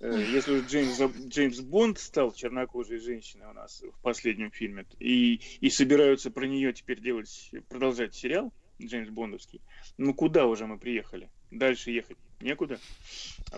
[0.00, 0.98] Э, если уж Джеймс,
[1.28, 6.72] Джеймс Бонд стал чернокожей женщиной у нас в последнем фильме, и, и собираются про нее
[6.72, 9.60] теперь делать, продолжать сериал Джеймс Бондовский,
[9.98, 11.28] ну куда уже мы приехали?
[11.50, 12.78] Дальше ехать некуда.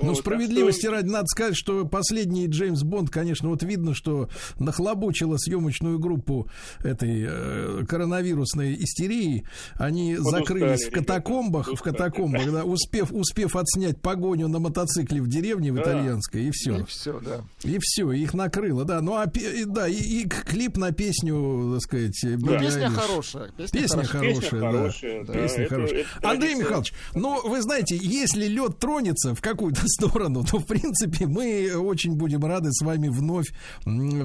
[0.01, 0.93] Ну, вот, справедливости что...
[0.93, 4.29] ради, надо сказать, что последний Джеймс Бонд, конечно, вот видно, что
[4.59, 6.49] нахлобучила съемочную группу
[6.83, 9.45] этой э, коронавирусной истерии.
[9.75, 14.61] Они вот закрылись устали, в катакомбах, ребята, в катакомбах, да, успев, успев отснять погоню на
[14.61, 15.83] мотоцикле в деревне в да.
[15.83, 16.81] итальянской, и все.
[16.81, 17.45] И все, да.
[17.65, 19.03] И все, их накрыло, да.
[19.03, 19.31] Ну, а
[19.67, 22.59] да, и, и клип на песню, так сказать, да.
[22.59, 23.51] Песня хорошая.
[23.59, 24.73] Песня, песня хорошая, песня да.
[24.73, 25.33] хорошая, да.
[25.35, 26.01] Песня это, хорошая.
[26.01, 26.61] Это, Андрей это...
[26.61, 32.15] Михайлович, ну, вы знаете, если лед тронется в какую-то сторону, то, в принципе, мы очень
[32.15, 33.53] будем рады с вами вновь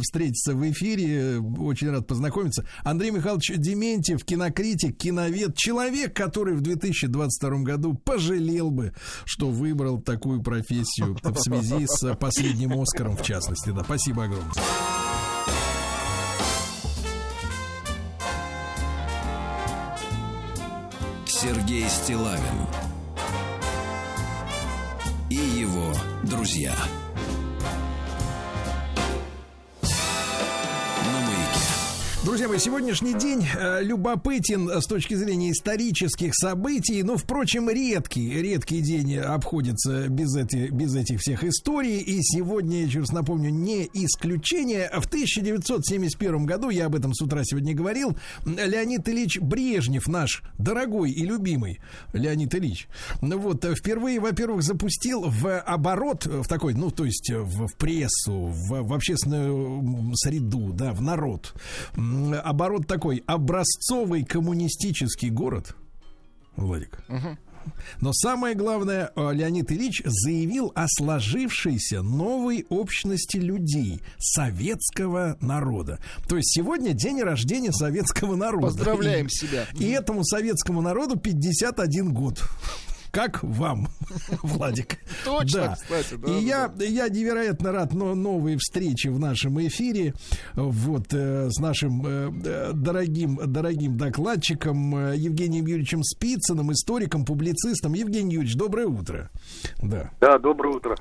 [0.02, 1.40] встретиться в эфире.
[1.40, 2.68] Очень рад познакомиться.
[2.84, 8.94] Андрей Михайлович Дементьев, кинокритик, киновед, человек, который в 2022 году пожалел бы,
[9.26, 13.70] что выбрал такую профессию в связи с последним Оскаром, в частности.
[13.70, 14.54] Да, спасибо огромное.
[21.26, 22.87] Сергей Стилавин
[25.30, 25.94] и его
[26.24, 26.74] друзья.
[32.28, 38.82] Друзья мои, сегодняшний день э, любопытен с точки зрения исторических событий, но, впрочем, редкий, редкий
[38.82, 42.00] день обходится без, эти, без этих всех историй.
[42.00, 44.90] И сегодня, еще раз напомню, не исключение.
[44.90, 51.12] В 1971 году, я об этом с утра сегодня говорил, Леонид Ильич Брежнев, наш дорогой
[51.12, 51.80] и любимый
[52.12, 52.90] Леонид Ильич,
[53.22, 58.82] вот, впервые, во-первых, запустил в оборот, в такой, ну, то есть в, в прессу, в,
[58.82, 61.54] в общественную среду, да, в народ,
[62.34, 65.76] оборот такой, образцовый коммунистический город,
[66.56, 67.00] Владик.
[67.10, 67.38] Угу.
[68.02, 76.00] Но самое главное, э, Леонид Ильич заявил о сложившейся новой общности людей, советского народа.
[76.28, 78.68] То есть сегодня день рождения советского народа.
[78.68, 79.66] Поздравляем себя.
[79.74, 82.44] И этому советскому народу 51 год.
[83.12, 83.88] Как вам,
[84.44, 84.98] Владик.
[85.26, 85.76] Точно, да.
[85.76, 86.16] кстати.
[86.16, 90.14] Да, и да, я, я невероятно рад но новой встрече в нашем эфире
[90.56, 97.94] вот э, с нашим э, дорогим, дорогим докладчиком э, Евгением Юрьевичем Спицыным, историком, публицистом.
[97.94, 99.30] Евгений Юрьевич, доброе утро.
[99.82, 100.12] Да.
[100.20, 100.96] Да, доброе утро.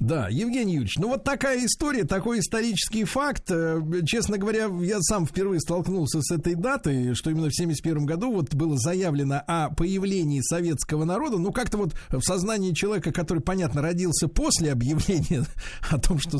[0.00, 3.50] Да, Евгений Юрьевич, ну вот такая история, такой исторический факт.
[3.50, 8.32] Э, честно говоря, я сам впервые столкнулся с этой датой, что именно в 71 году
[8.32, 11.38] вот было заявлено о появлении советского народа.
[11.38, 15.44] Ну, как-то вот в сознании человека, который, понятно, родился после объявления
[15.90, 16.38] о том, что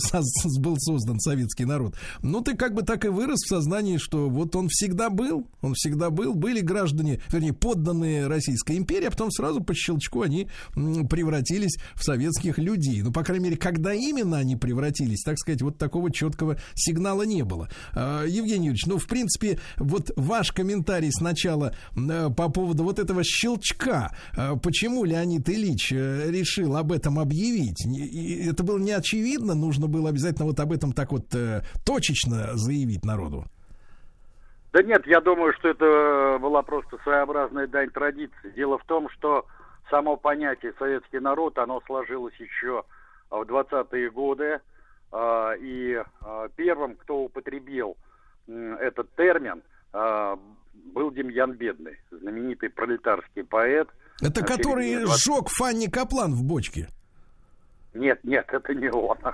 [0.58, 4.54] был создан советский народ, ну, ты как бы так и вырос в сознании, что вот
[4.56, 9.62] он всегда был, он всегда был, были граждане, вернее, подданные Российской империи, а потом сразу
[9.62, 13.02] по щелчку они превратились в советских людей.
[13.02, 17.42] Ну, по крайней мере, когда именно они превратились, так сказать, вот такого четкого сигнала не
[17.42, 17.68] было.
[17.94, 23.22] А, Евгений Юрьевич, ну, в принципе, вот ваш комментарий сначала э, по поводу вот этого
[23.24, 24.10] щелчка.
[24.36, 27.86] А, почему Леонид Ильич э, решил об этом объявить?
[28.48, 33.04] Это было не очевидно, нужно было обязательно вот об этом так вот э, точечно заявить
[33.04, 33.44] народу.
[34.72, 38.52] Да нет, я думаю, что это была просто своеобразная дань традиции.
[38.54, 39.46] Дело в том, что
[39.90, 42.84] само понятие советский народ, оно сложилось еще
[43.30, 44.60] в 20-е годы.
[45.12, 47.96] А, и а, первым, кто употребил
[48.46, 49.62] этот термин,
[49.92, 50.38] а,
[50.94, 53.88] был Демьян Бедный, знаменитый пролетарский поэт.
[54.20, 55.20] Это который 20...
[55.20, 56.88] сжег Фанни Каплан в бочке?
[57.94, 59.16] Нет, нет, это не он.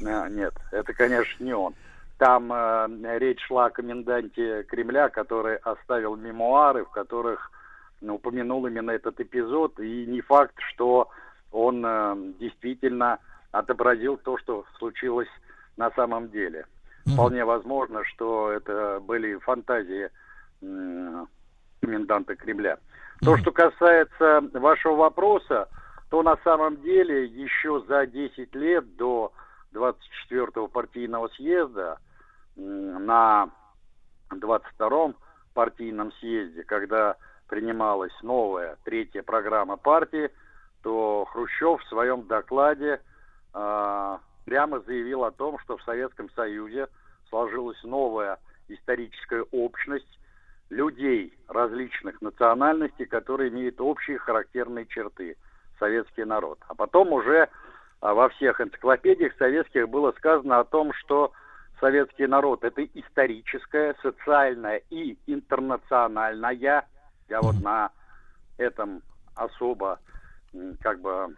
[0.00, 1.74] Нет, это, конечно, не он.
[2.16, 2.50] Там
[3.18, 7.50] речь шла о коменданте Кремля, который оставил мемуары, в которых
[8.00, 9.78] ну, упомянул именно этот эпизод.
[9.78, 11.10] И не факт, что
[11.50, 13.18] он э, действительно
[13.52, 15.28] отобразил то, что случилось
[15.76, 16.66] на самом деле.
[17.06, 17.12] Mm-hmm.
[17.14, 20.10] Вполне возможно, что это были фантазии
[20.62, 21.26] э,
[21.80, 22.74] коменданта Кремля.
[22.74, 23.24] Mm-hmm.
[23.24, 25.68] То, что касается вашего вопроса,
[26.10, 29.32] то на самом деле еще за 10 лет до
[29.72, 31.98] 24-го партийного съезда
[32.56, 33.50] э, на
[34.30, 35.16] 22-м
[35.54, 37.16] партийном съезде, когда
[37.48, 40.30] принималась новая третья программа партии,
[40.82, 43.00] то Хрущев в своем докладе
[43.54, 46.88] э, прямо заявил о том, что в Советском Союзе
[47.28, 48.38] сложилась новая
[48.68, 50.18] историческая общность
[50.70, 55.36] людей различных национальностей, которые имеют общие характерные черты
[55.78, 56.58] советский народ.
[56.68, 57.48] А потом уже
[58.00, 61.32] а, во всех энциклопедиях советских было сказано о том, что
[61.80, 66.86] советский народ это историческая, социальная и интернациональная.
[67.28, 67.90] Я вот на
[68.58, 69.02] этом
[69.34, 69.98] особо
[70.80, 71.34] как бы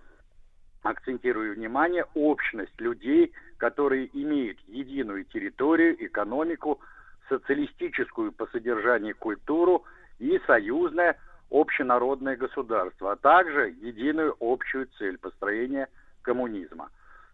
[0.83, 6.81] акцентирую внимание, общность людей, которые имеют единую территорию, экономику,
[7.29, 9.85] социалистическую по содержанию культуру
[10.19, 11.17] и союзное
[11.51, 15.89] общенародное государство, а также единую общую цель построения
[16.23, 16.91] коммунизма.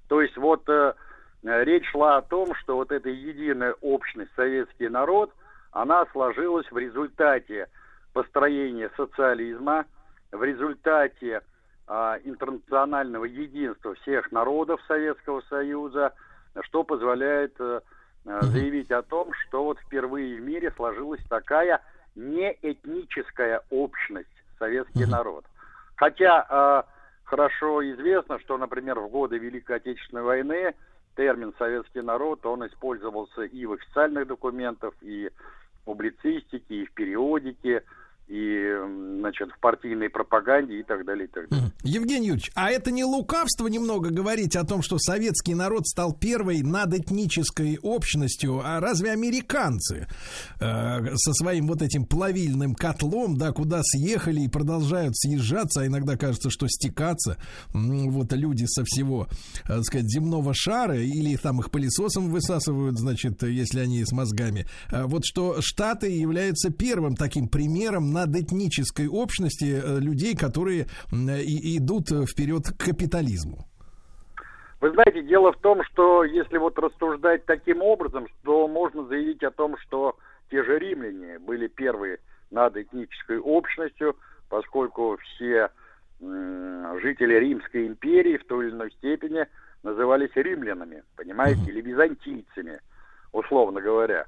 [0.09, 0.95] То есть вот э,
[1.43, 5.33] речь шла о том, что вот эта единая общность советский народ,
[5.71, 7.69] она сложилась в результате
[8.13, 9.87] построения социализма,
[10.33, 11.43] в результате
[11.89, 16.13] а, интернационального единства всех народов Советского Союза,
[16.61, 17.81] что позволяет а,
[18.25, 21.81] заявить о том, что вот впервые в мире сложилась такая
[22.15, 24.29] неэтническая общность
[24.59, 25.47] советский народ.
[25.97, 26.85] Хотя а,
[27.25, 30.75] хорошо известно, что, например, в годы Великой Отечественной войны
[31.17, 35.31] термин «советский народ», он использовался и в официальных документах, и
[35.81, 37.83] в публицистике, и в периодике,
[38.29, 38.63] и,
[39.21, 41.73] значит, в партийной пропаганде и так далее, и так далее.
[41.83, 46.63] Евгений Юрьевич, а это не лукавство немного говорить о том, что советский народ стал первой
[46.63, 50.09] надэтнической общностью, а разве американцы
[50.61, 56.17] э, со своим вот этим плавильным котлом, да, куда съехали и продолжают съезжаться, а иногда
[56.17, 57.39] кажется, что стекаться,
[57.73, 59.27] вот люди со всего,
[59.65, 64.67] э, так сказать, земного шара, или там их пылесосом высасывают, значит, если они с мозгами,
[64.93, 72.09] э, вот что Штаты являются первым таким примером надэтнической общности э, людей, которые и идут
[72.29, 73.67] вперед к капитализму?
[74.81, 79.51] Вы знаете, дело в том, что если вот рассуждать таким образом, то можно заявить о
[79.51, 80.17] том, что
[80.51, 82.19] те же римляне были первые
[82.51, 84.17] над этнической общностью,
[84.49, 85.71] поскольку все
[86.21, 89.47] жители Римской империи в той или иной степени
[89.83, 92.81] назывались римлянами, понимаете, или византийцами,
[93.33, 94.27] условно говоря.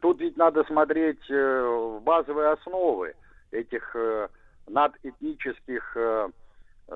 [0.00, 3.14] Тут ведь надо смотреть э, базовые основы
[3.50, 4.28] этих э,
[4.68, 6.28] надэтнических э,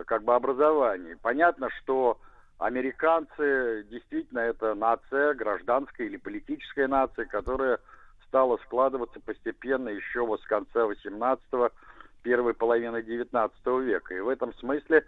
[0.06, 1.16] как бы образований.
[1.20, 2.18] Понятно, что
[2.58, 7.80] американцы действительно это нация, гражданская или политическая нация, которая
[8.28, 11.42] стала складываться постепенно еще вот с конца 18
[12.22, 13.50] первой половины XIX
[13.82, 14.14] века.
[14.14, 15.04] И в этом смысле,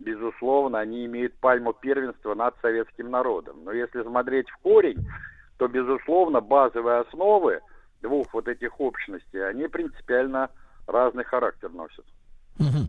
[0.00, 3.64] безусловно, они имеют пальму первенства над советским народом.
[3.64, 5.06] Но если смотреть в корень,
[5.56, 7.60] то, безусловно, базовые основы
[8.00, 10.50] двух вот этих общностей, они принципиально
[10.86, 12.04] разный характер носят.
[12.58, 12.88] Угу.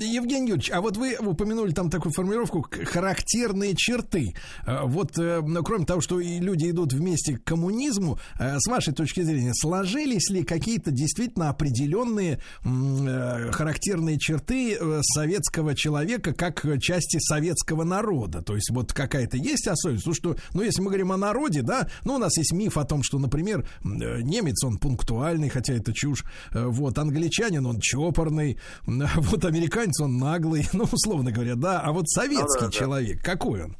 [0.00, 4.34] Евгений Юрьевич, а вот вы упомянули там такую формулировку характерные черты.
[4.66, 8.92] А, вот, э, ну, кроме того, что люди идут вместе к коммунизму, э, с вашей
[8.92, 18.42] точки зрения, сложились ли какие-то действительно определенные характерные черты советского человека как части советского народа?
[18.42, 20.12] То есть вот какая-то есть особенность?
[20.14, 23.02] Что, ну, если мы говорим о народе, да, ну, у нас есть миф о том,
[23.02, 28.58] что, например, немец, он пунктуальный, хотя это чушь, вот, англичанин, он чопорный,
[29.16, 31.80] Вот американец, он наглый, ну, условно говоря, да.
[31.84, 33.32] А вот советский ну, да, человек, да.
[33.32, 33.76] какой он?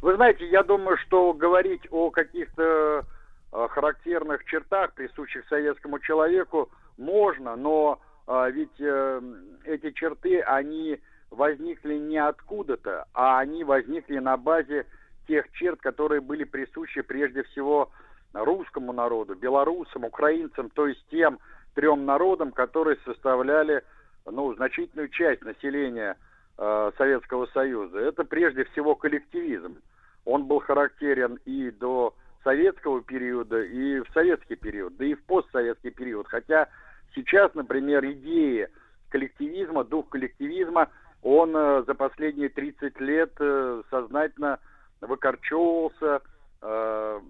[0.00, 3.04] Вы знаете, я думаю, что говорить о каких-то
[3.52, 9.20] э, характерных чертах, присущих советскому человеку, можно, но э, ведь э,
[9.64, 11.00] эти черты, они
[11.30, 14.86] возникли не откуда-то, а они возникли на базе
[15.26, 17.90] тех черт, которые были присущи прежде всего
[18.32, 21.38] русскому народу, белорусам, украинцам, то есть тем
[21.78, 23.84] трем народам, которые составляли
[24.26, 26.16] ну, значительную часть населения
[26.58, 28.00] э, Советского Союза.
[28.00, 29.78] Это прежде всего коллективизм.
[30.24, 35.90] Он был характерен и до советского периода, и в советский период, да и в постсоветский
[35.90, 36.26] период.
[36.26, 36.68] Хотя
[37.14, 38.66] сейчас, например, идеи
[39.10, 40.88] коллективизма, дух коллективизма,
[41.22, 44.58] он э, за последние 30 лет э, сознательно
[45.00, 46.22] выкорчевывался
[46.60, 47.20] э,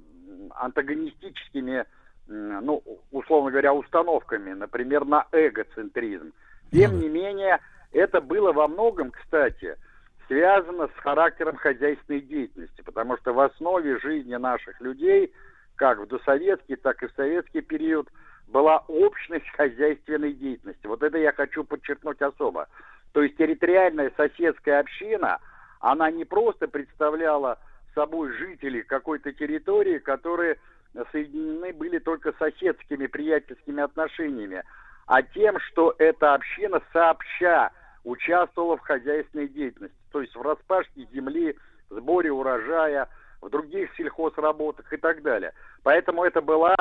[0.53, 1.85] антагонистическими
[2.29, 6.33] ну, условно говоря, установками, например, на эгоцентризм.
[6.71, 7.61] Тем не менее,
[7.93, 9.77] это было во многом, кстати,
[10.27, 15.33] связано с характером хозяйственной деятельности, потому что в основе жизни наших людей,
[15.77, 18.09] как в досоветский, так и в советский период,
[18.47, 20.87] была общность хозяйственной деятельности.
[20.87, 22.69] Вот это я хочу подчеркнуть особо.
[23.13, 25.39] То есть территориальная соседская община,
[25.81, 27.59] она не просто представляла
[27.95, 30.59] собой жителей какой-то территории, которые
[31.13, 34.63] соединены были только соседскими приятельскими отношениями,
[35.07, 37.71] а тем, что эта община сообща
[38.05, 41.57] участвовала в хозяйственной деятельности, то есть в распашке земли,
[41.91, 43.09] сборе урожая,
[43.41, 45.53] в других сельхозработах и так далее.
[45.83, 46.75] Поэтому это была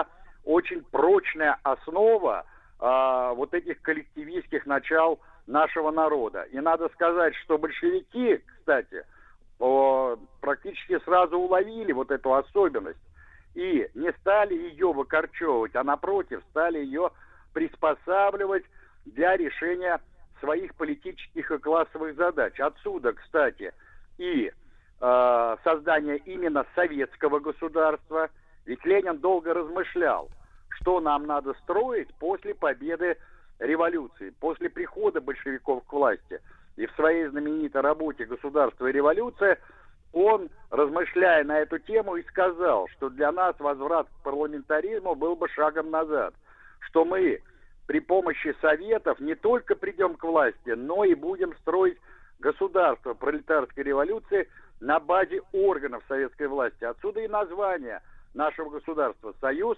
[0.44, 2.46] очень прочная основа
[2.80, 6.44] а, вот этих коллективистских начал нашего народа.
[6.52, 9.06] И надо сказать, что большевики, кстати,
[9.60, 13.00] о, практически сразу уловили вот эту особенность
[13.58, 17.10] и не стали ее выкорчевывать, а напротив, стали ее
[17.54, 18.64] приспосабливать
[19.06, 20.00] для решения
[20.40, 22.60] своих политических и классовых задач.
[22.60, 23.74] Отсюда, кстати,
[24.20, 24.52] и
[25.02, 28.30] э, создание именно советского государства.
[28.68, 30.30] Ведь Ленин долго размышлял,
[30.70, 33.18] что нам надо строить после победы
[33.58, 36.42] революции, после прихода большевиков к власти.
[36.76, 39.58] И в своей знаменитой работе «Государство и революция»
[40.14, 45.48] он, размышляя на эту тему, и сказал, что для нас возврат к парламентаризму был бы
[45.50, 46.34] шагом назад,
[46.80, 47.42] что мы
[47.86, 51.98] при помощи советов не только придем к власти, но и будем строить
[52.40, 56.84] государство пролетарской революции на базе органов советской власти.
[56.84, 58.02] Отсюда и название
[58.34, 59.78] нашего государства «Союз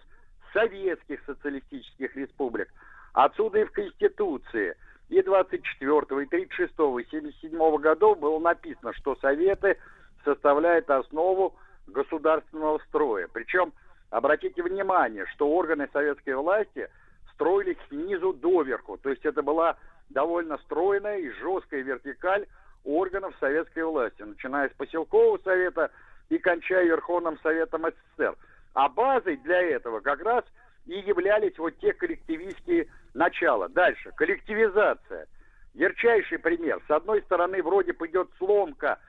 [0.54, 2.70] Советских Социалистических Республик».
[3.14, 4.76] Отсюда и в Конституции
[5.08, 9.78] и 24, и 36, и 77 годов было написано, что Советы–
[10.24, 11.56] составляет основу
[11.88, 13.28] государственного строя.
[13.32, 13.74] Причем,
[14.10, 16.90] обратите внимание, что органы советской власти
[17.34, 18.98] строились снизу доверху.
[18.98, 19.78] То есть это была
[20.10, 22.46] довольно стройная и жесткая вертикаль
[22.84, 25.92] органов советской власти, начиная с поселкового совета
[26.30, 28.36] и кончая Верховным Советом СССР.
[28.74, 30.44] А базой для этого как раз
[30.86, 33.70] и являлись вот те коллективистские начала.
[33.70, 35.28] Дальше, коллективизация.
[35.74, 36.82] Ярчайший пример.
[36.88, 39.00] С одной стороны, вроде пойдет сломка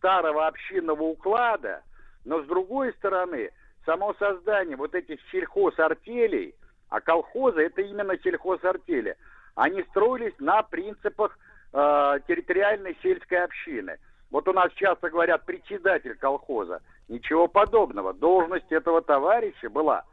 [0.00, 1.82] старого общинного уклада,
[2.24, 3.50] но с другой стороны,
[3.84, 6.54] само создание вот этих сельхозартелей,
[6.88, 9.16] а колхозы это именно сельхозартели,
[9.54, 11.38] они строились на принципах
[11.72, 13.98] э, территориальной сельской общины.
[14.30, 16.80] Вот у нас часто говорят председатель колхоза.
[17.08, 18.14] Ничего подобного.
[18.14, 20.04] Должность этого товарища была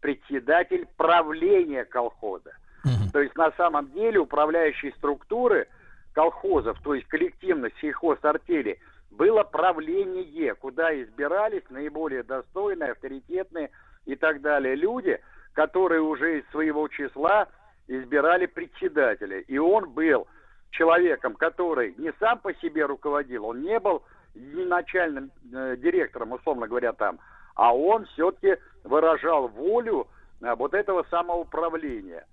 [0.00, 2.52] председатель правления колхоза.
[2.84, 3.12] Угу.
[3.12, 5.68] То есть на самом деле управляющие структуры
[6.14, 8.78] колхозов, то есть коллективно сельхозартели,
[9.10, 13.70] было правление, куда избирались наиболее достойные, авторитетные
[14.04, 15.20] и так далее люди,
[15.52, 17.48] которые уже из своего числа
[17.88, 19.40] избирали председателя.
[19.40, 20.26] И он был
[20.70, 24.02] человеком, который не сам по себе руководил, он не был
[24.34, 27.18] начальным э, директором, условно говоря, там,
[27.54, 30.08] а он все-таки выражал волю
[30.42, 32.26] э, вот этого самоуправления.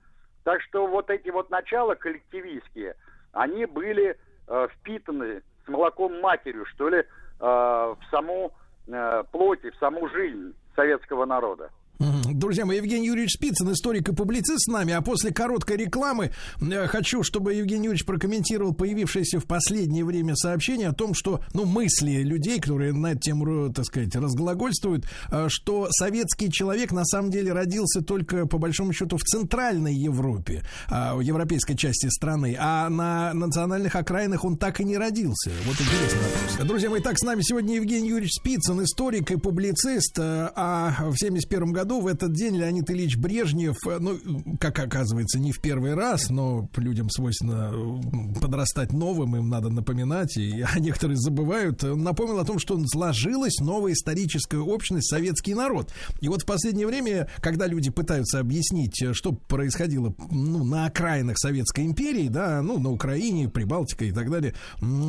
[0.43, 2.95] Так что вот эти вот начала коллективистские,
[3.31, 4.17] они были
[4.47, 7.05] э, впитаны с молоком матерью, что ли, э,
[7.39, 8.51] в саму
[8.87, 11.69] э, плоть и в саму жизнь советского народа.
[11.99, 16.87] Друзья мои, Евгений Юрьевич Спицын, историк и публицист с нами, а после короткой рекламы э,
[16.87, 22.23] хочу, чтобы Евгений Юрьевич прокомментировал появившееся в последнее время сообщение о том, что, ну, мысли
[22.23, 27.53] людей, которые на эту тему, так сказать, разглагольствуют, э, что советский человек на самом деле
[27.53, 33.33] родился только, по большому счету, в Центральной Европе, а, в европейской части страны, а на
[33.33, 35.51] национальных окраинах он так и не родился.
[35.65, 36.67] Вот интересный вопрос.
[36.67, 41.17] Друзья мои, так, с нами сегодня Евгений Юрьевич Спицын, историк и публицист, э, а в
[41.17, 44.17] 71 году году в этот день Леонид Ильич Брежнев, э, ну,
[44.59, 50.37] как оказывается, не в первый раз, но людям свойственно э, подрастать новым, им надо напоминать,
[50.37, 55.93] и а некоторые забывают, напомнил о том, что сложилась новая историческая общность советский народ.
[56.21, 61.37] И вот в последнее время, когда люди пытаются объяснить, э, что происходило ну, на окраинах
[61.37, 64.53] Советской империи, да, ну, на Украине, Прибалтика и так далее,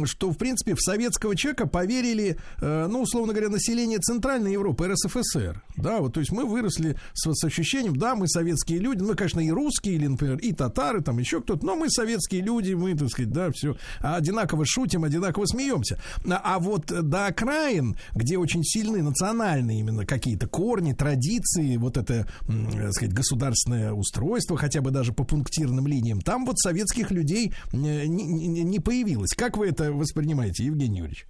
[0.04, 5.62] что, в принципе, в советского человека поверили, ну, условно говоря, население Центральной Европы, РСФСР.
[5.76, 9.14] Да, вот, то есть мы выросли выросли с, с ощущением, да, мы советские люди, мы,
[9.14, 12.96] конечно, и русские, или, например, и татары, там еще кто-то, но мы советские люди, мы,
[12.96, 15.98] так сказать, да, все одинаково шутим, одинаково смеемся.
[16.28, 22.26] А, а вот до окраин, где очень сильны национальные именно какие-то корни, традиции, вот это,
[22.46, 28.06] так сказать, государственное устройство, хотя бы даже по пунктирным линиям, там вот советских людей не,
[28.08, 29.34] не, не появилось.
[29.36, 31.26] Как вы это воспринимаете, Евгений Юрьевич?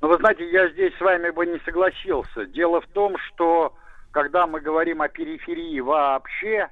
[0.00, 2.46] Ну, вы знаете, я здесь с вами бы не согласился.
[2.46, 3.74] Дело в том, что
[4.10, 6.68] когда мы говорим о периферии вообще,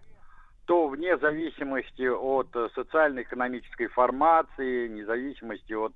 [0.67, 5.93] то вне зависимости от э, социально-экономической формации, независимости от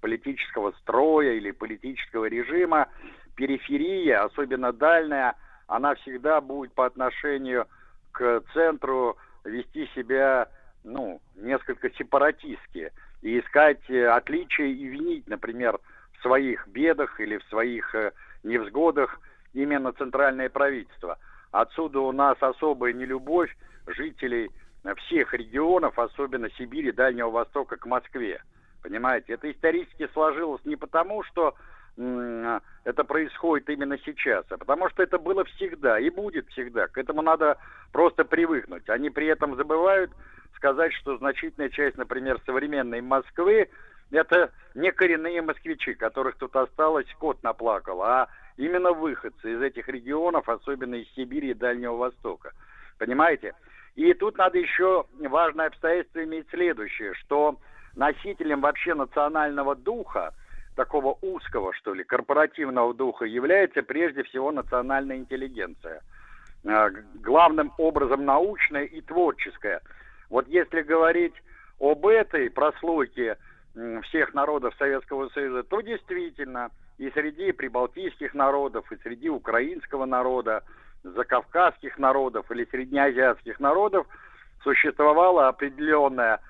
[0.00, 2.88] политического строя или политического режима,
[3.34, 5.34] периферия, особенно дальняя,
[5.66, 7.66] она всегда будет по отношению
[8.12, 10.48] к центру вести себя,
[10.84, 15.78] ну, несколько сепаратистски и искать э, отличия и винить, например,
[16.12, 18.12] в своих бедах или в своих э,
[18.42, 19.20] невзгодах–
[19.54, 21.18] именно центральное правительство.
[21.52, 23.56] Отсюда у нас особая нелюбовь
[23.86, 24.50] жителей
[24.96, 28.42] всех регионов, особенно Сибири, Дальнего Востока к Москве.
[28.82, 31.54] Понимаете, это исторически сложилось не потому, что
[31.96, 36.88] это происходит именно сейчас, а потому что это было всегда и будет всегда.
[36.88, 37.56] К этому надо
[37.92, 38.88] просто привыкнуть.
[38.90, 40.10] Они при этом забывают
[40.56, 43.70] сказать, что значительная часть, например, современной Москвы
[44.10, 50.48] это не коренные москвичи, которых тут осталось, кот наплакал, а именно выходцы из этих регионов,
[50.48, 52.52] особенно из Сибири и Дальнего Востока.
[52.98, 53.54] Понимаете?
[53.96, 57.58] И тут надо еще важное обстоятельство иметь следующее, что
[57.94, 60.34] носителем вообще национального духа,
[60.74, 66.02] такого узкого, что ли, корпоративного духа, является прежде всего национальная интеллигенция.
[66.66, 69.80] А, главным образом научная и творческая.
[70.30, 71.34] Вот если говорить
[71.78, 73.36] об этой прослойке
[74.04, 80.62] всех народов Советского Союза, то действительно– и среди прибалтийских народов, и среди украинского народа,
[81.02, 84.06] закавказских народов или среднеазиатских народов
[84.62, 86.40] существовала определенная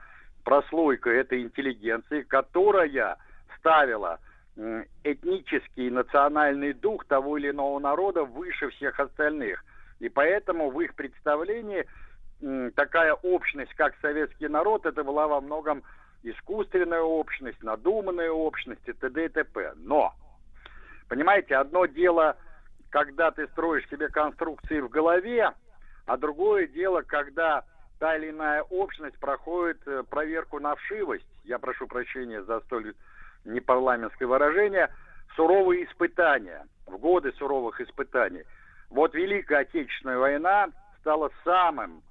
[0.44, 3.16] прослойка этой интеллигенции, которая
[3.58, 4.20] ставила
[5.02, 9.64] этнический и национальный дух того или иного народа выше всех остальных.
[9.98, 11.84] И поэтому в их представлении
[12.76, 15.82] такая общность, как советский народ, это была во многом
[16.22, 19.24] искусственная общность, надуманная общность и т.д.
[19.24, 19.72] и т.п.
[19.76, 20.14] Но
[21.08, 22.36] Понимаете, одно дело,
[22.90, 25.52] когда ты строишь себе конструкции в голове,
[26.06, 27.64] а другое дело, когда
[27.98, 32.94] та или иная общность проходит э, проверку на вшивость, я прошу прощения за столь
[33.44, 34.90] непарламентское выражение,
[35.36, 38.44] суровые испытания, в годы суровых испытаний.
[38.90, 40.68] Вот Великая Отечественная война
[41.00, 42.02] стала самым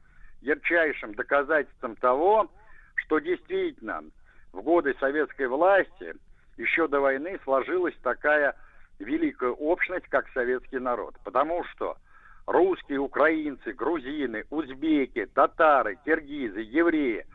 [0.41, 2.49] ярчайшим доказательством того,
[2.95, 4.03] что действительно
[4.51, 6.13] в годы советской власти
[6.57, 8.55] еще до войны сложилась такая
[9.03, 11.15] великую общность, как советский народ.
[11.23, 11.97] Потому что
[12.45, 17.25] русские, украинцы, грузины, узбеки, татары, киргизы, евреи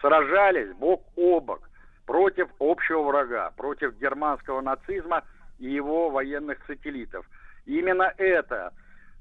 [0.00, 1.68] сражались бок о бок
[2.06, 5.22] против общего врага, против германского нацизма
[5.58, 7.26] и его военных сателлитов.
[7.64, 8.72] И именно эта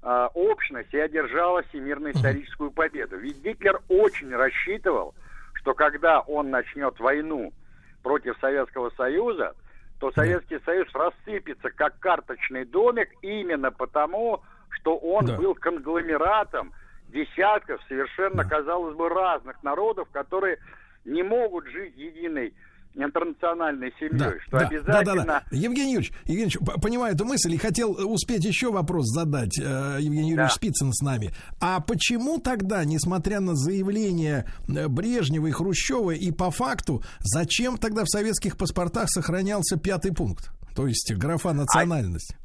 [0.01, 3.17] э, общность и одержала всемирно-историческую победу.
[3.17, 5.15] Ведь Гитлер очень рассчитывал,
[5.53, 7.53] что когда он начнет войну
[8.01, 9.55] против Советского Союза,
[10.03, 15.37] то Советский Союз рассыпется как карточный домик именно потому, что он да.
[15.37, 16.73] был конгломератом
[17.07, 18.49] десятков совершенно, да.
[18.49, 20.57] казалось бы, разных народов, которые
[21.05, 22.53] не могут жить единой
[22.95, 25.03] интернациональной семьей, Да, что да, обязательно...
[25.03, 25.43] да, да, да.
[25.51, 29.57] Евгений Юрьевич, Евгений Юрьевич, понимаю эту мысль и хотел успеть еще вопрос задать.
[29.59, 30.55] э, Евгений Юрьевич Да.
[30.55, 31.31] Спицын с нами.
[31.61, 38.03] А почему тогда, несмотря на заявления э, Брежнева и Хрущева, и по факту, зачем тогда
[38.03, 40.51] в советских паспортах сохранялся пятый пункт?
[40.75, 42.35] То есть графа национальность.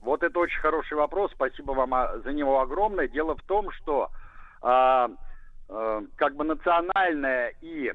[0.00, 3.06] Вот это очень хороший вопрос, спасибо вам а, за него огромное.
[3.08, 4.08] Дело в том, что
[4.60, 5.08] а,
[5.68, 7.94] а, как бы национальная и а,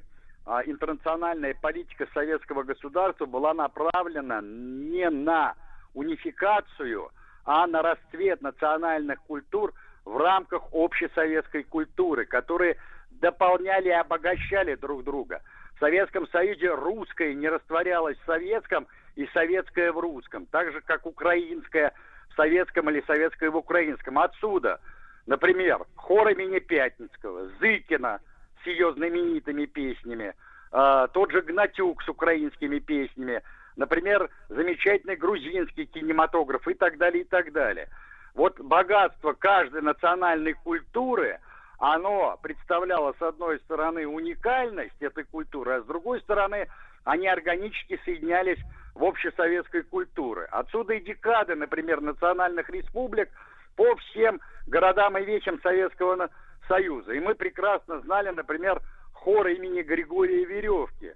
[0.65, 5.56] интернациональная политика советского государства была направлена не на
[5.94, 7.10] унификацию,
[7.44, 9.74] а на расцвет национальных культур
[10.06, 12.78] в рамках общесоветской культуры, которые
[13.11, 15.41] дополняли и обогащали друг друга.
[15.76, 21.06] В Советском Союзе русское не растворялось в советском и советское в русском, так же как
[21.06, 21.94] украинское
[22.30, 24.18] в советском или советское в украинском.
[24.19, 24.80] Отсюда,
[25.26, 28.22] например, хор имени Пятницкого, Зыкина
[28.68, 30.34] с ее знаменитыми песнями,
[30.72, 33.41] а, тот же Гнатюк с украинскими песнями,
[33.77, 37.88] например, замечательный грузинский кинематограф и так далее, и так далее.
[38.35, 41.39] Вот богатство каждой национальной культуры,
[41.80, 46.68] оно представляло, с одной стороны, уникальность этой культуры, а с другой стороны,
[47.06, 48.60] они органически соединялись
[48.95, 50.48] в общесоветской культуре.
[50.52, 53.30] Отсюда и декады, например, национальных республик
[53.76, 56.30] по всем городам и вещам Советского
[56.68, 57.14] Союза.
[57.14, 58.81] И мы прекрасно знали, например,
[59.14, 61.14] хор имени Григория Веревки,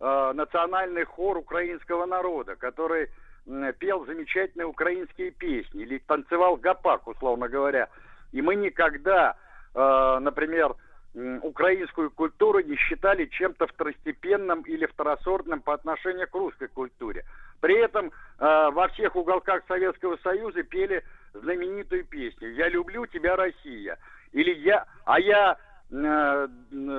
[0.00, 3.08] э, национальный хор украинского народа, который
[3.46, 7.88] м, пел замечательные украинские песни или танцевал гопак, условно говоря.
[8.32, 9.36] И мы никогда,
[9.74, 10.74] э, например,
[11.42, 17.24] украинскую культуру не считали чем-то второстепенным или второсортным по отношению к русской культуре.
[17.60, 18.06] При этом
[18.38, 21.02] э, во всех уголках Советского Союза пели
[21.34, 23.98] знаменитую песню «Я люблю тебя, Россия».
[24.32, 25.56] Или я, а я,
[25.90, 26.48] э,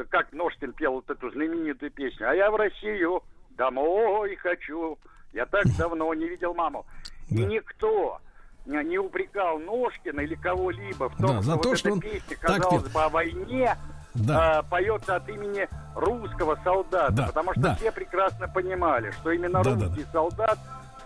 [0.09, 4.97] как Ножкин пел вот эту знаменитую песню, а я в Россию домой хочу.
[5.31, 6.85] Я так давно не видел маму.
[7.29, 7.47] И Да.
[7.47, 8.19] никто
[8.65, 11.91] э, не упрекал Ножкина или кого-либо в том, Да, что за вот то, эта что
[11.93, 12.91] он песня, так казалось пел.
[12.93, 13.75] бы, о войне,
[14.13, 14.59] Да.
[14.59, 17.11] э, поется от имени русского солдата.
[17.11, 17.75] Да, Потому что да.
[17.75, 20.57] все прекрасно понимали, что именно Да, да, русский солдат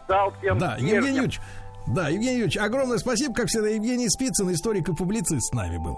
[0.06, 1.42] стал тем Да, стержнем, Евгений Юрьевич,
[1.88, 5.98] да, Евгений Юрьевич, огромное спасибо, как всегда, Евгений Спицын, историк и публицист с нами был.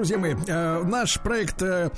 [0.00, 1.90] Друзья мои, э, наш проект э,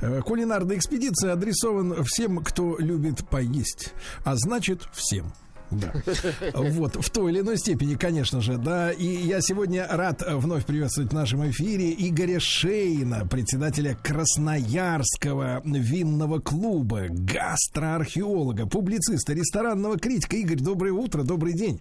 [0.00, 3.94] э, «Кулинарная экспедиция» адресован всем, кто любит поесть,
[4.24, 5.32] а значит всем.
[5.72, 5.92] Да.
[6.54, 8.92] Вот, в той или иной степени, конечно же, да.
[8.92, 17.06] И я сегодня рад вновь приветствовать в нашем эфире Игоря Шейна, председателя Красноярского винного клуба,
[17.08, 20.36] гастроархеолога, публициста, ресторанного критика.
[20.36, 21.80] Игорь, доброе утро, добрый день.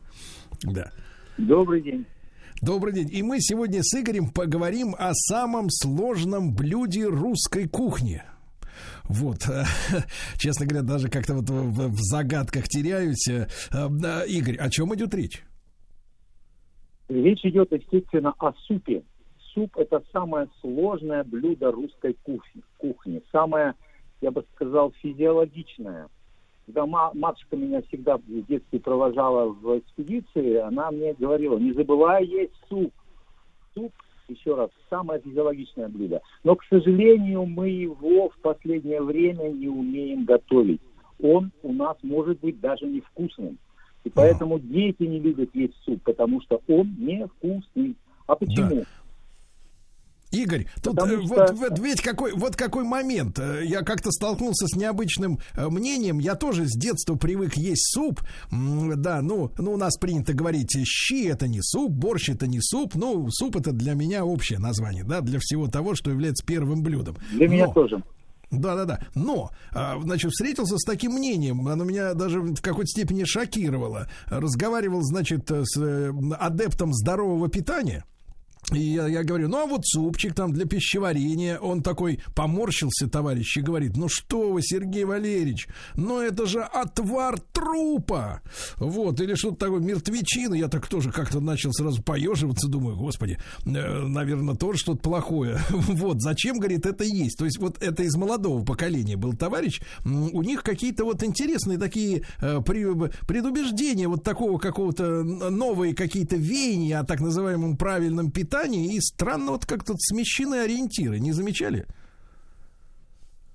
[0.63, 0.89] Да.
[1.37, 2.07] Добрый день.
[2.61, 3.09] Добрый день.
[3.11, 8.23] И мы сегодня с Игорем поговорим о самом сложном блюде русской кухни.
[9.03, 9.37] Вот,
[10.37, 13.27] честно говоря, даже как-то вот в, загадках теряюсь.
[13.29, 13.47] Э,
[14.27, 15.43] Игорь, о чем идет речь?
[17.09, 19.03] Речь идет, естественно, о супе.
[19.53, 22.63] Суп– это самое сложное блюдо русской кухни.
[22.77, 23.21] кухни.
[23.31, 23.75] Самое,
[24.19, 26.07] я бы сказал, физиологичное.
[26.67, 32.53] Когда матушка меня всегда в детстве провожала в экспедиции, она мне говорила, не забывай есть
[32.69, 32.91] суп.
[33.73, 33.93] Суп
[34.27, 36.21] еще раз, самое физиологичное блюдо.
[36.43, 40.81] Но, к сожалению, мы его в последнее время не умеем готовить.
[41.21, 43.57] Он у нас может быть даже невкусным.
[44.03, 47.95] И поэтому дети не любят есть суп, потому что он невкусный.
[48.25, 48.81] А почему?
[48.81, 48.83] Да.
[50.31, 53.39] Игорь, тут э, вот, вот ведь какой, вот какой момент.
[53.39, 56.19] Э, я как-то столкнулся с необычным э, мнением.
[56.19, 58.21] Я тоже с детства привык есть суп.
[58.51, 62.95] Да, ну, ну у нас принято говорить, щи это не суп, борщ это не суп.
[62.95, 67.15] Ну, суп это для меня общее название, да, для всего того, что является первым блюдом.
[67.31, 67.53] Для Но...
[67.53, 68.03] меня тоже.
[68.51, 68.99] Да, да, да.
[69.13, 74.07] Но, а, значит, встретился с таким мнением, оно меня даже в какой-то степени шокировало.
[74.27, 78.05] Разговаривал, значит, с адептом здорового питания.
[78.73, 83.55] И я, я говорю, ну а вот супчик там для пищеварения, он такой поморщился, товарищ,
[83.55, 88.41] и говорит, ну что вы, Сергей Валерьевич, ну это же отвар трупа,
[88.75, 93.69] вот, или что-то такое, мертвечина, я так тоже как-то начал сразу поеживаться, думаю, господи, э,
[93.69, 98.65] наверное, тоже что-то плохое, вот, зачем, говорит, это есть, то есть вот это из молодого
[98.65, 105.95] поколения был товарищ, у них какие-то вот интересные такие э, предубеждения вот такого какого-то новые
[105.95, 111.19] какие-то веяния о так называемом правильном питании, питания и странно вот как-то смещены ориентиры.
[111.19, 111.85] Не замечали?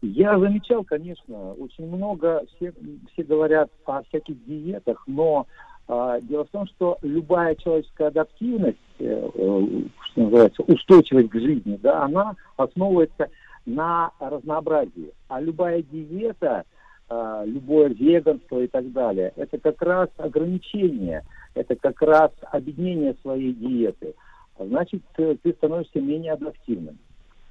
[0.01, 2.73] Я замечал, конечно, очень много, все,
[3.13, 5.47] все говорят о всяких диетах, но
[5.87, 9.67] а, дело в том, что любая человеческая адаптивность, э, э,
[10.11, 13.29] что называется, устойчивость к жизни, да, она основывается
[13.65, 15.13] на разнообразии.
[15.29, 16.65] А любая диета,
[17.09, 21.25] э, любое веганство и так далее, это как раз ограничение,
[21.55, 24.15] это как раз объединение своей диеты–
[24.59, 26.99] значит, э, ты становишься менее адаптивным.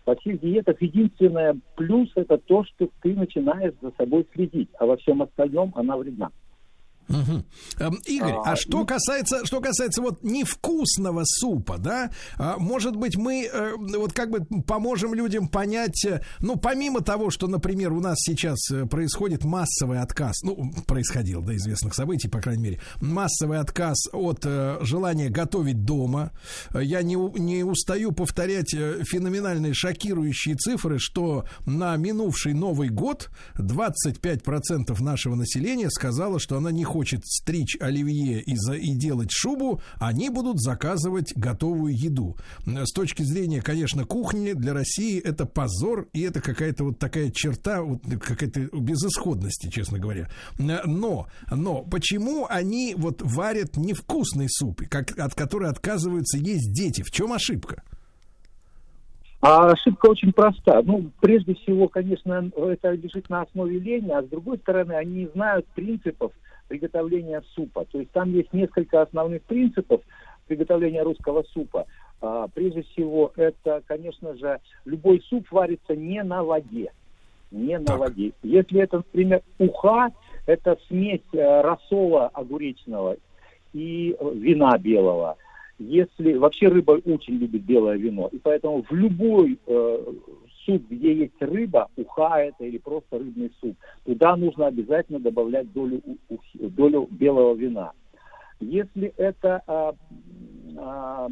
[0.05, 4.97] Во всех диетах единственное плюс это то, что ты начинаешь за собой следить, а во
[4.97, 6.31] всем остальном она вредна.
[7.11, 7.97] Угу.
[8.07, 13.17] Игорь, а, а что ну касается, что касается вот невкусного супа, да, а, может быть,
[13.17, 17.99] мы э, вот как бы поможем людям понять, э, ну, помимо того, что, например, у
[17.99, 23.59] нас сейчас э, происходит массовый отказ, ну, происходил до известных событий, по крайней мере, массовый
[23.59, 24.45] отказ от
[24.81, 26.31] желания готовить дома.
[26.73, 35.35] Я не, не устаю повторять феноменальные шокирующие цифры, что на минувший Новый год 25% нашего
[35.35, 40.59] населения сказало, что она не хочет стричь оливье и, за, и делать шубу, они будут
[40.59, 42.37] заказывать готовую еду.
[42.65, 47.81] С точки зрения, конечно, кухни для России это позор, и это какая-то вот такая черта,
[47.81, 50.29] вот какая-то безысходности, честно говоря.
[50.57, 57.01] Но, но почему они вот варят невкусный суп, как, от которой отказываются есть дети?
[57.01, 57.83] В чем ошибка?
[59.41, 60.81] А ошибка очень проста.
[60.83, 65.27] Ну, прежде всего, конечно, это лежит на основе лени, а с другой стороны, они не
[65.29, 66.31] знают принципов
[66.71, 67.85] приготовления супа.
[67.91, 70.01] То есть там есть несколько основных принципов
[70.47, 71.85] приготовления русского супа.
[72.21, 76.93] А, прежде всего, это, конечно же, любой суп варится не на воде.
[77.51, 77.99] Не на так.
[77.99, 78.31] воде.
[78.41, 80.11] Если это, например, уха,
[80.47, 83.17] это смесь э, рассола огуречного
[83.73, 85.35] и вина белого.
[85.77, 90.13] Если вообще рыба очень любит белое вино, и поэтому в любой э,
[90.65, 93.75] суп, где есть рыба, уха это или просто рыбный суп,
[94.05, 96.01] туда нужно обязательно добавлять долю,
[96.53, 97.91] долю белого вина.
[98.59, 99.93] Если это, а,
[100.77, 101.27] а,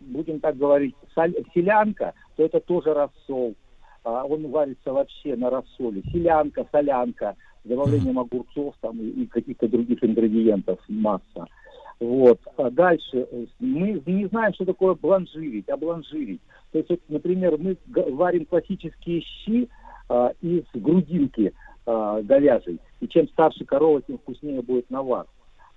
[0.00, 3.54] будем так говорить, соль, селянка, то это тоже рассол.
[4.04, 6.02] А, он варится вообще на рассоле.
[6.12, 11.46] Селянка, солянка, добавлением огурцов там, и каких-то других ингредиентов масса.
[12.00, 12.40] Вот.
[12.56, 13.26] А дальше
[13.58, 16.40] мы не знаем, что такое бланжирить, обланжирить.
[16.72, 19.68] То есть, например, мы варим классические щи
[20.08, 21.52] а, из грудинки
[21.86, 22.78] а, говяжьей.
[23.00, 25.26] И чем старше корова, тем вкуснее будет навар.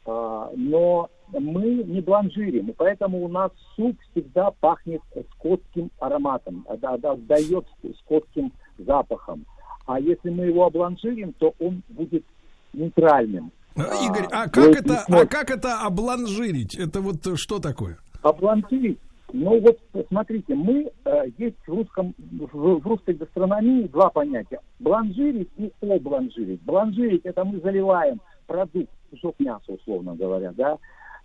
[0.06, 5.02] А, но мы не бланжирим, и поэтому у нас суп всегда пахнет
[5.35, 7.65] скотским ароматом, отдает
[7.99, 9.45] скотским запахом.
[9.88, 12.26] А если мы его обланжирим, то он будет
[12.73, 13.52] нейтральным.
[13.76, 16.76] А, Игорь, а как, это, а как это обланжирить?
[16.76, 17.98] Это вот что такое?
[18.22, 18.99] Обланжирить
[19.34, 19.77] ну вот
[20.10, 26.61] смотрите, мы э, есть в русском в, в русской гастрономии два понятия: бланжирить и обланжирить.
[26.64, 30.77] Бланжирить это мы заливаем продукт, кусок мяса, условно говоря, да,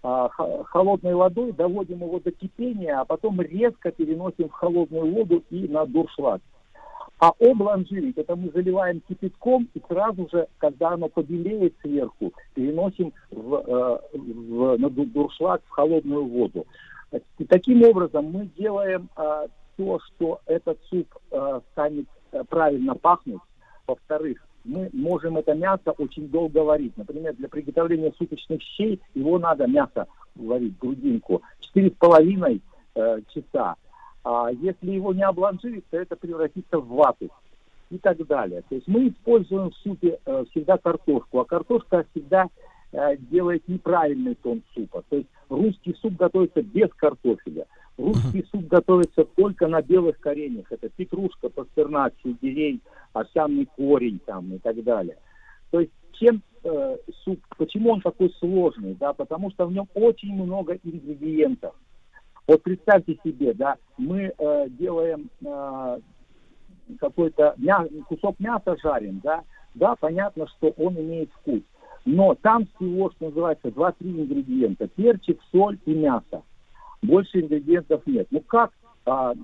[0.04, 0.28] э,
[0.66, 5.84] холодной водой, доводим его до кипения, а потом резко переносим в холодную воду и на
[5.86, 6.40] дуршлаг.
[7.18, 13.54] А обланжирить это мы заливаем кипятком и сразу же, когда оно побелеет сверху, переносим в,
[13.54, 16.66] э, в, на дуршлаг в холодную воду.
[17.38, 23.40] И таким образом мы делаем а, то, что этот суп а, станет а, правильно пахнуть.
[23.86, 26.96] Во-вторых, мы можем это мясо очень долго варить.
[26.96, 31.42] Например, для приготовления суточных щей его надо мясо варить, грудинку,
[31.74, 32.60] 4,5
[32.96, 33.76] э, часа.
[34.28, 37.28] А если его не обланжирить, то это превратится в вату
[37.90, 38.62] и так далее.
[38.68, 42.48] То есть мы используем в супе э, всегда картошку, а картошка всегда
[42.92, 45.02] Э, делает неправильный тон супа.
[45.10, 47.66] То есть русский суп готовится без картофеля.
[47.98, 48.48] Русский uh-huh.
[48.52, 50.66] суп готовится только на белых кореньях.
[50.70, 52.80] Это петрушка, пастернак, сельдерей,
[53.12, 55.18] овсяный корень там и так далее.
[55.70, 60.32] То есть чем э, суп, почему он такой сложный, да, потому что в нем очень
[60.32, 61.74] много ингредиентов.
[62.46, 65.98] Вот представьте себе, да, мы э, делаем э,
[67.00, 69.42] какой-то мя- кусок мяса жарим, да,
[69.74, 71.62] да, понятно, что он имеет вкус.
[72.04, 74.86] Но там всего, что называется, 2-3 ингредиента.
[74.86, 76.42] Перчик, соль и мясо.
[77.02, 78.28] Больше ингредиентов нет.
[78.30, 78.70] Ну как
[79.04, 79.34] а,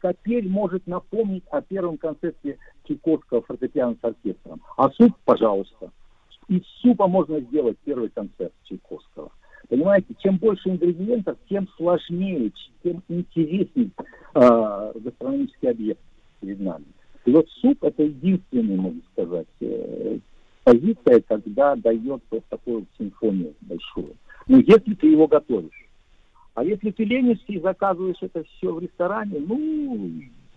[0.00, 4.62] капель может напомнить о первом концерте Чайковского фортепиано с оркестром?
[4.76, 5.90] А суп, пожалуйста.
[6.46, 9.32] Из супа можно сделать первый концерт Чайковского.
[9.68, 13.90] Понимаете, чем больше ингредиентов, тем сложнее, тем интереснее
[14.34, 16.00] э, гастрономический объект
[16.40, 16.86] перед нами.
[17.26, 20.18] И вот суп это единственный, можно сказать, э,
[20.64, 24.16] позиция, когда дает вот такую симфонию большую.
[24.46, 25.86] Ну, если ты его готовишь.
[26.54, 30.10] А если ты ленишься и заказываешь это все в ресторане, ну,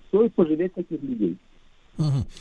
[0.08, 1.38] стоит пожалеть таких людей.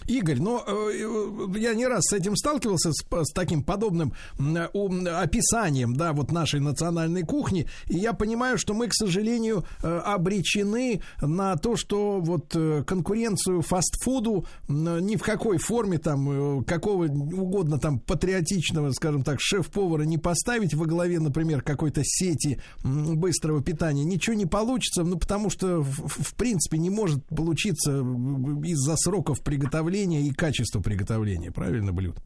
[0.06, 5.94] Игорь, ну э, я не раз с этим сталкивался с, с таким подобным э, описанием,
[5.94, 11.56] да, вот нашей национальной кухни, и я понимаю, что мы, к сожалению, э, обречены на
[11.56, 12.56] то, что вот
[12.86, 20.18] конкуренцию фастфуду ни в какой форме там какого угодно там патриотичного, скажем так, шеф-повара не
[20.18, 26.09] поставить во главе, например, какой-то сети быстрого питания, ничего не получится, ну потому что в,
[26.09, 32.17] в принципе не может получиться из-за сроков приготовления и качества приготовления, правильно, блюд?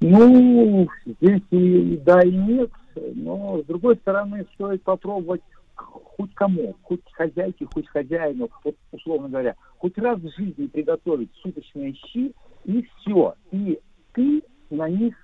[0.00, 2.70] Ну, здесь и да, и нет,
[3.14, 5.42] но с другой стороны стоит попробовать
[5.74, 11.94] хоть кому, хоть хозяйке, хоть хозяину, вот, условно говоря, хоть раз в жизни приготовить суточные
[11.94, 12.34] щи,
[12.64, 13.34] и все.
[13.52, 13.78] И
[14.12, 15.14] ты на них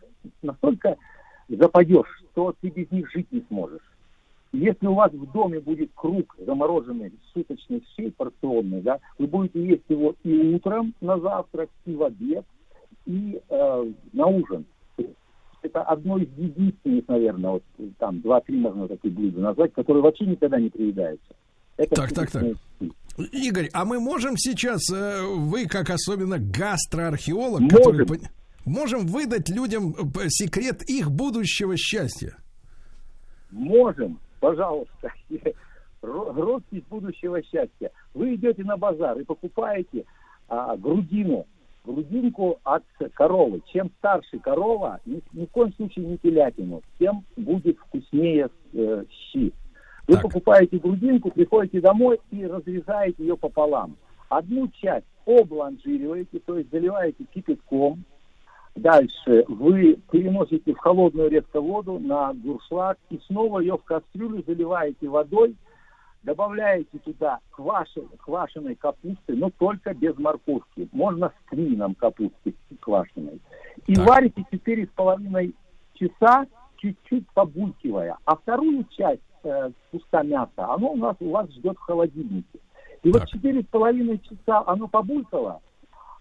[0.43, 0.97] настолько
[1.49, 3.83] западешь, что ты без них жить не сможешь.
[4.57, 9.85] Если у вас в доме будет круг замороженный суточный щей порционный, да, вы будете есть
[9.89, 12.45] его и утром на завтрак, и в обед,
[13.05, 14.65] и э, на ужин.
[15.61, 17.63] Это одно из единственных, наверное, вот
[17.99, 21.35] там два-три можно такие блюда назвать, которые вообще никогда не приедаются.
[21.77, 22.45] Это так, так, так.
[23.33, 27.77] Игорь, а мы можем сейчас, э, вы как особенно гастроархеолог, можем.
[27.77, 28.21] который
[28.65, 32.39] можем выдать людям э, секрет их будущего счастья?
[33.51, 35.13] Можем пожалуйста,
[36.03, 37.91] ростить будущего счастья.
[38.15, 40.05] Вы идете на базар и покупаете
[40.49, 41.47] а, грудину,
[41.85, 43.61] грудинку от коровы.
[43.73, 49.53] Чем старше корова, ни, ни в коем случае не телятину, тем будет вкуснее э, щи.
[50.07, 50.23] Вы так.
[50.23, 53.97] покупаете грудинку, приходите домой и разрезаете ее пополам.
[54.29, 58.05] Одну часть обланжириваете, то есть заливаете кипятком,
[58.77, 65.09] Дальше вы переносите в холодную резко воду на дуршлаг и снова ее в кастрюлю заливаете
[65.09, 65.57] водой,
[66.23, 70.89] добавляете туда квашеной, квашеной капусты, но только без морковки.
[70.93, 73.41] Можно с клином капусты квашеной.
[73.87, 74.07] И так.
[74.07, 75.55] варите 4,5
[75.95, 76.47] часа,
[76.77, 78.19] чуть-чуть побулькивая.
[78.27, 82.59] А вторую часть э, куска мяса, оно у нас у вас ждет в холодильнике.
[83.03, 83.23] И так.
[83.23, 85.63] вот 4,5 часа оно побулькало,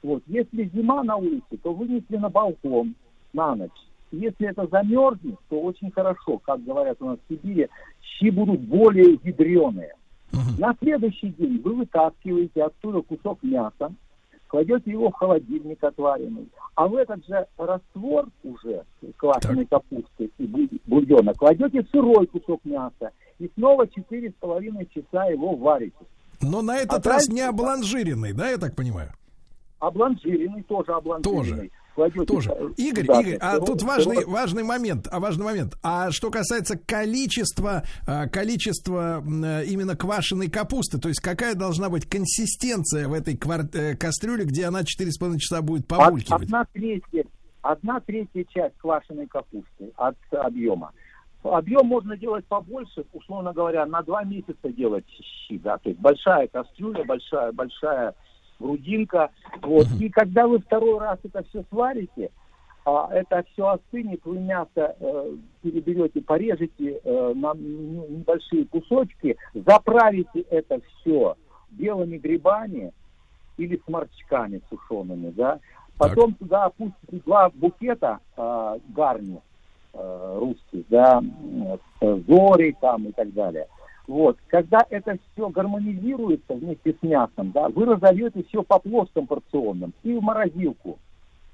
[0.05, 0.23] вот.
[0.27, 2.95] Если зима на улице, то вынесли на балкон
[3.33, 3.71] на ночь.
[4.11, 7.67] Если это замерзнет, то очень хорошо, как говорят у нас в Сибири,
[8.01, 9.93] щи будут более ядреные.
[10.31, 10.59] Угу.
[10.59, 13.93] На следующий день вы вытаскиваете оттуда кусок мяса,
[14.47, 18.83] кладете его в холодильник отваренный, а в этот же раствор уже
[19.17, 25.95] квашеной капусты и бульона кладете сырой кусок мяса и снова 4,5 часа его варите.
[26.41, 29.09] Но на этот а раз не обланжиренный, да, я так понимаю?
[29.85, 31.69] Обланжиренный, тоже обланжиренный.
[31.69, 31.71] Тоже.
[31.93, 32.49] Кладете, Тоже.
[32.75, 35.75] Игорь, да, Игорь, а тут важный, важный момент, а важный момент.
[35.81, 43.07] А что касается количества, а, количества именно квашеной капусты, то есть какая должна быть консистенция
[43.07, 46.43] в этой квар- э, кастрюле, где она 4,5 часа будет побулькивать?
[46.43, 47.23] Одна третья,
[47.61, 50.91] одна третья часть квашеной капусты от объема.
[51.43, 56.47] Объем можно делать побольше, условно говоря, на два месяца делать щи, да, то есть большая
[56.47, 58.15] кастрюля, большая, большая
[58.59, 59.29] грудинка.
[59.61, 59.87] Вот.
[59.99, 62.31] И когда вы второй раз это все сварите,
[62.85, 70.79] а это все остынет, вы мясо э, переберете, порежете э, на небольшие кусочки, заправите это
[70.79, 71.35] все
[71.71, 72.93] белыми грибами
[73.57, 75.59] или сморчками сушеными, да.
[75.97, 76.39] Потом так.
[76.39, 79.41] туда опустите два букета э, гарни
[79.93, 81.23] э, русских, да,
[82.01, 83.67] э, зори там и так далее.
[84.07, 84.37] Вот.
[84.47, 90.13] Когда это все гармонизируется вместе с мясом, да, вы разольете все по плоским порционным и
[90.13, 90.99] в морозилку.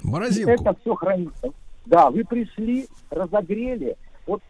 [0.04, 0.50] Морозилку.
[0.50, 1.50] И это все хранится.
[1.86, 3.96] Да, вы пришли, разогрели.
[4.28, 4.42] Вот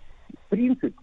[0.49, 0.95] принцип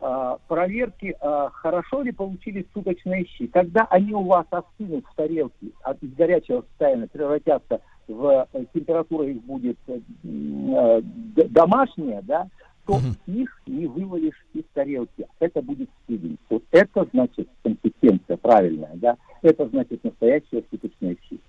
[0.00, 3.46] э, проверки, э, хорошо ли получились суточные щи.
[3.46, 9.26] Когда они у вас остынут в тарелке, от, из горячего состояния превратятся в э, температура
[9.26, 11.02] их будет э,
[11.48, 12.48] домашняя, да,
[12.90, 13.06] то угу.
[13.26, 15.24] их не вывалишь из тарелки.
[15.38, 16.36] Это будет стиль.
[16.48, 19.16] Вот это значит консистенция правильная, да?
[19.42, 21.40] Это значит настоящая суточная щи.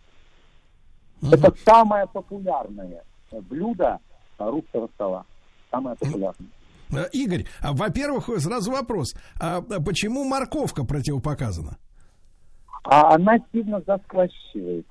[1.24, 1.32] Угу.
[1.32, 3.98] Это самое популярное блюдо
[4.38, 5.26] русского стола.
[5.72, 6.50] Самое популярное.
[6.92, 9.16] Э, Игорь, а, во-первых, сразу вопрос.
[9.40, 11.78] А почему морковка противопоказана?
[12.84, 14.86] А она сильно заслащивает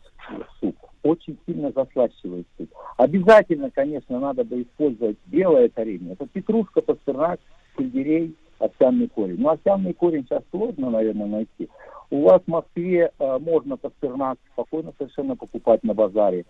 [0.59, 2.68] суп очень сильно заслащивает суп.
[2.97, 6.10] Обязательно, конечно, надо бы использовать белое корень.
[6.10, 7.40] Это петрушка, пастернак,
[7.77, 9.40] сельдерей, овсяный корень.
[9.40, 11.68] Но овсяный корень сейчас сложно, наверное, найти.
[12.10, 16.44] У вас в Москве э, можно пастернак спокойно совершенно покупать на базаре.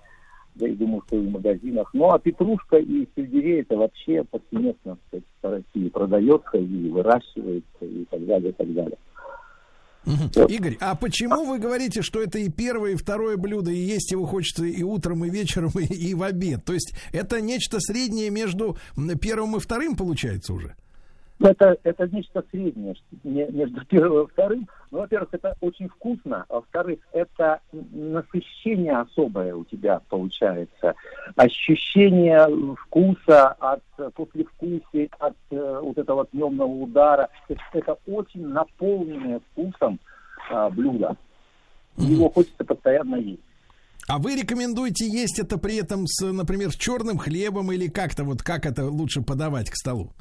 [0.57, 1.91] Да и думаю, что и в магазинах.
[1.93, 4.99] Ну, а петрушка и сельдерей это вообще повсеместно
[5.41, 8.99] по России продается и выращивается и так далее, и так далее.
[10.07, 10.47] Угу.
[10.47, 14.27] Игорь, а почему вы говорите, что это и первое, и второе блюдо, и есть его
[14.27, 16.65] хочется и утром, и вечером, и, и в обед?
[16.65, 18.79] То есть это нечто среднее между
[19.21, 20.75] первым и вторым получается уже?
[21.41, 22.95] Это, это нечто среднее
[23.25, 24.69] между первым и вторым.
[24.91, 30.95] Ну, во-первых, это очень вкусно, а во-вторых, это насыщение особое у тебя получается.
[31.37, 32.47] Ощущение
[32.77, 33.83] вкуса от
[34.15, 37.31] послевкусия, от э, вот этого дневного удара.
[37.49, 39.99] То есть это очень наполненное вкусом
[40.51, 41.17] э, блюдо.
[41.97, 43.41] Его хочется постоянно есть.
[44.09, 48.43] А вы рекомендуете есть это при этом с, например, с черным хлебом или как-то вот
[48.43, 50.13] как это лучше подавать к столу?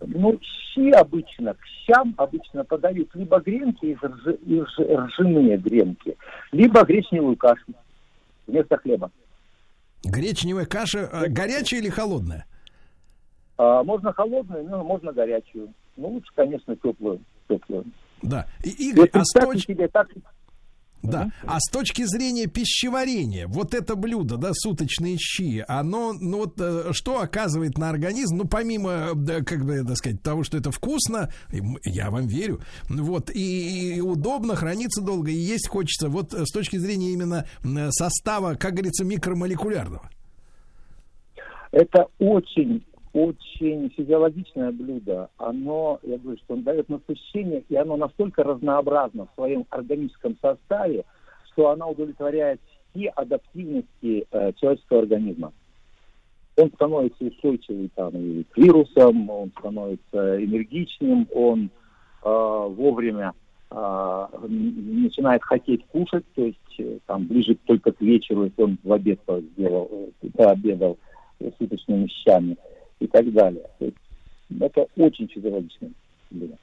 [0.00, 6.16] Ну, щи обычно, к щам обычно подают либо гренки из, ржи, из ржаные гренки,
[6.52, 7.72] либо гречневую кашу
[8.46, 9.10] вместо хлеба.
[10.04, 12.46] Гречневая каша э, горячая или холодная?
[13.56, 15.72] А, можно холодную, но можно горячую.
[15.96, 17.20] Ну, лучше, конечно, теплую.
[17.48, 17.84] теплую.
[18.22, 18.46] Да.
[18.64, 20.08] И, Игорь, а с тебе так
[21.02, 21.30] да.
[21.46, 26.92] А с точки зрения пищеварения, вот это блюдо, да, суточные щи, оно, ну вот, э,
[26.92, 31.30] что оказывает на организм, ну, помимо, да, как бы, так сказать, того, что это вкусно,
[31.84, 36.76] я вам верю, вот, и, и удобно, хранится долго, и есть хочется, вот с точки
[36.76, 37.46] зрения именно
[37.90, 40.10] состава, как говорится, микромолекулярного.
[41.70, 42.84] Это очень
[43.18, 45.28] очень физиологичное блюдо.
[45.38, 51.04] Оно, я говорю, что он дает насыщение, и оно настолько разнообразно в своем органическом составе,
[51.50, 52.60] что оно удовлетворяет
[52.94, 55.52] все адаптивности э, человеческого организма.
[56.56, 61.70] Он становится устойчивым там, и к вирусам, он становится энергичным, он
[62.22, 63.32] э, вовремя
[63.70, 68.92] э, начинает хотеть кушать, то есть э, там ближе только к вечеру, если он в
[68.92, 69.18] обед
[69.54, 69.90] сделал,
[70.22, 70.98] э, пообедал
[71.58, 72.56] суточными вещами
[73.00, 73.66] и так далее.
[73.78, 73.96] То есть
[74.60, 75.88] это очень физиологично
[76.30, 76.56] было.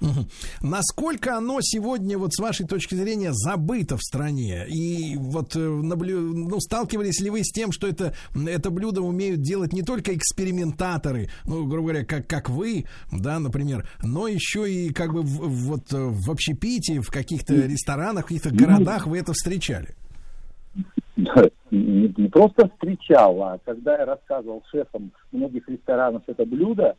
[0.00, 0.26] Угу.
[0.62, 4.64] Насколько оно сегодня, вот с вашей точки зрения, забыто в стране?
[4.68, 6.20] И вот э, наблю...
[6.20, 11.30] ну, сталкивались ли вы с тем, что это, это блюдо умеют делать не только экспериментаторы,
[11.44, 15.92] ну, грубо говоря, как, как вы, да, например, но еще и как бы в, вот
[15.92, 19.96] э, в общепите, в каких-то ресторанах, в каких-то городах вы это встречали?
[21.70, 26.96] Не, не просто встречал, а когда я рассказывал шефам многих ресторанов это блюдо,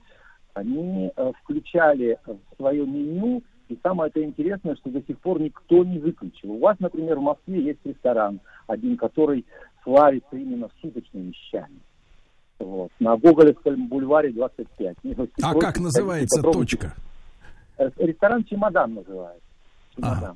[0.54, 5.84] они э, включали в свое меню И самое это интересное, что до сих пор никто
[5.84, 6.52] не выключил.
[6.52, 9.46] У вас, например, в Москве есть ресторан, один, который
[9.84, 11.80] славится именно суточными вещами.
[12.60, 12.92] Вот.
[13.00, 14.98] На Гоголевском бульваре 25.
[15.44, 16.94] А как называется точка?
[17.78, 19.48] Э, ресторан «Чемодан» называется.
[19.96, 20.24] Чемодан.
[20.24, 20.36] Ага.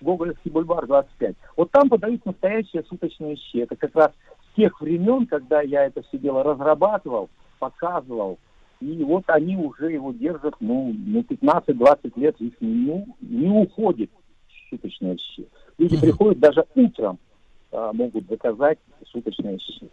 [0.00, 1.36] Гоголевский бульвар 25.
[1.56, 3.58] Вот там подают настоящие суточные щи.
[3.58, 4.12] Это как раз
[4.50, 8.38] с тех времен, когда я это все дело разрабатывал, показывал,
[8.80, 14.10] и вот они уже его держат, ну, ну 15-20 лет их меню не уходит
[14.70, 15.46] суточные щи.
[15.76, 17.18] Люди приходят даже утром,
[17.72, 19.90] а, могут заказать суточные щи.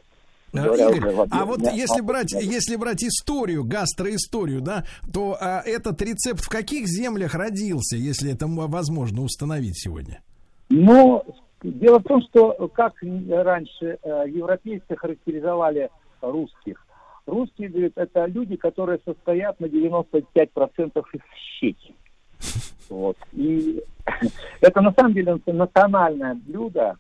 [0.53, 6.01] Говоря Игорь, уже, а вот если брать, если брать историю, гастроисторию, да, то а, этот
[6.01, 10.22] рецепт в каких землях родился, если это возможно установить сегодня?
[10.69, 11.24] Ну,
[11.61, 15.90] дело в том, что как раньше э, европейцы характеризовали
[16.22, 16.88] русских,
[17.27, 21.22] Русские, говорят, это люди, которые состоят на 95% из
[21.59, 21.95] щеки.
[22.90, 23.17] Вот.
[23.34, 23.84] И
[24.61, 26.95] это на самом деле национальное блюдо.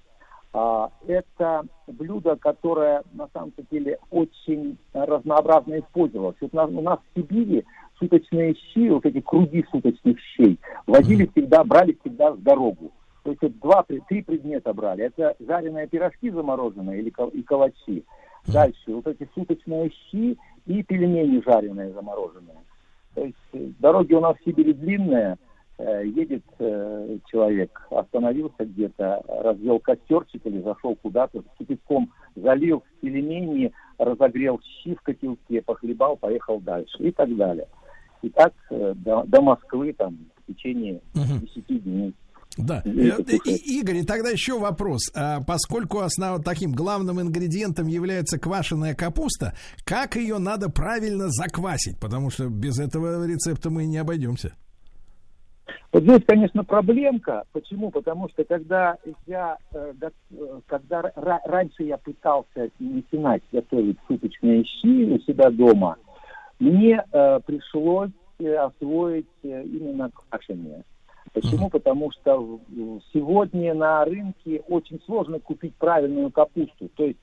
[0.53, 6.37] А, это блюдо, которое на самом деле очень разнообразно использовалось.
[6.41, 7.65] Вот у, нас, в Сибири
[7.99, 12.91] суточные щи, вот эти круги суточных щей, возили всегда, брали всегда в дорогу.
[13.23, 15.03] То есть вот два, три предмета брали.
[15.03, 18.05] Это жареные пирожки замороженные или и калачи.
[18.45, 22.57] Дальше вот эти суточные щи и пельмени жареные замороженные.
[23.15, 25.37] То есть э, дороги у нас в Сибири длинные,
[25.79, 34.59] едет э, человек, остановился где-то, развел костерчик или зашел куда-то, с кипятком залил пельмени, разогрел
[34.61, 37.67] щи в котелке, похлебал, поехал дальше и так далее.
[38.21, 42.13] И так до, до Москвы там в течение 10 дней.
[42.57, 42.81] Да.
[42.85, 42.89] Э,
[43.45, 45.11] и, Игорь, и тогда еще вопрос.
[45.13, 49.53] А, поскольку основ, таким главным ингредиентом является квашеная капуста,
[49.85, 51.99] как ее надо правильно заквасить?
[51.99, 54.55] Потому что без этого рецепта мы не обойдемся.
[55.91, 57.43] Вот здесь, конечно, проблемка.
[57.51, 57.91] Почему?
[57.91, 65.19] Потому что когда я, э, э, когда раньше я пытался начинать готовить суточные щи у
[65.19, 65.97] себя дома,
[66.59, 67.03] мне
[67.45, 70.83] пришлось освоить именно квашение.
[71.33, 71.69] Почему?
[71.69, 72.59] Потому что
[73.13, 76.89] сегодня на рынке очень сложно купить правильную капусту.
[76.95, 77.19] То есть,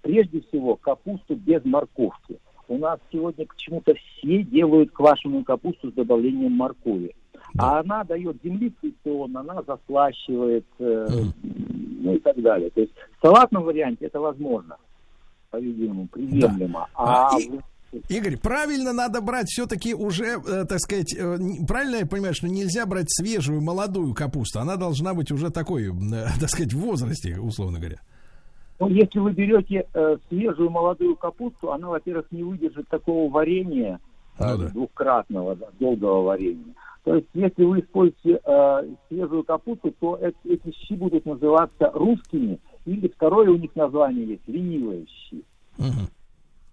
[0.00, 2.38] прежде всего, капусту без морковки.
[2.68, 7.14] У нас сегодня почему-то все делают квашеную капусту с добавлением моркови.
[7.58, 11.06] А она дает землистый тон, она заслащивает, э,
[11.42, 12.70] ну и так далее.
[12.70, 14.76] То есть в салатном варианте это возможно,
[15.50, 16.88] по-видимому, приемлемо.
[16.96, 17.28] Да.
[17.28, 17.60] А, а и...
[18.08, 21.36] Игорь, правильно надо брать все-таки уже, э, так сказать, э,
[21.68, 25.90] правильно я понимаю, что нельзя брать свежую молодую капусту, она должна быть уже такой, э,
[26.40, 27.98] так сказать, в возрасте, условно говоря.
[28.78, 34.00] Ну, если вы берете э, свежую молодую капусту, она, во-первых, не выдержит такого варения
[34.38, 34.68] э, ну, да.
[34.70, 36.74] двухкратного, да, долгого варения.
[37.04, 42.60] То есть, если вы используете э, свежую капусту, то это, эти щи будут называться русскими,
[42.86, 45.44] или второе у них название есть, ленивые щи.
[45.78, 46.08] Угу.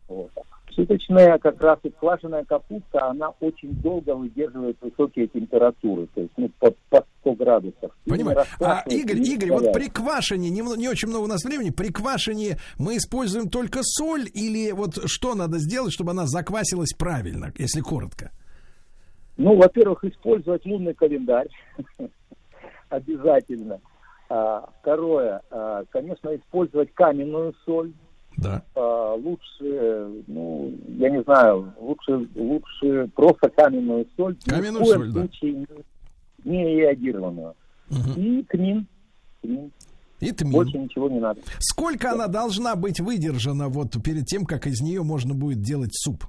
[0.09, 0.32] Вот.
[0.72, 6.49] Суточная как раз и квашеная капуста, она очень долго выдерживает высокие температуры, то есть ну,
[6.59, 7.91] под, под 100 градусов.
[8.06, 8.45] Понимаю.
[8.61, 12.58] А, Игорь, Игорь, вот при квашении, не, не очень много у нас времени, при квашении
[12.77, 18.32] мы используем только соль или вот что надо сделать, чтобы она заквасилась правильно, если коротко?
[19.40, 21.48] Ну, во-первых, использовать лунный календарь
[22.90, 23.80] обязательно.
[24.30, 27.93] А, второе, а, конечно, использовать каменную соль
[28.38, 28.64] да.
[28.76, 34.38] А, лучше, ну, я не знаю, лучше, лучше просто каменную соль.
[34.45, 35.27] Каменную соль, да.
[35.42, 35.66] Не,
[36.45, 37.56] не иодированную.
[37.90, 38.19] Угу.
[38.19, 38.88] И тмин.
[39.42, 39.72] тмин.
[40.19, 40.51] И тмин.
[40.51, 41.42] Больше ничего не надо.
[41.59, 46.26] Сколько она должна быть выдержана вот перед тем, как из нее можно будет делать суп?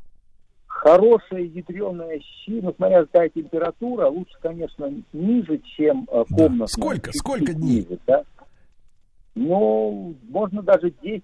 [0.81, 6.59] Хорошая ядреная щи, ну, смотря какая температура, лучше, конечно, ниже, чем э, комнатная.
[6.60, 6.67] Да.
[6.68, 7.10] Сколько?
[7.12, 7.83] Сколько дней?
[7.83, 8.23] Ниже, да?
[9.34, 11.23] Ну, можно даже 10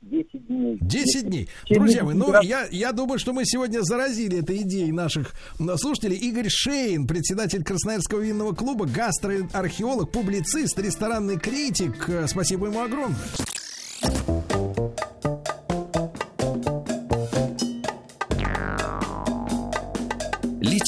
[0.00, 0.78] 10 дней.
[0.80, 1.48] 10 дней.
[1.68, 5.34] Друзья мои, ну, я, я думаю, что мы сегодня заразили этой идеей наших
[5.76, 6.16] слушателей.
[6.16, 12.08] Игорь Шейн, председатель Красноярского винного клуба, гастроархеолог, публицист, ресторанный критик.
[12.26, 13.18] Спасибо ему огромное.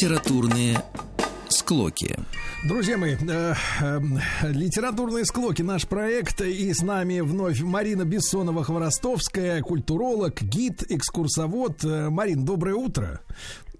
[0.06, 0.78] Литературные
[1.48, 2.14] склоки.
[2.64, 4.00] Друзья мои, э, э,
[4.52, 11.84] литературные склоки наш проект, и с нами вновь Марина Бессонова-Хворостовская, культуролог, гид, экскурсовод.
[11.84, 13.18] Э, Марин, доброе утро.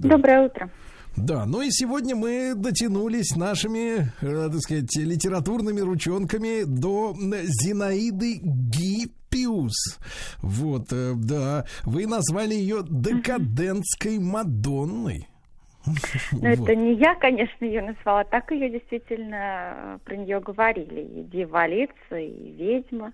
[0.00, 0.68] Доброе утро.
[1.16, 10.00] Да, ну и сегодня мы дотянулись нашими, э, так сказать, литературными ручонками до Зинаиды Гиппиус.
[10.42, 15.28] Вот, э, да, вы назвали ее декадентской Мадонной.
[16.32, 21.00] Но ну, это не я, конечно, ее назвала, так ее действительно про нее говорили.
[21.00, 23.12] И дьяволица, и ведьма.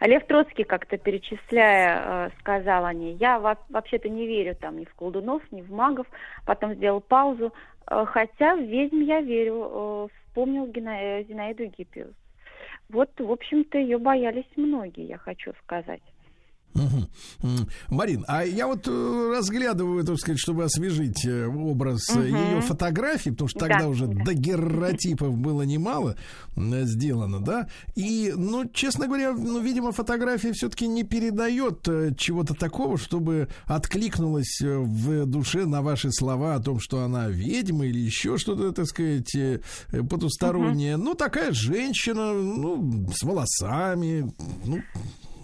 [0.00, 5.42] Лев Троцкий как-то перечисляя, сказал о ней, я вообще-то не верю там ни в колдунов,
[5.52, 6.06] ни в магов.
[6.44, 7.52] Потом сделал паузу,
[7.86, 12.14] хотя в ведьм я верю, вспомнил Зинаиду Гиппиус.
[12.88, 16.02] Вот, в общем-то, ее боялись многие, я хочу сказать.
[16.74, 17.66] Угу.
[17.88, 22.20] Марин, а я вот э, разглядываю, так сказать, чтобы освежить э, образ угу.
[22.20, 24.24] Э, ее фотографий, потому что тогда да, уже да.
[24.24, 26.16] дагерротипов было немало
[26.56, 27.68] сделано, да.
[27.94, 35.26] И, ну, честно говоря, ну, видимо, фотография все-таки не передает чего-то такого, чтобы откликнулось в
[35.26, 39.34] душе на ваши слова о том, что она ведьма или еще что-то, так сказать,
[40.08, 40.96] потустороннее.
[40.96, 41.04] Угу.
[41.04, 44.32] Ну, такая женщина, ну, с волосами,
[44.64, 44.82] ну,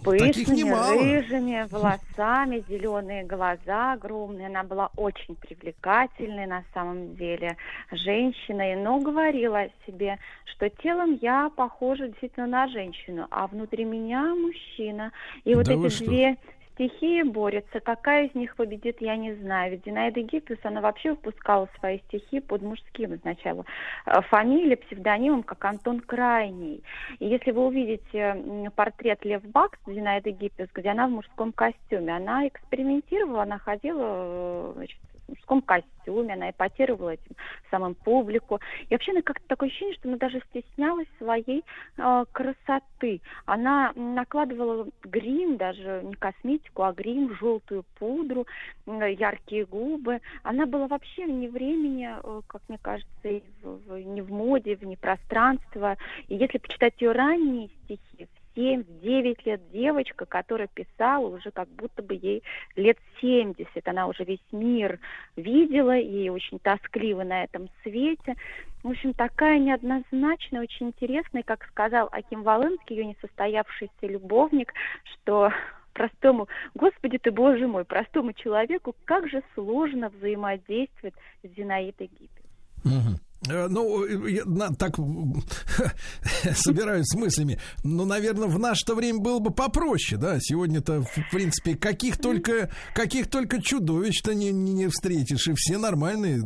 [0.03, 4.47] пышными, рыжими волосами, зеленые глаза огромные.
[4.47, 7.57] Она была очень привлекательной на самом деле
[7.91, 14.35] женщиной, но говорила о себе, что телом я похожа действительно на женщину, а внутри меня
[14.35, 15.11] мужчина.
[15.43, 16.37] И вот да эти две
[16.79, 17.81] стихии борются.
[17.81, 19.71] Какая из них победит, я не знаю.
[19.71, 23.65] Ведь Динаида Гиппиус, она вообще выпускала свои стихи под мужским сначала
[24.05, 26.83] э, фамилией, псевдонимом, как Антон Крайний.
[27.19, 32.47] И если вы увидите портрет Лев Бакс Динаиды Гиппиус, где она в мужском костюме, она
[32.47, 34.99] экспериментировала, она ходила э, значит,
[35.29, 37.35] мужском костюме, она эпатировала этим
[37.69, 38.59] самым публику.
[38.89, 41.63] И вообще она как-то такое ощущение, что она даже стеснялась своей
[41.97, 43.21] э, красоты.
[43.45, 48.47] Она накладывала грим, даже не косметику, а грим, желтую пудру,
[48.85, 50.21] э, яркие губы.
[50.43, 54.75] Она была вообще не времени, э, как мне кажется, и в, в, не в моде,
[54.75, 55.97] в не пространство.
[56.27, 58.27] И если почитать ее ранние стихи,
[58.59, 62.43] 7-9 лет девочка, которая писала уже как будто бы ей
[62.75, 63.87] лет 70.
[63.87, 64.99] Она уже весь мир
[65.37, 68.35] видела, ей очень тоскливо на этом свете.
[68.83, 74.73] В общем, такая неоднозначная, очень интересная, как сказал Аким Волынский, ее несостоявшийся любовник,
[75.03, 75.51] что
[75.93, 82.41] простому, Господи ты, Боже мой, простому человеку, как же сложно взаимодействовать с Зинаидой Гиппи.
[82.85, 83.28] Угу.
[83.47, 84.43] Э, ну, я
[84.77, 84.97] так
[86.55, 87.59] собираюсь с мыслями.
[87.83, 90.37] Ну, наверное, в наше-то время было бы попроще, да?
[90.41, 96.41] Сегодня-то, в принципе, каких только, каких только чудовищ-то не, не встретишь, и все нормальные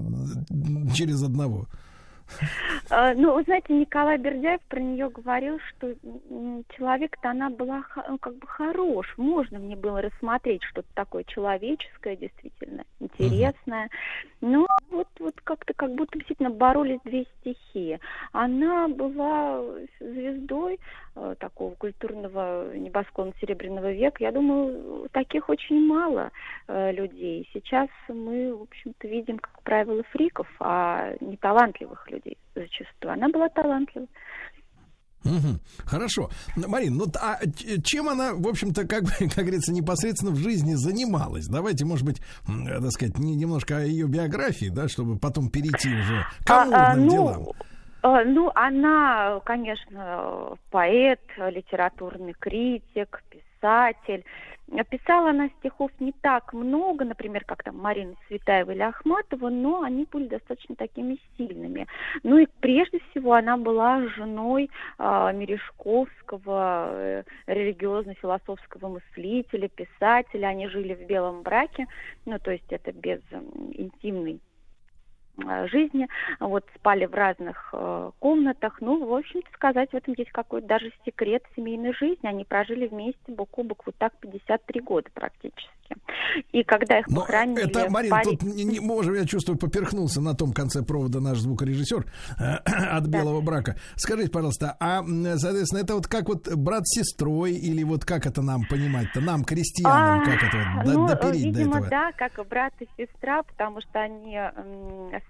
[0.94, 1.68] через одного.
[2.90, 5.94] А, ну, знаете, Николай Бердяев про нее говорил, что
[6.76, 9.14] человек-то она была ну, как бы хорош.
[9.18, 13.90] Можно мне было рассмотреть что-то такое человеческое, действительно интересное.
[14.42, 18.00] Но вот, вот как-то как будто действительно боролись две стихии.
[18.32, 19.64] Она была
[20.00, 20.80] звездой
[21.40, 24.24] такого культурного небосклона Серебряного века.
[24.24, 26.32] Я думаю, таких очень мало
[26.68, 27.48] э, людей.
[27.54, 33.14] Сейчас мы, в общем-то, видим, как правило, фриков, а не талантливых людей зачастую.
[33.14, 34.08] Она была талантлива.
[35.26, 35.60] Угу.
[35.86, 36.30] Хорошо.
[36.56, 37.40] Марин, ну а
[37.84, 41.48] чем она, в общем-то, как, как говорится, непосредственно в жизни занималась?
[41.48, 46.26] Давайте, может быть, так сказать, не, немножко о ее биографии, да, чтобы потом перейти уже
[46.46, 47.48] к амурным а, а, ну, делам.
[48.04, 54.26] А, ну, она, конечно, поэт, литературный критик, писатель.
[54.90, 60.06] Писала она стихов не так много, например, как там Марина Светаева или Ахматова, но они
[60.12, 61.88] были достаточно такими сильными.
[62.24, 70.48] Ну и прежде всего она была женой э, Мережковского, э, религиозно-философского мыслителя, писателя.
[70.48, 71.86] Они жили в белом браке,
[72.26, 73.40] ну то есть это без э,
[73.76, 74.53] интимной Э,
[75.38, 76.08] жизни,
[76.40, 78.82] вот спали в разных э, комнатах.
[78.82, 82.28] Ну, в общем-то, сказать, в этом есть какой-то даже секрет семейной жизни.
[82.28, 85.70] Они прожили вместе бок вот так 53 года практически.
[86.52, 87.66] И когда их Но похоронили...
[87.66, 88.24] Это, Марин, Пари...
[88.24, 92.06] тут не, не можем, я чувствую, поперхнулся на том конце провода наш звукорежиссер
[92.40, 93.46] э, от белого да.
[93.46, 93.76] брака.
[93.96, 95.04] Скажите, пожалуйста, а,
[95.38, 99.44] соответственно, это вот как вот брат с сестрой или вот как это нам понимать-то, нам,
[99.44, 101.90] крестьянам, а, как это вот, ну, допереть видимо, до этого?
[101.90, 104.40] да, как брат и сестра, потому что они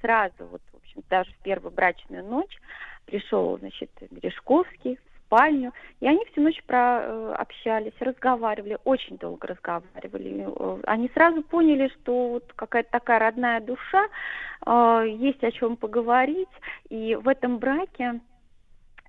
[0.02, 2.58] сразу, вот, в общем, даже в первую брачную ночь
[3.06, 5.00] пришел, значит, Бережковский,
[5.34, 10.46] спальню, и они всю ночь про, э, общались, разговаривали, очень долго разговаривали.
[10.48, 14.08] Э, они сразу поняли, что вот какая-то такая родная душа,
[14.66, 16.50] э, есть о чем поговорить,
[16.90, 18.20] и в этом браке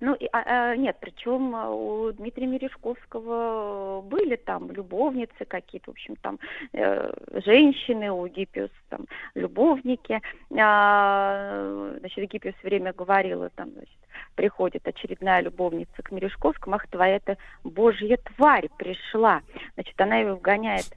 [0.01, 5.93] ну, и, а, а, нет, причем а, у Дмитрия Мережковского были там любовницы какие-то, в
[5.93, 6.37] общем, там
[6.73, 7.11] э,
[7.45, 10.21] женщины, у Гиппиус там любовники.
[10.57, 13.97] А, значит, Гиппиус время говорила там, значит,
[14.35, 19.41] приходит очередная любовница к Мережковскому, ах, твоя эта божья тварь пришла.
[19.75, 20.87] Значит, она его вгоняет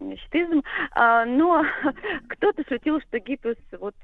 [0.00, 0.62] значит, изм,
[0.92, 1.64] а, но
[2.28, 3.94] кто-то шутил, что Гиппиус вот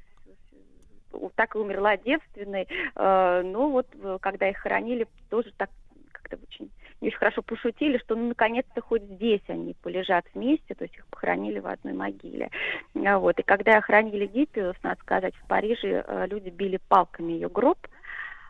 [1.35, 2.69] так и умерла девственной.
[2.97, 3.87] Э, но вот
[4.21, 5.71] когда их хоронили, тоже так
[6.13, 6.71] как-то очень
[7.01, 11.07] не очень хорошо пошутили, что ну, наконец-то хоть здесь они полежат вместе, то есть их
[11.09, 12.51] похоронили в одной могиле.
[12.95, 13.39] Вот.
[13.39, 17.79] И когда охранили Гиппиус, надо сказать, в Париже люди били палками ее гроб,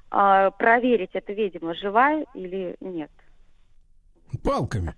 [0.09, 3.11] проверить, это, видимо, живая или нет.
[4.45, 4.95] Палками?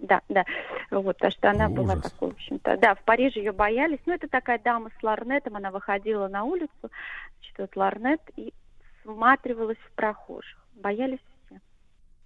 [0.00, 0.44] Да, да.
[0.90, 1.76] Вот, потому что она Ужас.
[1.76, 2.76] была такой, в общем-то.
[2.78, 4.00] Да, в Париже ее боялись.
[4.06, 8.52] Ну, это такая дама с ларнетом, она выходила на улицу, значит, вот ларнет и
[9.00, 10.58] всматривалась в прохожих.
[10.74, 11.18] Боялись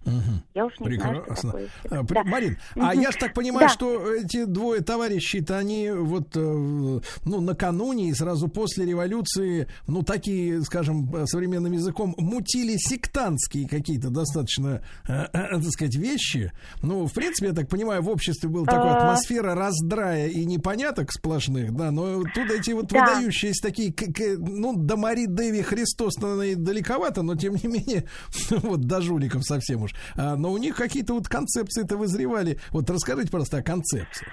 [0.05, 0.13] Угу.
[0.53, 1.35] Я уж не Прекрасно.
[1.35, 2.23] знаю, что такое.
[2.23, 2.23] Да.
[2.23, 2.85] Марин, угу.
[2.85, 3.73] а я же так понимаю, да.
[3.73, 10.61] что эти двое товарищей-то они вот, э, ну, накануне и сразу после революции, ну, такие,
[10.61, 16.51] скажем, современным языком, мутили сектантские какие-то достаточно, э, э, так сказать, вещи.
[16.83, 18.97] Ну, в принципе, я так понимаю, в обществе была такая а...
[18.97, 22.99] атмосфера раздрая и непоняток сплошных, да, но тут эти вот да.
[22.99, 23.93] выдающиеся такие,
[24.37, 28.05] ну, до Мари Дэви Христос, наверное, далековато, но тем не менее,
[28.49, 29.94] вот до жуликов совсем уж.
[30.17, 32.59] А, но у них какие-то вот концепции-то вызревали.
[32.71, 34.27] Вот расскажите, просто о концепции.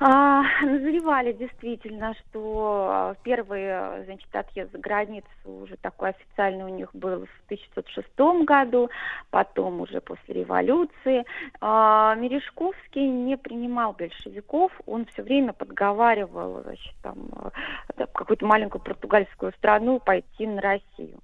[0.00, 7.26] А, назревали действительно, что первый, значит, отъезд за границу уже такой официальный у них был
[7.26, 8.90] в 1906 году,
[9.30, 11.24] потом уже после революции.
[11.60, 17.28] А, Мережковский не принимал большевиков, он все время подговаривал, значит, там,
[18.12, 21.18] какую-то маленькую португальскую страну пойти на Россию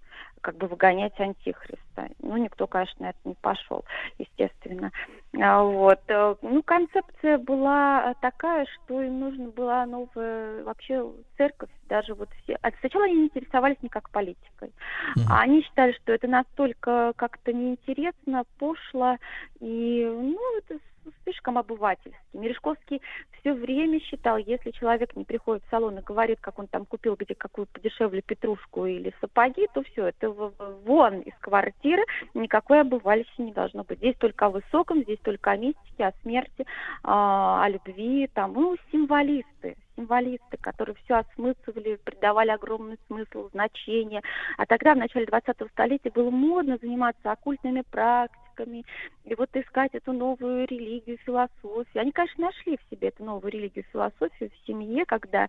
[0.44, 2.10] как бы выгонять антихриста.
[2.20, 3.82] Ну, никто, конечно, на это не пошел,
[4.18, 4.92] естественно.
[5.40, 6.00] А, вот.
[6.08, 11.02] Э, ну, концепция была такая, что им нужно была новая вообще
[11.39, 12.58] церковь, даже вот все.
[12.60, 14.68] А сначала они не интересовались никак политикой.
[14.68, 15.23] Mm-hmm.
[15.31, 19.16] А они считали, что это настолько как-то неинтересно, пошло,
[19.60, 20.78] и, ну, это
[21.24, 22.18] слишком обывательский.
[22.33, 23.00] Мережковский
[23.41, 27.16] все время считал, если человек не приходит в салон и говорит, как он там купил
[27.16, 32.02] где какую подешевле петрушку или сапоги, то все, это вон из квартиры,
[32.34, 33.99] никакой обывальщины не должно быть.
[33.99, 36.66] Здесь только о высоком, здесь только о мистике, о смерти,
[37.02, 44.23] а, о любви, там, ну, символисты, символисты, которые все осмысливали, придавали огромный смысл, значение.
[44.57, 50.12] А тогда, в начале 20-го столетия, было модно заниматься оккультными практиками, и вот искать эту
[50.12, 51.86] новую религию, философию.
[51.94, 55.49] Они, конечно, нашли в себе эту новую религию, философию в семье, когда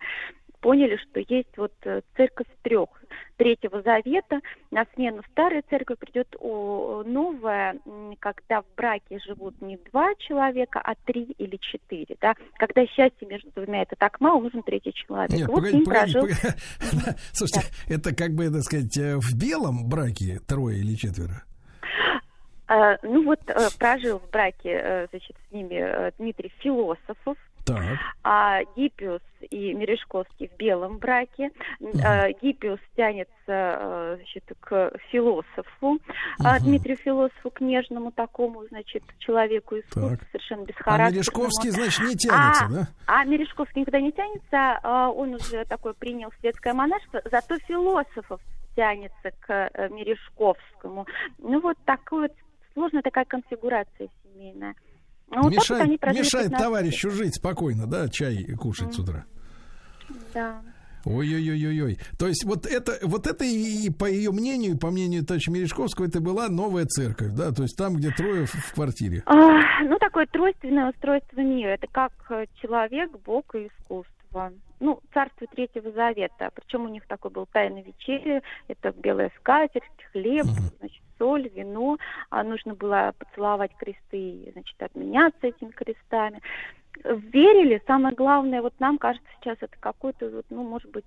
[0.61, 2.89] поняли, что есть вот э, церковь трех,
[3.37, 4.39] Третьего Завета.
[4.71, 7.77] На смену старой церкви придет новая,
[8.19, 12.17] когда в браке живут не два человека, а три или четыре.
[12.21, 12.33] Да?
[12.57, 15.31] Когда счастье между двумя это так мало, нужен третий человек.
[15.31, 16.21] Нет, вот погоди, погоди, прожил...
[16.21, 17.17] погоди.
[17.33, 17.95] Слушайте, да.
[17.95, 21.43] это как бы, так сказать, э, в белом браке трое или четверо?
[22.67, 27.83] Uh, ну вот uh, прожил в браке, uh, значит, с ними Дмитрий Философов, так.
[28.23, 31.49] А Гиппиус и Мережковский в белом браке.
[31.79, 31.99] Угу.
[32.03, 35.99] А, Гиппиус тянется а, значит, к философу, угу.
[36.43, 41.09] а, Дмитрию Философу, к нежному такому, значит, человеку искусства, совершенно бесхарактерному.
[41.09, 42.87] А Мережковский, значит, не тянется, а, да?
[43.07, 48.41] А Мережковский никуда не тянется, а, он уже такой принял светское монашество, зато философов
[48.75, 51.07] тянется к э, Мережковскому.
[51.37, 52.31] Ну вот такой вот
[52.75, 54.75] сложная такая конфигурация семейная.
[55.29, 58.91] Ну, мешает вот мешает товарищу жить спокойно, да, чай кушать mm.
[58.91, 59.25] с утра.
[60.33, 60.61] Да.
[61.05, 61.99] Ой-ой-ой-ой.
[62.17, 66.19] То есть вот это, вот это и, по ее мнению, по мнению товарища Мережковского, это
[66.19, 67.51] была новая церковь, да?
[67.51, 69.23] То есть там, где трое в, в квартире.
[69.25, 69.35] А,
[69.83, 71.69] ну, такое тройственное устройство мира.
[71.69, 72.11] Это как
[72.59, 74.51] человек, Бог и искусство.
[74.79, 76.49] Ну, царство Третьего Завета.
[76.53, 78.41] Причем у них такой был тайный вечеря.
[78.67, 80.45] Это белая скатерть, хлеб,
[80.79, 81.97] значит, соль, вино,
[82.29, 86.41] а нужно было поцеловать кресты, значит, обменяться этими крестами.
[87.03, 91.05] Верили, самое главное, вот нам кажется сейчас это какой-то, вот, ну, может быть,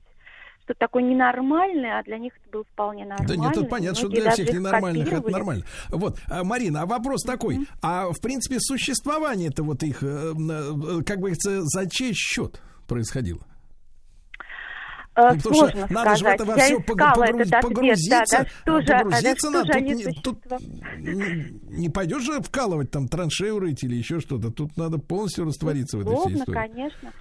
[0.63, 3.29] что-то такое ненормальное, а для них это было вполне нормально.
[3.29, 5.65] Да нет, тут понятно, что для всех ненормальных это нормально.
[5.89, 7.31] Вот, а, Марина, а вопрос mm-hmm.
[7.31, 12.61] такой, а в принципе существование это вот их, э, э, как бы за чей счет
[12.87, 13.41] происходило?
[15.19, 16.19] Э, ну, сложно что надо сказать.
[16.19, 19.73] же в это во все искала этот ответ, погрузиться, да, да, что же, погрузиться надо.
[20.23, 20.61] Тут, тут
[20.99, 24.53] не, не пойдешь же вкалывать там траншею рыть или еще что-то.
[24.53, 26.57] Тут надо полностью раствориться Условно, в этой всей истории.
[26.57, 27.13] конечно.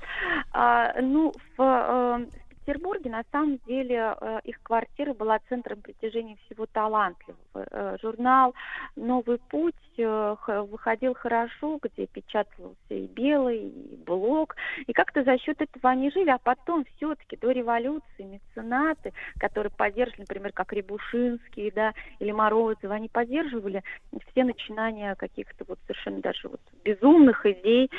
[0.54, 2.26] А, ну, в, э,
[2.68, 7.40] Петербурге на самом деле э, их квартира была центром притяжения всего талантливого.
[7.54, 8.54] Э, журнал
[8.98, 10.36] «Новый путь» э,
[10.70, 14.58] выходил хорошо, где печатался и белый, и блок.
[14.86, 20.22] И как-то за счет этого они жили, а потом все-таки до революции меценаты, которые поддерживали,
[20.24, 23.82] например, как Рябушинский, да, или Морозов, они поддерживали
[24.30, 27.90] все начинания каких-то вот совершенно даже вот безумных идей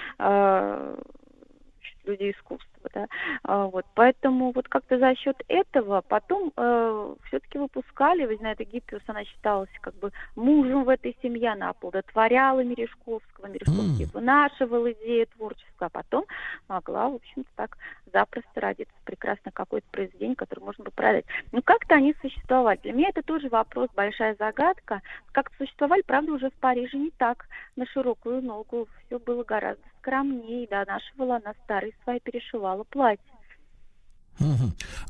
[2.05, 2.68] людей искусства.
[2.93, 3.07] Да,
[3.45, 9.03] а, вот, поэтому вот как-то за счет этого потом э, все-таки выпускали, вы знаете, Гиппиус,
[9.07, 14.13] она считалась как бы мужем в этой семье, она оплодотворяла Мережковского, Мережковский mm.
[14.13, 16.25] вынашивал идею творчества, а потом
[16.69, 17.77] могла, в общем-то, так
[18.13, 21.25] запросто родиться прекрасно какое-то произведение, которое можно бы продать.
[21.53, 22.79] Ну, как-то они существовали.
[22.83, 25.03] Для меня это тоже вопрос, большая загадка.
[25.33, 28.89] Как-то существовали, правда, уже в Париже не так, на широкую ногу.
[29.09, 33.25] Все было гораздо скромнее, да, нашивала она старые свои, перешивала платье.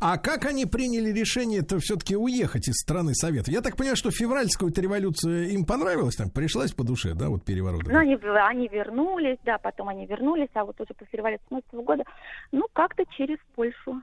[0.00, 3.50] А как они приняли решение это все-таки уехать из страны Совета?
[3.50, 7.82] Я так понимаю, что февральскую революция им понравилась, там пришлась по душе, да, вот переворот?
[7.84, 12.04] Ну, они, они вернулись, да, потом они вернулись, а вот уже после революции 17 года,
[12.52, 14.00] ну, как-то через Польшу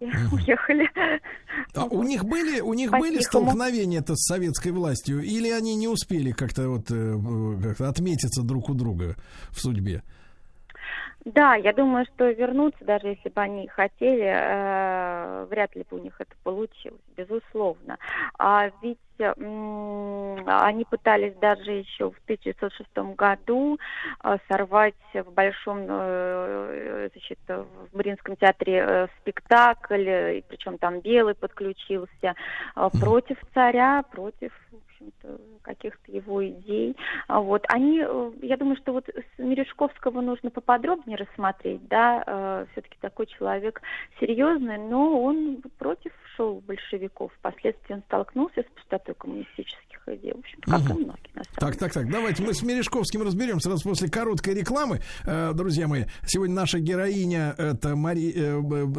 [0.32, 0.90] уехали.
[1.74, 6.32] А у них были, у них были столкновения-то с советской властью, или они не успели
[6.32, 9.16] как-то вот э, как отметиться друг у друга
[9.50, 10.02] в судьбе?
[11.26, 16.00] Да, я думаю, что вернуться, даже если бы они хотели, э, вряд ли бы у
[16.00, 17.98] них это получилось, безусловно.
[18.38, 23.78] А ведь они пытались даже еще в 1906 году
[24.22, 32.34] э, сорвать в большом, э, значит, в Мариинском театре э, спектакль, причем там Белый подключился
[33.00, 34.52] против царя, против
[34.96, 36.96] общем-то, каких-то его идей.
[37.28, 37.64] А вот.
[37.68, 43.26] Они, э, я думаю, что вот с Мережковского нужно поподробнее рассмотреть, да, э, все-таки такой
[43.26, 43.82] человек
[44.20, 47.32] серьезный, но он против шел большевиков.
[47.38, 50.32] Впоследствии он столкнулся с пустотой коммунистических идей.
[50.34, 51.00] В общем, как угу.
[51.00, 51.30] и многие.
[51.58, 52.10] Так, так, так.
[52.10, 55.00] Давайте мы с Мережковским разберемся сразу после короткой рекламы.
[55.24, 58.32] Э, друзья мои, сегодня наша героиня это Мари,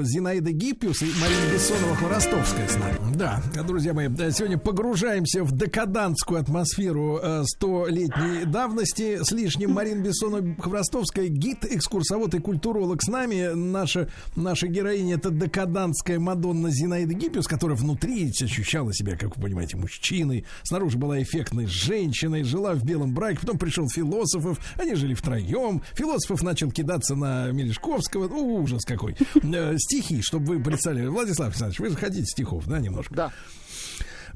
[0.03, 3.16] Зинаида Гиппиус и Марина Бессонова-Хворостовская с нами.
[3.16, 9.72] Да, друзья мои, сегодня погружаемся в декадантскую атмосферу э, столетней давности с лишним.
[9.72, 13.53] Марина Бессонова-Хворостовская, гид, экскурсовод и культуролог с нами.
[13.53, 19.77] Наша, наша героиня это декадантская Мадонна Зинаида Гиппиус, которая внутри ощущала себя, как вы понимаете,
[19.77, 20.45] мужчиной.
[20.64, 25.82] Снаружи была эффектной женщиной, жила в белом браке, потом пришел философов, они жили втроем.
[25.93, 28.27] Философов начал кидаться на Мережковского.
[28.27, 29.16] Ну, ужас какой.
[29.41, 31.07] Э, стихи, чтобы вы представили.
[31.07, 33.16] Владислав Александрович, вы же хотите стихов, да, немножко?
[33.16, 33.32] Да.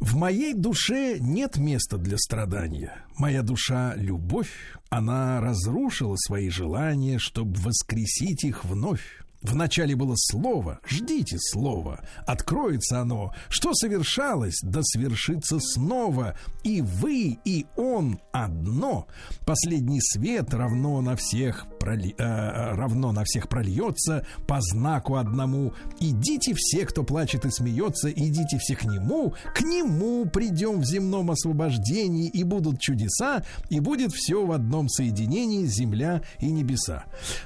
[0.02, 3.06] В моей душе нет места для страдания.
[3.20, 4.50] Моя душа— любовь.
[4.90, 9.21] Она разрушила свои желания, чтобы воскресить их вновь.
[9.42, 13.34] Вначале было слово, ждите слова, откроется оно.
[13.50, 16.36] Что совершалось, да свершится снова.
[16.64, 19.08] И вы, и он одно.
[19.46, 25.74] Последний свет равно на всех, проли, э, равно на всех прольется по знаку одному.
[26.00, 29.34] Идите все, кто плачет и смеется, идите все к нему.
[29.56, 35.66] К нему придем в земном освобождении, и будут чудеса, и будет все в одном соединении
[35.66, 37.06] земля и небеса.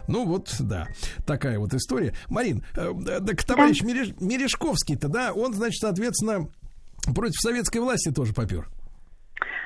[0.10, 0.88] Ну вот, да,
[1.26, 2.14] такая вот история история.
[2.30, 2.92] Марин, э,
[3.26, 3.88] так товарищ да.
[3.88, 6.48] Мереж, Мережковский-то, да, он, значит, соответственно,
[7.14, 8.68] против советской власти тоже попер.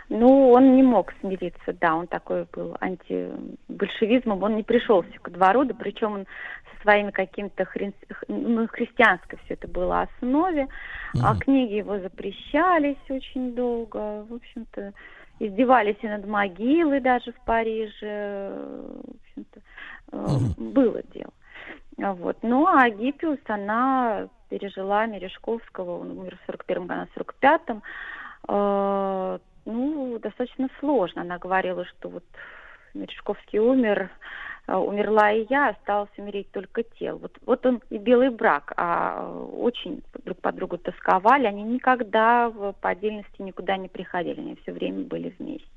[0.10, 5.66] Ну, он не мог смириться, да, он такой был антибольшевизмом, он не пришелся к двору,
[5.66, 6.26] да причем он
[6.66, 7.94] со своими какими-то хри...
[8.28, 10.64] ну, христианской все это было основе,
[11.16, 14.94] mm а книги его запрещались очень долго, в общем-то,
[15.40, 19.62] издевались и над могилой даже в Париже, в общем-то,
[20.12, 21.34] mm было дело.
[22.00, 22.38] Вот.
[22.42, 27.84] Ну, а Гиппиус, она пережила Мережковского, он умер в 41-м году, в 45-м.
[28.48, 31.22] Э, ну, достаточно сложно.
[31.22, 32.24] Она говорила, что вот
[32.94, 34.10] Мережковский умер,
[34.68, 37.18] э, умерла и я, осталось умереть только тело.
[37.18, 41.46] Вот, вот он и белый брак, а очень друг по другу тосковали.
[41.46, 45.68] Они никогда по отдельности никуда не приходили, они все время были вместе.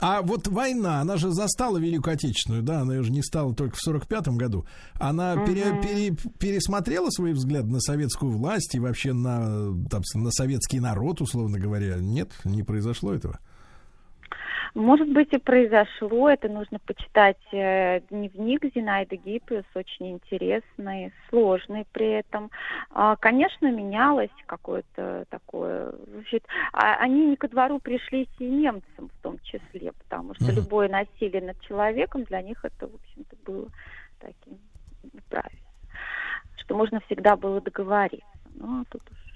[0.00, 3.86] А вот война, она же застала Великую Отечественную, да, она же не стала только в
[3.86, 4.64] 45-м году.
[4.94, 5.46] Она угу.
[5.46, 11.20] пере, пере, пересмотрела свои взгляды на советскую власть и вообще на, там, на советский народ,
[11.20, 11.96] условно говоря.
[11.96, 13.40] Нет, не произошло этого.
[14.78, 16.30] Может быть, и произошло.
[16.30, 22.52] Это нужно почитать э, дневник Зинаиды Гиппиус, очень интересный, сложный при этом.
[22.92, 25.92] А, конечно, менялось какое-то такое...
[26.12, 30.54] Значит, а, они не ко двору пришли и немцам в том числе, потому что mm-hmm.
[30.54, 33.66] любое насилие над человеком для них это, в общем-то, было
[34.20, 34.60] таким
[35.12, 35.66] неправильным.
[36.58, 38.28] Что можно всегда было договориться.
[38.54, 39.27] Но тут уж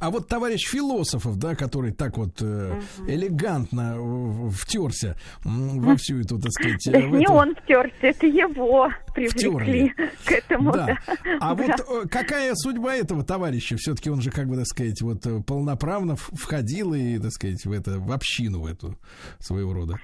[0.00, 6.52] а вот товарищ философов, да, который так вот э, элегантно втерся во всю эту, так
[6.52, 6.80] сказать...
[6.86, 7.32] Да не эту...
[7.32, 10.10] он втерся, это его привлекли Втерли.
[10.24, 10.72] к этому.
[10.72, 10.86] Да.
[10.86, 10.96] да.
[11.40, 11.62] А да.
[11.62, 13.76] вот э, какая судьба этого товарища?
[13.76, 17.72] Все-таки он же, как бы, так сказать, вот э, полноправно входил и, так сказать, в
[17.72, 18.96] это, в общину в эту
[19.38, 19.96] своего рода.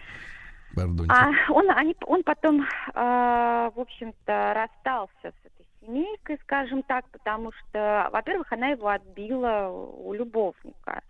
[0.74, 1.12] Пардоньте.
[1.12, 5.55] А он, они, он потом, э, в общем-то, расстался с
[5.86, 11.02] семейкой, скажем так, потому что, во-первых, она его отбила у любовника.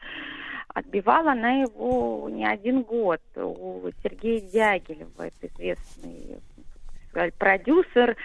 [0.68, 6.38] Отбивала она его не один год у Сергея Дягилева, это известный
[7.38, 8.16] продюсер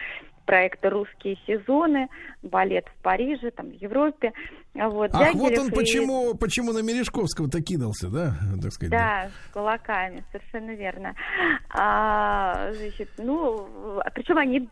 [0.46, 2.10] проекта «Русские сезоны»,
[2.42, 4.34] балет в Париже, там, в Европе.
[4.74, 5.72] Вот, Ах, вот он и...
[5.72, 8.92] почему, почему на Мережковского-то кидался, да, так сказать.
[8.92, 9.30] Да, да.
[9.30, 11.14] с кулаками, совершенно верно.
[11.70, 13.68] А, значит, ну,
[14.14, 14.70] причем они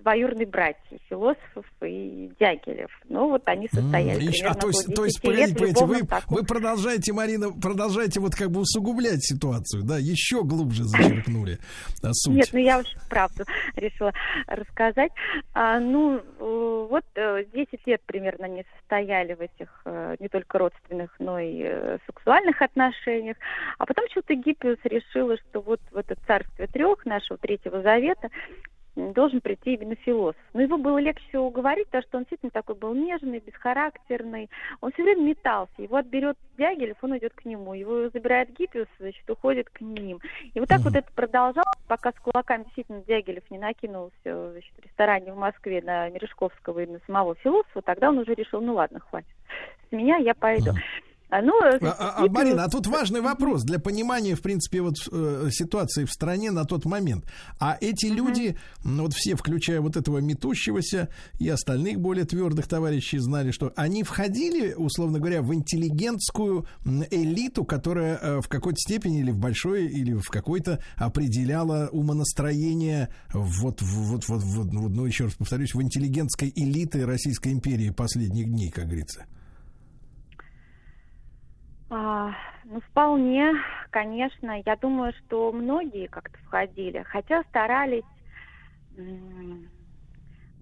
[0.00, 2.90] двоюродные братья, философов и Дягилев.
[3.10, 6.44] Ну, вот они состояли mm, примерно а, то есть, то есть погодите, погодите, вы, вы
[6.44, 11.58] продолжаете, Марина, продолжаете вот как бы усугублять ситуацию, да, еще глубже зачеркнули
[12.12, 12.34] суть.
[12.34, 13.44] Нет, ну я уж правду
[13.76, 14.12] решила
[14.46, 15.12] рассказать.
[15.52, 21.14] А, ну, вот 10 э, лет примерно не состояли в этих э, не только родственных,
[21.18, 23.36] но и э, сексуальных отношениях.
[23.78, 28.30] А потом что-то Гиппиус решила, что вот в это царствие трех нашего Третьего Завета
[28.96, 30.40] должен прийти именно философ.
[30.54, 34.50] Но его было легче всего уговорить, потому что он действительно такой был нежный, бесхарактерный.
[34.80, 35.72] Он все время метался.
[35.78, 37.74] Его отберет Дягилев, он идет к нему.
[37.74, 40.18] Его забирает Гиппиус, значит, уходит к ним.
[40.54, 40.84] И вот так mm-hmm.
[40.84, 45.82] вот это продолжалось, пока с кулаками действительно Дягилев не накинулся значит, в ресторане в Москве
[45.82, 47.82] на Мережковского и на самого философа.
[47.82, 49.28] Тогда он уже решил, ну ладно, хватит.
[49.90, 50.70] С меня я пойду.
[50.70, 51.05] Mm-hmm.
[51.28, 54.94] А, ну, а, а, а, Марина, а тут важный вопрос для понимания, в принципе, вот
[55.10, 57.24] э, ситуации в стране на тот момент.
[57.58, 58.14] А эти uh-huh.
[58.14, 61.08] люди, ну, вот все, включая вот этого метущегося
[61.40, 66.66] и остальных более твердых товарищей, знали, что они входили, условно говоря, в интеллигентскую
[67.10, 73.82] элиту, которая э, в какой-то степени или в большой, или в какой-то определяла умонастроение вот,
[73.82, 78.84] вот, вот, вот, ну, еще раз повторюсь, в интеллигентской элиты Российской империи последних дней, как
[78.84, 79.26] говорится.
[81.88, 82.32] А,
[82.64, 83.52] ну, вполне,
[83.90, 84.60] конечно.
[84.64, 88.02] Я думаю, что многие как-то входили, хотя старались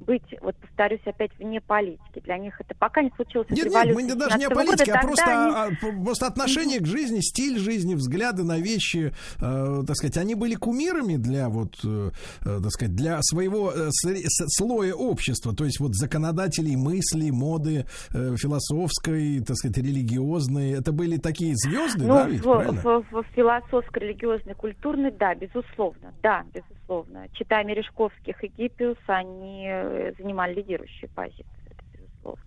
[0.00, 2.20] быть, вот повторюсь опять, вне политики.
[2.24, 3.48] Для них это пока не случилось.
[3.50, 5.76] Нет, нет, мы даже не о политике, года, а просто, они...
[5.82, 10.54] а, просто отношение к жизни, стиль жизни, взгляды на вещи, э, так сказать, они были
[10.54, 12.10] кумирами для вот, э,
[12.44, 18.36] э так сказать, для своего э, слоя общества, то есть вот законодателей мысли, моды э,
[18.36, 20.72] философской, так сказать, религиозной.
[20.72, 26.44] Это были такие звезды, ну, да, ведь, в, в, в философско-религиозной, культурной, да, безусловно, да,
[26.52, 26.83] безусловно.
[27.32, 32.42] Читая Мережковских и Гиппиус, они Э, занимали лидирующие позиции, это безусловно.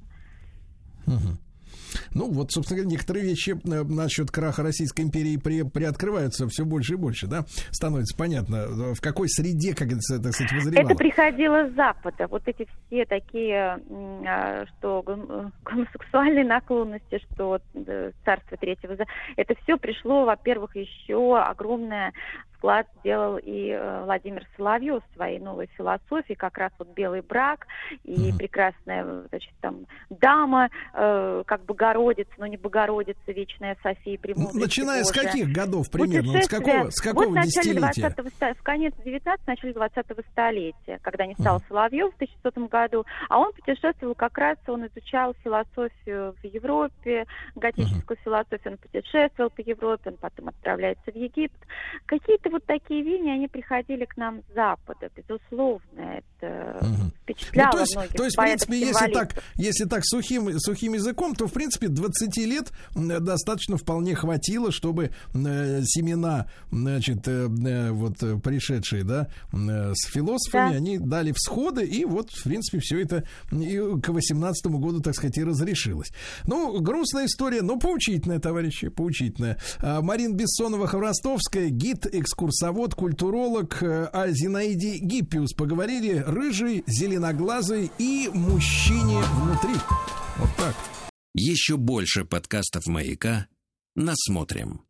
[1.08, 1.38] Угу.
[2.14, 6.94] Ну, вот, собственно говоря, некоторые вещи э, насчет краха Российской империи при, приоткрываются все больше
[6.94, 7.44] и больше, да?
[7.72, 10.86] Становится понятно, в какой среде, как это, так сказать, вызревало.
[10.86, 12.28] Это приходило с Запада.
[12.28, 13.80] Вот эти все такие,
[14.28, 15.04] а, что
[15.64, 18.98] гомосексуальные наклонности, что э, царство третьего,
[19.36, 22.14] это все пришло, во-первых, еще огромное
[22.58, 27.68] вклад сделал и э, Владимир Соловьев в своей новой философии, как раз вот белый брак
[28.04, 28.38] и mm-hmm.
[28.38, 35.22] прекрасная, значит, там дама, э, как Богородица, но не Богородица, вечная София Примудрости Начиная Божия.
[35.22, 36.34] с каких годов примерно?
[36.34, 38.10] Вот с какого, с какого вот десятилетия?
[38.10, 41.68] 20 в конец 19 начале 20-го столетия, когда не стал mm-hmm.
[41.68, 48.18] Соловьев в 1600 году, а он путешествовал как раз, он изучал философию в Европе, готическую
[48.18, 48.24] mm-hmm.
[48.24, 51.52] философию, он путешествовал по Европе, он потом отправляется в Египет.
[52.06, 57.12] Какие-то какие-то вот такие веяния, они приходили к нам с Запада, безусловно, это угу.
[57.24, 60.94] впечатляло ну, то есть, многих То есть, в принципе, если так, если так сухим, сухим
[60.94, 67.92] языком, то, в принципе, 20 лет достаточно вполне хватило, чтобы э, семена, значит, э, э
[67.92, 70.78] вот э, пришедшие, да, э, с философами, да.
[70.78, 75.38] они дали всходы, и вот, в принципе, все это и к 18 году, так сказать,
[75.38, 76.12] и разрешилось.
[76.46, 79.58] Ну, грустная история, но поучительная, товарищи, поучительная.
[79.80, 85.54] А, Марин Бессонова-Хворостовская, гид, эксперт экскурсовод, культуролог э, о Зинаиде Гиппиус.
[85.54, 89.74] Поговорили рыжий, зеленоглазый и мужчине внутри.
[90.38, 90.76] Вот так.
[91.34, 93.48] Еще больше подкастов «Маяка»
[93.96, 94.82] насмотрим.